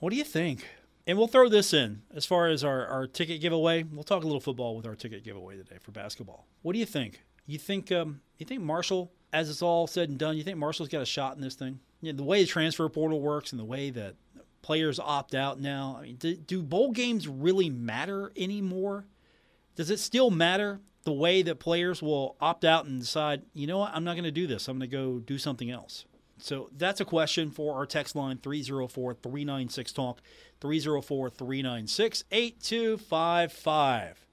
what 0.00 0.10
do 0.10 0.16
you 0.16 0.24
think? 0.24 0.66
And 1.06 1.16
we'll 1.16 1.26
throw 1.26 1.48
this 1.48 1.72
in 1.72 2.02
as 2.14 2.26
far 2.26 2.48
as 2.48 2.62
our, 2.62 2.86
our 2.86 3.06
ticket 3.06 3.40
giveaway. 3.40 3.82
We'll 3.82 4.04
talk 4.04 4.22
a 4.22 4.26
little 4.26 4.40
football 4.40 4.76
with 4.76 4.86
our 4.86 4.94
ticket 4.94 5.24
giveaway 5.24 5.56
today 5.56 5.78
for 5.80 5.90
basketball. 5.90 6.46
What 6.62 6.74
do 6.74 6.78
you 6.78 6.86
think? 6.86 7.22
You 7.46 7.58
think 7.58 7.90
um, 7.90 8.20
you 8.36 8.44
think 8.44 8.60
Marshall, 8.60 9.10
as 9.32 9.48
it's 9.48 9.62
all 9.62 9.86
said 9.86 10.10
and 10.10 10.18
done, 10.18 10.36
you 10.36 10.42
think 10.42 10.58
Marshall's 10.58 10.90
got 10.90 11.00
a 11.00 11.06
shot 11.06 11.34
in 11.34 11.40
this 11.40 11.54
thing? 11.54 11.80
You 12.02 12.12
know, 12.12 12.18
the 12.18 12.24
way 12.24 12.42
the 12.42 12.46
transfer 12.46 12.86
portal 12.90 13.20
works 13.20 13.52
and 13.52 13.58
the 13.58 13.64
way 13.64 13.88
that 13.90 14.16
players 14.60 15.00
opt 15.00 15.34
out 15.34 15.58
now. 15.58 15.96
I 15.98 16.02
mean, 16.02 16.16
do, 16.16 16.36
do 16.36 16.62
bowl 16.62 16.92
games 16.92 17.26
really 17.26 17.70
matter 17.70 18.30
anymore? 18.36 19.06
Does 19.76 19.90
it 19.90 19.98
still 19.98 20.30
matter 20.30 20.80
the 21.08 21.12
way 21.14 21.40
that 21.40 21.58
players 21.58 22.02
will 22.02 22.36
opt 22.38 22.66
out 22.66 22.84
and 22.84 23.00
decide, 23.00 23.40
you 23.54 23.66
know 23.66 23.78
what, 23.78 23.92
I'm 23.94 24.04
not 24.04 24.12
going 24.12 24.24
to 24.24 24.30
do 24.30 24.46
this. 24.46 24.68
I'm 24.68 24.78
going 24.78 24.90
to 24.90 24.94
go 24.94 25.20
do 25.20 25.38
something 25.38 25.70
else. 25.70 26.04
So 26.36 26.68
that's 26.76 27.00
a 27.00 27.06
question 27.06 27.50
for 27.50 27.76
our 27.76 27.86
text 27.86 28.14
line 28.14 28.36
304 28.36 29.14
396 29.14 29.92
Talk, 29.94 30.20
304 30.60 31.30
396 31.30 32.24
8255. 32.30 34.26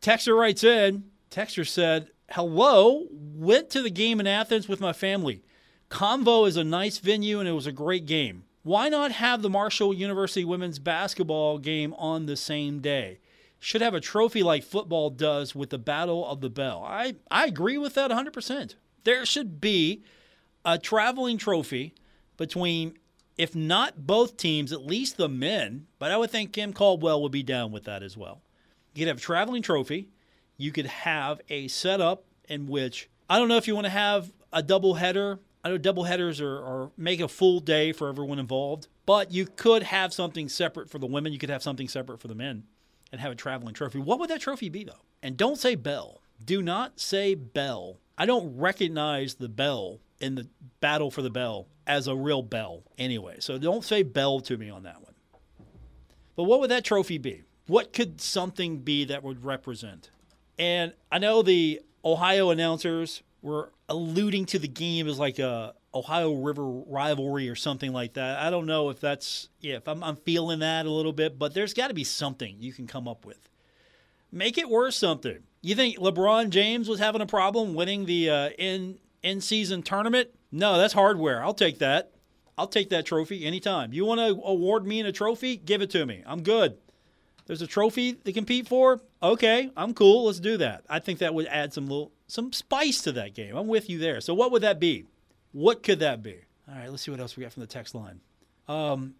Texter 0.00 0.38
writes 0.38 0.64
in, 0.64 1.04
Texter 1.30 1.68
said, 1.68 2.08
Hello, 2.30 3.06
went 3.10 3.68
to 3.68 3.82
the 3.82 3.90
game 3.90 4.18
in 4.18 4.26
Athens 4.26 4.66
with 4.66 4.80
my 4.80 4.94
family. 4.94 5.42
Convo 5.90 6.48
is 6.48 6.56
a 6.56 6.64
nice 6.64 6.96
venue 6.96 7.38
and 7.38 7.46
it 7.46 7.52
was 7.52 7.66
a 7.66 7.72
great 7.72 8.06
game. 8.06 8.44
Why 8.62 8.88
not 8.88 9.12
have 9.12 9.42
the 9.42 9.50
Marshall 9.50 9.92
University 9.92 10.46
women's 10.46 10.78
basketball 10.78 11.58
game 11.58 11.92
on 11.98 12.24
the 12.24 12.36
same 12.36 12.80
day? 12.80 13.18
Should 13.60 13.80
have 13.80 13.94
a 13.94 14.00
trophy 14.00 14.42
like 14.42 14.62
football 14.62 15.10
does 15.10 15.54
with 15.54 15.70
the 15.70 15.78
Battle 15.78 16.26
of 16.26 16.40
the 16.40 16.50
Bell. 16.50 16.84
I, 16.86 17.16
I 17.30 17.46
agree 17.46 17.76
with 17.76 17.94
that 17.94 18.10
100%. 18.10 18.74
There 19.04 19.26
should 19.26 19.60
be 19.60 20.02
a 20.64 20.78
traveling 20.78 21.38
trophy 21.38 21.94
between, 22.36 22.98
if 23.36 23.56
not 23.56 24.06
both 24.06 24.36
teams, 24.36 24.72
at 24.72 24.86
least 24.86 25.16
the 25.16 25.28
men. 25.28 25.86
But 25.98 26.12
I 26.12 26.16
would 26.16 26.30
think 26.30 26.52
Kim 26.52 26.72
Caldwell 26.72 27.22
would 27.22 27.32
be 27.32 27.42
down 27.42 27.72
with 27.72 27.84
that 27.84 28.02
as 28.02 28.16
well. 28.16 28.42
You 28.94 29.00
could 29.00 29.08
have 29.08 29.18
a 29.18 29.20
traveling 29.20 29.62
trophy. 29.62 30.08
You 30.56 30.72
could 30.72 30.86
have 30.86 31.40
a 31.48 31.68
setup 31.68 32.24
in 32.48 32.66
which 32.66 33.08
I 33.30 33.38
don't 33.38 33.48
know 33.48 33.56
if 33.56 33.68
you 33.68 33.74
want 33.74 33.86
to 33.86 33.90
have 33.90 34.32
a 34.52 34.62
double 34.62 34.94
header. 34.94 35.38
I 35.64 35.70
know 35.70 35.78
double 35.78 36.04
headers 36.04 36.40
are, 36.40 36.56
are 36.58 36.90
make 36.96 37.20
a 37.20 37.28
full 37.28 37.60
day 37.60 37.92
for 37.92 38.08
everyone 38.08 38.38
involved, 38.38 38.88
but 39.06 39.32
you 39.32 39.46
could 39.46 39.82
have 39.82 40.12
something 40.12 40.48
separate 40.48 40.88
for 40.88 40.98
the 40.98 41.06
women. 41.06 41.32
You 41.32 41.38
could 41.38 41.50
have 41.50 41.62
something 41.62 41.88
separate 41.88 42.20
for 42.20 42.28
the 42.28 42.34
men, 42.34 42.64
and 43.12 43.20
have 43.20 43.32
a 43.32 43.36
traveling 43.36 43.74
trophy. 43.74 43.98
What 43.98 44.18
would 44.20 44.30
that 44.30 44.40
trophy 44.40 44.68
be 44.68 44.84
though? 44.84 45.04
And 45.22 45.36
don't 45.36 45.58
say 45.58 45.74
bell. 45.74 46.20
Do 46.44 46.62
not 46.62 47.00
say 47.00 47.34
bell. 47.34 47.98
I 48.16 48.26
don't 48.26 48.56
recognize 48.56 49.34
the 49.34 49.48
bell 49.48 50.00
in 50.20 50.34
the 50.34 50.48
battle 50.80 51.10
for 51.10 51.22
the 51.22 51.30
bell 51.30 51.68
as 51.86 52.06
a 52.06 52.14
real 52.14 52.42
bell 52.42 52.82
anyway. 52.98 53.36
So 53.40 53.58
don't 53.58 53.84
say 53.84 54.02
bell 54.02 54.40
to 54.40 54.56
me 54.56 54.70
on 54.70 54.82
that 54.84 55.02
one. 55.02 55.14
But 56.36 56.44
what 56.44 56.60
would 56.60 56.70
that 56.70 56.84
trophy 56.84 57.18
be? 57.18 57.42
What 57.66 57.92
could 57.92 58.20
something 58.20 58.78
be 58.78 59.04
that 59.06 59.22
would 59.22 59.44
represent? 59.44 60.10
And 60.58 60.92
I 61.10 61.18
know 61.18 61.42
the 61.42 61.80
Ohio 62.04 62.50
announcers 62.50 63.22
were 63.42 63.72
alluding 63.88 64.46
to 64.46 64.58
the 64.58 64.68
game 64.68 65.08
as 65.08 65.18
like 65.18 65.38
a 65.38 65.74
Ohio 65.94 66.34
River 66.34 66.66
rivalry 66.66 67.48
or 67.48 67.54
something 67.54 67.92
like 67.92 68.14
that. 68.14 68.38
I 68.38 68.50
don't 68.50 68.66
know 68.66 68.90
if 68.90 69.00
that's 69.00 69.48
yeah, 69.60 69.76
if 69.76 69.88
I'm, 69.88 70.02
I'm 70.04 70.16
feeling 70.16 70.60
that 70.60 70.86
a 70.86 70.90
little 70.90 71.12
bit, 71.12 71.38
but 71.38 71.54
there's 71.54 71.74
got 71.74 71.88
to 71.88 71.94
be 71.94 72.04
something 72.04 72.56
you 72.58 72.72
can 72.72 72.86
come 72.86 73.08
up 73.08 73.24
with. 73.24 73.48
Make 74.30 74.58
it 74.58 74.68
worth 74.68 74.94
something. 74.94 75.38
You 75.62 75.74
think 75.74 75.98
LeBron 75.98 76.50
James 76.50 76.88
was 76.88 76.98
having 76.98 77.20
a 77.20 77.26
problem 77.26 77.74
winning 77.74 78.04
the 78.04 78.30
uh, 78.30 78.50
in 78.58 78.98
in 79.22 79.40
season 79.40 79.82
tournament? 79.82 80.30
No, 80.52 80.78
that's 80.78 80.94
hardware. 80.94 81.42
I'll 81.42 81.54
take 81.54 81.78
that. 81.78 82.12
I'll 82.56 82.68
take 82.68 82.90
that 82.90 83.06
trophy 83.06 83.44
anytime. 83.44 83.92
You 83.92 84.04
want 84.04 84.20
to 84.20 84.42
award 84.44 84.86
me 84.86 85.00
in 85.00 85.06
a 85.06 85.12
trophy? 85.12 85.56
Give 85.56 85.80
it 85.80 85.90
to 85.90 86.04
me. 86.04 86.22
I'm 86.26 86.42
good. 86.42 86.76
There's 87.46 87.62
a 87.62 87.66
trophy 87.66 88.14
to 88.14 88.32
compete 88.32 88.68
for. 88.68 89.00
Okay, 89.22 89.70
I'm 89.76 89.94
cool. 89.94 90.26
Let's 90.26 90.40
do 90.40 90.58
that. 90.58 90.84
I 90.88 90.98
think 90.98 91.20
that 91.20 91.34
would 91.34 91.46
add 91.46 91.72
some 91.72 91.86
little 91.86 92.12
some 92.28 92.52
spice 92.52 93.00
to 93.02 93.12
that 93.12 93.34
game. 93.34 93.56
I'm 93.56 93.66
with 93.66 93.90
you 93.90 93.98
there. 93.98 94.20
So 94.20 94.34
what 94.34 94.52
would 94.52 94.62
that 94.62 94.78
be? 94.78 95.06
What 95.52 95.82
could 95.82 95.98
that 95.98 96.22
be? 96.22 96.36
All 96.68 96.74
right, 96.76 96.90
let's 96.90 97.02
see 97.02 97.10
what 97.10 97.18
else 97.18 97.36
we 97.36 97.42
got 97.42 97.52
from 97.52 97.62
the 97.62 97.66
text 97.66 97.94
line. 97.94 98.20
Um, 98.68 99.14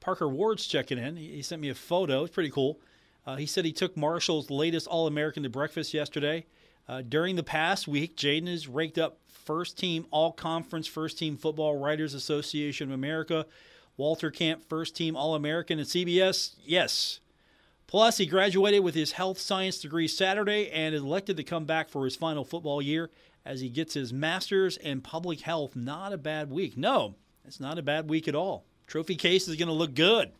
Parker 0.00 0.28
Ward's 0.28 0.66
checking 0.66 0.98
in. 0.98 1.16
He, 1.16 1.32
he, 1.32 1.42
sent 1.42 1.60
me 1.60 1.68
a 1.68 1.74
photo. 1.74 2.22
It's 2.22 2.32
pretty 2.32 2.50
cool. 2.50 2.78
Uh, 3.26 3.34
he 3.34 3.46
said 3.46 3.64
he 3.64 3.72
took 3.72 3.96
Marshall's 3.96 4.50
latest 4.50 4.86
All 4.86 5.08
American 5.08 5.42
to 5.42 5.48
breakfast 5.50 5.92
yesterday. 5.92 6.46
Uh, 6.88 7.02
during 7.02 7.34
the 7.34 7.42
past 7.42 7.88
week, 7.88 8.16
Jayden 8.16 8.46
has 8.46 8.68
raked 8.68 8.96
up 8.96 9.18
first 9.26 9.76
team 9.76 10.06
All 10.12 10.30
Conference 10.30 10.86
First 10.86 11.18
Team 11.18 11.36
Football 11.36 11.76
Writers 11.76 12.14
Association 12.14 12.90
of 12.90 12.94
America, 12.94 13.46
Walter 13.96 14.30
Camp 14.30 14.62
First 14.68 14.94
Team 14.94 15.16
All 15.16 15.34
American 15.34 15.80
at 15.80 15.86
CBS. 15.86 16.54
Yes. 16.64 17.18
Plus, 17.86 18.18
he 18.18 18.26
graduated 18.26 18.82
with 18.82 18.94
his 18.94 19.12
health 19.12 19.38
science 19.38 19.78
degree 19.78 20.08
Saturday 20.08 20.70
and 20.70 20.94
is 20.94 21.02
elected 21.02 21.36
to 21.36 21.44
come 21.44 21.64
back 21.64 21.88
for 21.88 22.04
his 22.04 22.16
final 22.16 22.44
football 22.44 22.82
year 22.82 23.10
as 23.44 23.60
he 23.60 23.68
gets 23.68 23.94
his 23.94 24.12
master's 24.12 24.76
in 24.76 25.00
public 25.00 25.42
health. 25.42 25.76
Not 25.76 26.12
a 26.12 26.18
bad 26.18 26.50
week. 26.50 26.76
No, 26.76 27.14
it's 27.44 27.60
not 27.60 27.78
a 27.78 27.82
bad 27.82 28.10
week 28.10 28.26
at 28.26 28.34
all. 28.34 28.64
Trophy 28.86 29.14
case 29.14 29.46
is 29.46 29.56
going 29.56 29.68
to 29.68 29.74
look 29.74 29.94
good. 29.94 30.32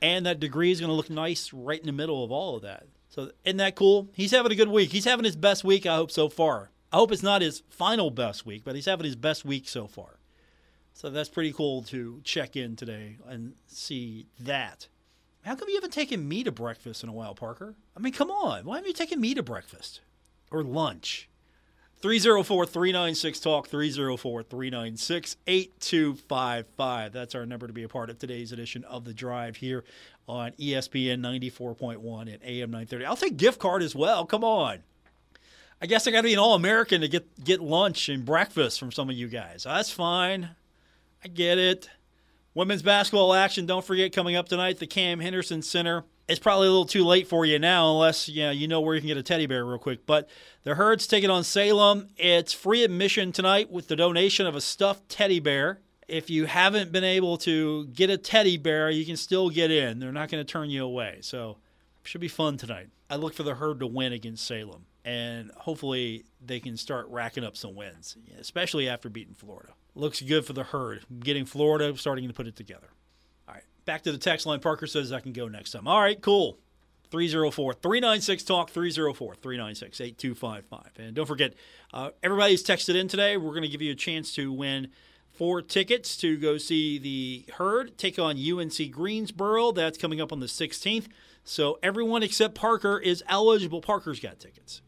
And 0.00 0.26
that 0.26 0.40
degree 0.40 0.70
is 0.70 0.80
going 0.80 0.90
to 0.90 0.96
look 0.96 1.10
nice 1.10 1.52
right 1.52 1.80
in 1.80 1.86
the 1.86 1.92
middle 1.92 2.24
of 2.24 2.32
all 2.32 2.56
of 2.56 2.62
that. 2.62 2.86
So, 3.08 3.30
isn't 3.44 3.58
that 3.58 3.76
cool? 3.76 4.08
He's 4.14 4.32
having 4.32 4.50
a 4.50 4.56
good 4.56 4.68
week. 4.68 4.90
He's 4.90 5.04
having 5.04 5.24
his 5.24 5.36
best 5.36 5.64
week, 5.64 5.86
I 5.86 5.96
hope, 5.96 6.10
so 6.10 6.28
far. 6.28 6.70
I 6.92 6.96
hope 6.96 7.12
it's 7.12 7.22
not 7.22 7.42
his 7.42 7.62
final 7.68 8.10
best 8.10 8.44
week, 8.44 8.62
but 8.64 8.74
he's 8.74 8.86
having 8.86 9.06
his 9.06 9.16
best 9.16 9.44
week 9.44 9.68
so 9.68 9.86
far. 9.86 10.18
So, 10.94 11.10
that's 11.10 11.28
pretty 11.28 11.52
cool 11.52 11.82
to 11.84 12.20
check 12.24 12.56
in 12.56 12.74
today 12.74 13.18
and 13.26 13.54
see 13.66 14.26
that. 14.40 14.88
How 15.44 15.54
come 15.54 15.68
you 15.68 15.74
haven't 15.74 15.92
taken 15.92 16.26
me 16.26 16.42
to 16.44 16.52
breakfast 16.52 17.02
in 17.02 17.08
a 17.08 17.12
while, 17.12 17.34
Parker? 17.34 17.74
I 17.96 18.00
mean, 18.00 18.14
come 18.14 18.30
on. 18.30 18.64
Why 18.64 18.76
haven't 18.76 18.88
you 18.88 18.94
taken 18.94 19.20
me 19.20 19.34
to 19.34 19.42
breakfast 19.42 20.00
or 20.50 20.62
lunch? 20.62 21.28
304 22.00 22.66
396 22.66 23.40
Talk, 23.40 23.68
304 23.68 24.42
396 24.42 25.36
8255. 25.46 27.12
That's 27.12 27.34
our 27.34 27.46
number 27.46 27.66
to 27.66 27.72
be 27.72 27.82
a 27.82 27.88
part 27.88 28.10
of 28.10 28.18
today's 28.18 28.52
edition 28.52 28.84
of 28.84 29.04
The 29.04 29.14
Drive 29.14 29.56
here 29.56 29.84
on 30.26 30.52
ESPN 30.52 31.20
94.1 31.20 32.22
and 32.22 32.42
AM 32.42 32.70
930. 32.70 33.04
I'll 33.04 33.16
take 33.16 33.36
gift 33.36 33.58
card 33.58 33.82
as 33.82 33.94
well. 33.94 34.24
Come 34.24 34.44
on. 34.44 34.78
I 35.80 35.86
guess 35.86 36.06
I 36.06 36.10
got 36.10 36.18
to 36.18 36.22
be 36.24 36.32
an 36.32 36.38
All 36.38 36.54
American 36.54 37.02
to 37.02 37.08
get, 37.08 37.44
get 37.44 37.60
lunch 37.60 38.08
and 38.08 38.24
breakfast 38.24 38.78
from 38.78 38.92
some 38.92 39.10
of 39.10 39.16
you 39.16 39.28
guys. 39.28 39.64
That's 39.64 39.90
fine. 39.90 40.50
I 41.22 41.28
get 41.28 41.58
it. 41.58 41.90
Women's 42.54 42.82
basketball 42.82 43.34
action, 43.34 43.66
don't 43.66 43.84
forget, 43.84 44.12
coming 44.12 44.36
up 44.36 44.48
tonight, 44.48 44.78
the 44.78 44.86
Cam 44.86 45.18
Henderson 45.18 45.60
Center. 45.60 46.04
It's 46.28 46.38
probably 46.38 46.68
a 46.68 46.70
little 46.70 46.86
too 46.86 47.04
late 47.04 47.26
for 47.26 47.44
you 47.44 47.58
now, 47.58 47.90
unless 47.90 48.28
you 48.28 48.44
know, 48.44 48.50
you 48.52 48.68
know 48.68 48.80
where 48.80 48.94
you 48.94 49.00
can 49.00 49.08
get 49.08 49.16
a 49.16 49.24
teddy 49.24 49.46
bear 49.46 49.66
real 49.66 49.76
quick. 49.76 50.06
But 50.06 50.28
the 50.62 50.76
Herds 50.76 51.08
taking 51.08 51.30
on 51.30 51.42
Salem. 51.42 52.10
It's 52.16 52.52
free 52.52 52.84
admission 52.84 53.32
tonight 53.32 53.72
with 53.72 53.88
the 53.88 53.96
donation 53.96 54.46
of 54.46 54.54
a 54.54 54.60
stuffed 54.60 55.08
teddy 55.08 55.40
bear. 55.40 55.80
If 56.06 56.30
you 56.30 56.46
haven't 56.46 56.92
been 56.92 57.02
able 57.02 57.38
to 57.38 57.86
get 57.86 58.08
a 58.08 58.16
teddy 58.16 58.56
bear, 58.56 58.88
you 58.88 59.04
can 59.04 59.16
still 59.16 59.50
get 59.50 59.72
in. 59.72 59.98
They're 59.98 60.12
not 60.12 60.28
going 60.28 60.44
to 60.44 60.50
turn 60.50 60.70
you 60.70 60.84
away. 60.84 61.18
So, 61.22 61.58
should 62.04 62.20
be 62.20 62.28
fun 62.28 62.56
tonight. 62.56 62.88
I 63.10 63.16
look 63.16 63.34
for 63.34 63.42
the 63.42 63.56
Herd 63.56 63.80
to 63.80 63.86
win 63.88 64.12
against 64.12 64.46
Salem, 64.46 64.86
and 65.04 65.50
hopefully 65.56 66.24
they 66.40 66.60
can 66.60 66.76
start 66.76 67.08
racking 67.08 67.42
up 67.42 67.56
some 67.56 67.74
wins, 67.74 68.16
especially 68.38 68.88
after 68.88 69.08
beating 69.08 69.34
Florida 69.34 69.72
looks 69.94 70.20
good 70.20 70.44
for 70.44 70.52
the 70.52 70.64
herd. 70.64 71.04
Getting 71.20 71.44
Florida 71.44 71.96
starting 71.96 72.28
to 72.28 72.34
put 72.34 72.46
it 72.46 72.56
together. 72.56 72.88
All 73.48 73.54
right, 73.54 73.64
back 73.84 74.02
to 74.02 74.12
the 74.12 74.18
text 74.18 74.46
line. 74.46 74.60
Parker 74.60 74.86
says 74.86 75.12
I 75.12 75.20
can 75.20 75.32
go 75.32 75.48
next 75.48 75.70
time. 75.72 75.86
All 75.86 76.00
right, 76.00 76.20
cool. 76.20 76.58
304 77.10 77.74
396 77.74 78.42
Talk, 78.42 78.70
304 78.70 79.34
396 79.36 80.00
8255. 80.00 80.92
And 80.98 81.14
don't 81.14 81.26
forget, 81.26 81.54
uh, 81.92 82.10
everybody's 82.22 82.64
texted 82.64 82.96
in 82.96 83.06
today. 83.06 83.36
We're 83.36 83.50
going 83.50 83.62
to 83.62 83.68
give 83.68 83.82
you 83.82 83.92
a 83.92 83.96
chance 83.96 84.34
to 84.34 84.52
win 84.52 84.88
four 85.30 85.62
tickets 85.62 86.16
to 86.18 86.36
go 86.36 86.58
see 86.58 86.98
the 86.98 87.44
herd 87.54 87.96
take 87.98 88.18
on 88.18 88.36
UNC 88.36 88.90
Greensboro. 88.90 89.72
That's 89.72 89.98
coming 89.98 90.20
up 90.20 90.32
on 90.32 90.40
the 90.40 90.46
16th. 90.46 91.06
So 91.44 91.78
everyone 91.82 92.22
except 92.22 92.54
Parker 92.54 92.98
is 92.98 93.22
eligible. 93.28 93.80
Parker's 93.80 94.18
got 94.18 94.40
tickets. 94.40 94.80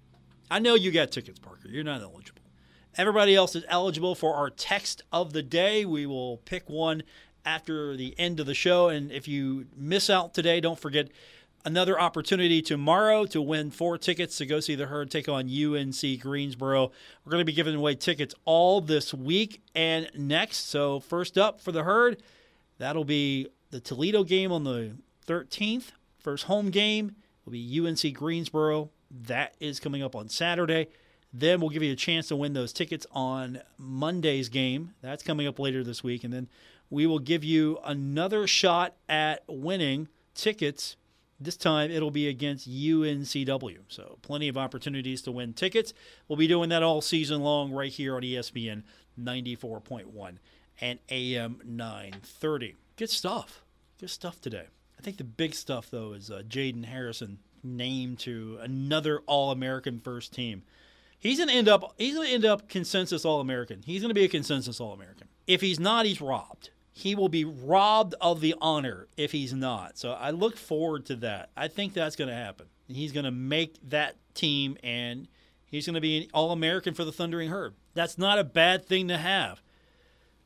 I 0.51 0.59
know 0.59 0.75
you 0.75 0.91
got 0.91 1.11
tickets, 1.11 1.39
Parker. 1.39 1.69
You're 1.69 1.85
not 1.85 2.01
eligible. 2.01 2.43
Everybody 2.99 3.35
else 3.35 3.55
is 3.55 3.65
eligible 3.69 4.15
for 4.15 4.35
our 4.35 4.49
text 4.49 5.03
of 5.13 5.35
the 5.35 5.43
day. 5.43 5.85
We 5.85 6.07
will 6.07 6.39
pick 6.39 6.71
one 6.71 7.03
after 7.45 7.95
the 7.95 8.15
end 8.19 8.41
of 8.41 8.47
the 8.47 8.55
show. 8.55 8.89
And 8.89 9.13
if 9.13 9.29
you 9.29 9.67
miss 9.77 10.09
out 10.09 10.33
today, 10.33 10.63
don't 10.63 10.79
forget 10.79 11.09
another 11.63 12.01
opportunity 12.01 12.63
tomorrow 12.63 13.27
to 13.27 13.43
win 13.43 13.71
four 13.71 13.99
tickets 13.99 14.39
to 14.39 14.47
go 14.47 14.61
see 14.61 14.75
the 14.75 14.87
herd 14.87 15.11
take 15.11 15.29
on 15.29 15.51
UNC 15.51 16.21
Greensboro. 16.21 16.91
We're 17.23 17.31
going 17.31 17.43
to 17.43 17.45
be 17.45 17.53
giving 17.53 17.75
away 17.75 17.97
tickets 17.97 18.35
all 18.47 18.81
this 18.81 19.13
week 19.13 19.61
and 19.75 20.11
next. 20.17 20.71
So, 20.71 20.99
first 20.99 21.37
up 21.37 21.61
for 21.61 21.73
the 21.73 21.85
herd, 21.85 22.23
that'll 22.79 23.05
be 23.05 23.49
the 23.73 23.81
Toledo 23.81 24.25
game 24.25 24.51
on 24.51 24.65
the 24.65 24.93
13th, 25.27 25.91
first 26.19 26.45
home 26.45 26.71
game. 26.71 27.17
will 27.45 27.53
be 27.53 27.79
UNC 27.79 28.15
Greensboro. 28.15 28.89
That 29.11 29.55
is 29.61 29.81
coming 29.81 30.03
up 30.03 30.17
on 30.17 30.31
Saturday. 30.31 30.89
Then 31.39 31.61
we'll 31.61 31.69
give 31.69 31.83
you 31.83 31.93
a 31.93 31.97
chance 31.97 32.29
to 32.29 32.37
win 32.37 32.55
those 32.55 32.73
tickets 32.73 33.07
on 33.13 33.61
Monday's 33.77 34.49
game. 34.49 34.95
That's 35.03 35.23
coming 35.23 35.47
up 35.47 35.59
later 35.59 35.85
this 35.85 36.03
week. 36.03 36.25
And 36.25 36.33
then 36.33 36.49
we 36.89 37.07
will 37.07 37.19
give 37.19 37.45
you 37.45 37.79
another 37.85 38.47
shot 38.47 38.95
at 39.07 39.45
winning 39.47 40.09
tickets. 40.35 40.97
This 41.39 41.59
time 41.59 41.91
it'll 41.91 42.11
be 42.11 42.27
against 42.27 42.71
UNCW. 42.71 43.81
So 43.89 44.17
plenty 44.23 44.49
of 44.49 44.57
opportunities 44.57 45.21
to 45.23 45.31
win 45.33 45.53
tickets. 45.53 45.93
We'll 46.27 46.39
be 46.39 46.47
doing 46.47 46.71
that 46.71 46.83
all 46.83 47.03
season 47.03 47.43
long 47.43 47.71
right 47.71 47.93
here 47.93 48.17
on 48.17 48.23
ESPN 48.23 48.85
94.1 49.21 50.39
and 50.81 50.99
AM 51.11 51.61
930. 51.67 52.77
Good 52.97 53.11
stuff. 53.11 53.63
Good 54.01 54.09
stuff 54.09 54.41
today. 54.41 54.69
I 54.99 55.03
think 55.03 55.19
the 55.19 55.25
big 55.25 55.53
stuff, 55.53 55.91
though, 55.91 56.15
is 56.15 56.31
uh, 56.31 56.43
Jayden 56.49 56.87
Harrison 56.87 57.41
named 57.63 58.21
to 58.21 58.59
another 58.63 59.21
All 59.27 59.51
American 59.51 60.01
first 60.01 60.33
team. 60.33 60.63
He's 61.19 61.39
gonna 61.39 61.53
end 61.53 61.69
up. 61.69 61.95
He's 61.99 62.15
gonna 62.15 62.29
end 62.29 62.45
up 62.45 62.69
consensus 62.69 63.25
All 63.25 63.41
American. 63.41 63.83
He's 63.85 64.03
gonna 64.03 64.15
be 64.15 64.25
a 64.25 64.29
consensus 64.29 64.81
All 64.81 64.93
American. 64.93 65.29
If 65.47 65.61
he's 65.61 65.81
not, 65.81 66.07
he's 66.07 66.21
robbed. 66.21 66.71
He 66.93 67.15
will 67.15 67.29
be 67.29 67.45
robbed 67.45 68.15
of 68.21 68.41
the 68.41 68.55
honor 68.61 69.09
if 69.17 69.33
he's 69.33 69.53
not. 69.53 69.99
So 69.99 70.13
I 70.13 70.31
look 70.31 70.57
forward 70.57 71.07
to 71.07 71.17
that. 71.17 71.51
I 71.57 71.69
think 71.69 71.93
that's 71.93 72.17
gonna 72.17 72.35
happen. 72.35 72.67
He's 72.89 73.13
gonna 73.13 73.31
make 73.31 73.77
that 73.89 74.17
team, 74.35 74.77
and 74.83 75.29
he's 75.67 75.87
gonna 75.87 76.01
be 76.01 76.19
an 76.19 76.29
All 76.33 76.53
American 76.53 76.95
for 76.95 77.05
the 77.05 77.13
Thundering 77.13 77.51
Herd. 77.51 77.75
That's 77.95 78.19
not 78.19 78.39
a 78.39 78.45
bad 78.45 78.87
thing 78.87 79.09
to 79.09 79.19
have. 79.19 79.61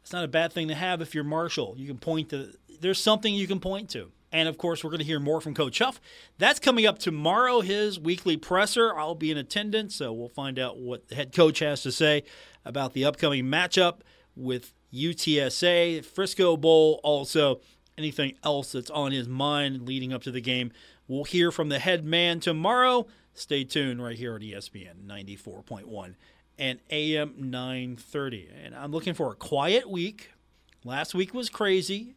It's 0.03 0.13
not 0.13 0.25
a 0.25 0.29
bad 0.29 0.53
thing 0.53 0.69
to 0.69 0.75
have 0.75 1.03
if 1.03 1.15
you're 1.15 1.25
Marshall. 1.25 1.75
You 1.77 1.87
can 1.87 1.99
point 1.99 2.31
to. 2.31 2.53
There's 2.81 2.99
something 2.99 3.35
you 3.35 3.47
can 3.47 3.61
point 3.61 3.91
to. 3.91 4.11
And 4.33 4.49
of 4.49 4.59
course, 4.59 4.85
we're 4.85 4.91
going 4.91 5.01
to 5.01 5.07
hear 5.07 5.21
more 5.21 5.41
from 5.41 5.55
Coach 5.55 5.79
Huff. 5.79 6.01
That's 6.39 6.61
coming 6.61 6.87
up 6.87 6.99
tomorrow, 6.99 7.61
his 7.61 7.99
weekly 7.99 8.37
presser. 8.37 8.97
I'll 8.97 9.15
be 9.15 9.31
in 9.31 9.39
attendance, 9.39 9.97
so 9.97 10.13
we'll 10.13 10.29
find 10.29 10.59
out 10.59 10.79
what 10.79 11.09
the 11.09 11.17
head 11.17 11.33
coach 11.33 11.59
has 11.59 11.83
to 11.83 11.93
say 11.93 12.23
about 12.65 12.93
the 12.93 13.05
upcoming 13.05 13.47
matchup 13.47 14.01
with 14.37 14.73
UTSA, 14.93 16.05
Frisco 16.05 16.57
Bowl, 16.57 17.01
also 17.03 17.61
anything 17.99 18.35
else 18.45 18.73
that's 18.73 18.91
on 18.91 19.13
his 19.13 19.29
mind 19.29 19.87
leading 19.87 20.13
up 20.13 20.23
to 20.23 20.31
the 20.31 20.41
game. 20.41 20.73
We'll 21.09 21.25
hear 21.25 21.51
from 21.51 21.69
the 21.69 21.79
head 21.79 22.05
man 22.05 22.41
tomorrow. 22.41 23.07
Stay 23.35 23.65
tuned 23.65 24.03
right 24.03 24.17
here 24.17 24.37
at 24.37 24.43
ESPN 24.43 25.07
94.1 25.07 26.15
and 26.59 26.79
AM 26.91 27.35
930. 27.39 28.49
And 28.65 28.75
I'm 28.75 28.93
looking 28.93 29.15
for 29.15 29.33
a 29.33 29.35
quiet 29.35 29.89
week. 29.89 30.31
Last 30.85 31.15
week 31.15 31.35
was 31.35 31.49
crazy. 31.49 32.15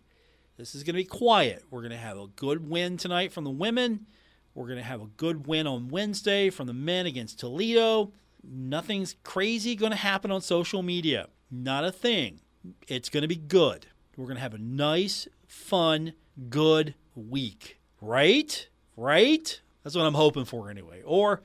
This 0.55 0.75
is 0.75 0.83
going 0.83 0.93
to 0.93 1.01
be 1.01 1.05
quiet. 1.05 1.63
We're 1.71 1.81
going 1.81 1.91
to 1.91 1.97
have 1.97 2.17
a 2.17 2.27
good 2.27 2.69
win 2.69 2.97
tonight 2.97 3.31
from 3.31 3.43
the 3.43 3.49
women. 3.49 4.05
We're 4.53 4.67
going 4.67 4.77
to 4.77 4.83
have 4.83 5.01
a 5.01 5.07
good 5.17 5.47
win 5.47 5.65
on 5.65 5.89
Wednesday 5.89 6.51
from 6.51 6.67
the 6.67 6.73
men 6.73 7.07
against 7.07 7.39
Toledo. 7.39 8.11
Nothing's 8.43 9.15
crazy 9.23 9.75
going 9.75 9.91
to 9.91 9.97
happen 9.97 10.29
on 10.29 10.41
social 10.41 10.83
media. 10.83 11.29
Not 11.49 11.85
a 11.85 11.91
thing. 11.91 12.41
It's 12.87 13.09
going 13.09 13.23
to 13.23 13.27
be 13.27 13.35
good. 13.35 13.87
We're 14.15 14.25
going 14.25 14.35
to 14.35 14.41
have 14.41 14.53
a 14.53 14.59
nice, 14.59 15.27
fun, 15.47 16.13
good 16.49 16.93
week. 17.15 17.79
Right? 17.99 18.67
Right? 18.95 19.59
That's 19.83 19.95
what 19.95 20.05
I'm 20.05 20.13
hoping 20.13 20.45
for 20.45 20.69
anyway. 20.69 21.01
Or, 21.03 21.41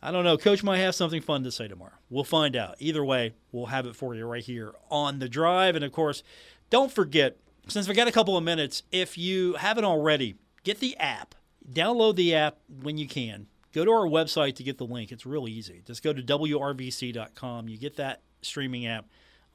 I 0.00 0.12
don't 0.12 0.24
know, 0.24 0.38
Coach 0.38 0.62
might 0.62 0.78
have 0.78 0.94
something 0.94 1.20
fun 1.20 1.42
to 1.42 1.50
say 1.50 1.66
tomorrow. 1.66 1.94
We'll 2.08 2.22
find 2.22 2.54
out. 2.54 2.76
Either 2.78 3.04
way, 3.04 3.34
we'll 3.50 3.66
have 3.66 3.86
it 3.86 3.96
for 3.96 4.14
you 4.14 4.24
right 4.24 4.44
here 4.44 4.72
on 4.88 5.18
the 5.18 5.28
drive. 5.28 5.74
And 5.74 5.84
of 5.84 5.90
course, 5.90 6.22
don't 6.70 6.92
forget 6.92 7.38
since 7.70 7.88
we 7.88 7.94
got 7.94 8.08
a 8.08 8.12
couple 8.12 8.36
of 8.36 8.44
minutes, 8.44 8.82
if 8.92 9.16
you 9.16 9.54
haven't 9.54 9.84
already, 9.84 10.36
get 10.64 10.80
the 10.80 10.96
app. 10.98 11.34
Download 11.72 12.16
the 12.16 12.34
app 12.34 12.58
when 12.82 12.98
you 12.98 13.06
can. 13.06 13.46
Go 13.72 13.84
to 13.84 13.90
our 13.90 14.06
website 14.06 14.56
to 14.56 14.64
get 14.64 14.78
the 14.78 14.84
link. 14.84 15.12
It's 15.12 15.24
real 15.24 15.46
easy. 15.46 15.82
Just 15.86 16.02
go 16.02 16.12
to 16.12 16.22
WRVC.com. 16.22 17.68
You 17.68 17.78
get 17.78 17.96
that 17.96 18.22
streaming 18.42 18.86
app 18.86 19.06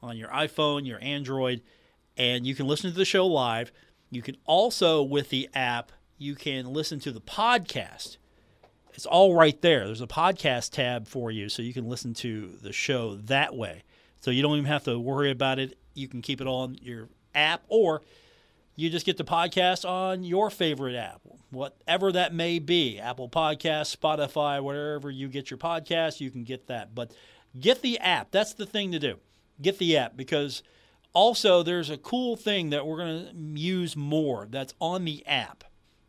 on 0.02 0.16
your 0.16 0.28
iPhone, 0.28 0.86
your 0.86 0.98
Android, 1.02 1.62
and 2.16 2.46
you 2.46 2.54
can 2.54 2.66
listen 2.66 2.90
to 2.90 2.96
the 2.96 3.04
show 3.04 3.26
live. 3.26 3.72
You 4.10 4.22
can 4.22 4.36
also, 4.46 5.02
with 5.02 5.28
the 5.28 5.48
app, 5.54 5.92
you 6.16 6.34
can 6.34 6.72
listen 6.72 7.00
to 7.00 7.12
the 7.12 7.20
podcast. 7.20 8.16
It's 8.94 9.04
all 9.04 9.34
right 9.34 9.60
there. 9.60 9.84
There's 9.84 10.00
a 10.00 10.06
podcast 10.06 10.70
tab 10.70 11.06
for 11.06 11.30
you, 11.30 11.50
so 11.50 11.60
you 11.60 11.74
can 11.74 11.86
listen 11.86 12.14
to 12.14 12.56
the 12.62 12.72
show 12.72 13.16
that 13.16 13.54
way. 13.54 13.82
So 14.20 14.30
you 14.30 14.40
don't 14.40 14.52
even 14.52 14.64
have 14.64 14.84
to 14.84 14.98
worry 14.98 15.30
about 15.30 15.58
it. 15.58 15.76
You 15.92 16.08
can 16.08 16.22
keep 16.22 16.40
it 16.40 16.46
on 16.46 16.78
your 16.80 17.08
app, 17.36 17.62
or 17.68 18.02
you 18.74 18.90
just 18.90 19.06
get 19.06 19.16
the 19.16 19.24
podcast 19.24 19.88
on 19.88 20.22
your 20.22 20.50
favorite 20.50 20.96
app, 20.96 21.20
whatever 21.50 22.12
that 22.12 22.34
may 22.34 22.58
be 22.58 22.98
Apple 22.98 23.28
Podcast, 23.28 23.96
Spotify, 23.96 24.62
wherever 24.62 25.10
you 25.10 25.28
get 25.28 25.50
your 25.50 25.58
podcast, 25.58 26.20
you 26.20 26.30
can 26.30 26.44
get 26.44 26.66
that. 26.66 26.94
But 26.94 27.12
get 27.58 27.82
the 27.82 27.98
app. 27.98 28.30
That's 28.30 28.54
the 28.54 28.66
thing 28.66 28.92
to 28.92 28.98
do. 28.98 29.16
Get 29.62 29.78
the 29.78 29.96
app 29.96 30.16
because 30.16 30.62
also 31.14 31.62
there's 31.62 31.88
a 31.88 31.96
cool 31.96 32.36
thing 32.36 32.70
that 32.70 32.86
we're 32.86 32.98
going 32.98 33.26
to 33.26 33.60
use 33.60 33.96
more 33.96 34.46
that's 34.50 34.74
on 34.80 35.04
the 35.04 35.26
app. 35.26 35.64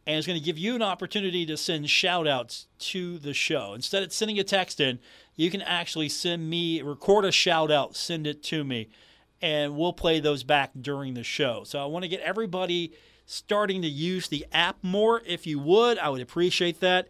And 0.06 0.18
it's 0.18 0.28
going 0.28 0.40
to 0.40 0.46
give 0.46 0.58
you 0.58 0.76
an 0.76 0.82
opportunity 0.82 1.46
to 1.46 1.58
send 1.58 1.90
shout 1.90 2.28
outs 2.28 2.68
to 2.80 3.18
the 3.18 3.34
show. 3.34 3.74
Instead 3.74 4.04
of 4.04 4.14
sending 4.14 4.40
a 4.40 4.44
text 4.44 4.80
in, 4.80 5.00
you 5.36 5.52
can 5.52 5.62
actually 5.62 6.08
send 6.10 6.50
me, 6.50 6.82
record 6.82 7.26
a 7.26 7.32
shout 7.32 7.72
out, 7.72 7.96
send 7.96 8.26
it 8.26 8.42
to 8.44 8.64
me 8.64 8.90
and 9.42 9.76
we'll 9.76 9.94
play 9.94 10.20
those 10.20 10.44
back 10.44 10.72
during 10.80 11.14
the 11.14 11.24
show. 11.24 11.64
So 11.66 11.82
I 11.82 11.86
want 11.86 12.04
to 12.04 12.10
get 12.10 12.22
everybody 12.22 12.94
starting 13.26 13.82
to 13.82 13.88
use 13.88 14.28
the 14.28 14.46
app 14.52 14.78
more. 14.82 15.22
If 15.26 15.46
you 15.46 15.60
would, 15.60 16.00
I 16.00 16.10
would 16.10 16.22
appreciate 16.22 16.80
that. 16.80 17.10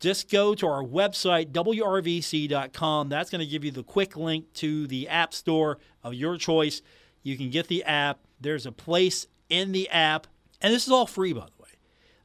Just 0.00 0.30
go 0.30 0.54
to 0.54 0.66
our 0.66 0.84
website, 0.84 1.50
WRVC.com. 1.50 3.08
That's 3.08 3.30
going 3.30 3.40
to 3.40 3.46
give 3.46 3.64
you 3.64 3.72
the 3.72 3.82
quick 3.82 4.16
link 4.16 4.52
to 4.54 4.86
the 4.86 5.08
app 5.08 5.34
store 5.34 5.78
of 6.04 6.14
your 6.14 6.36
choice. 6.36 6.82
You 7.24 7.36
can 7.36 7.50
get 7.50 7.66
the 7.66 7.82
app. 7.82 8.20
There's 8.40 8.64
a 8.64 8.72
place 8.72 9.26
in 9.48 9.72
the 9.72 9.88
app, 9.88 10.28
and 10.62 10.72
this 10.72 10.86
is 10.86 10.92
all 10.92 11.06
free, 11.06 11.32
by 11.32 11.46
the 11.46 11.62
way. 11.62 11.70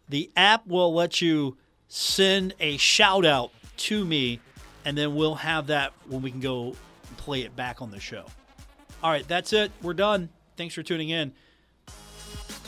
The 0.07 0.31
app 0.37 0.67
will 0.67 0.93
let 0.93 1.19
you 1.19 1.57
send 1.87 2.53
a 2.59 2.77
shout 2.77 3.25
out 3.25 3.51
to 3.77 4.05
me, 4.05 4.39
and 4.85 4.95
then 4.95 5.15
we'll 5.15 5.35
have 5.35 5.67
that 5.67 5.93
when 6.07 6.21
we 6.21 6.29
can 6.29 6.41
go 6.41 6.75
play 7.17 7.41
it 7.41 7.55
back 7.55 7.81
on 7.81 7.89
the 7.89 7.99
show. 7.99 8.25
All 9.04 9.12
right, 9.12 9.28
that's 9.28 9.51
it. 9.51 9.70
We're 9.82 9.93
done. 9.93 10.30
Thanks 10.56 10.74
for 10.74 10.82
tuning 10.82 11.10
in. 11.10 11.34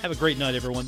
Have 0.02 0.12
a 0.12 0.16
great 0.16 0.38
night, 0.38 0.54
everyone. 0.54 0.88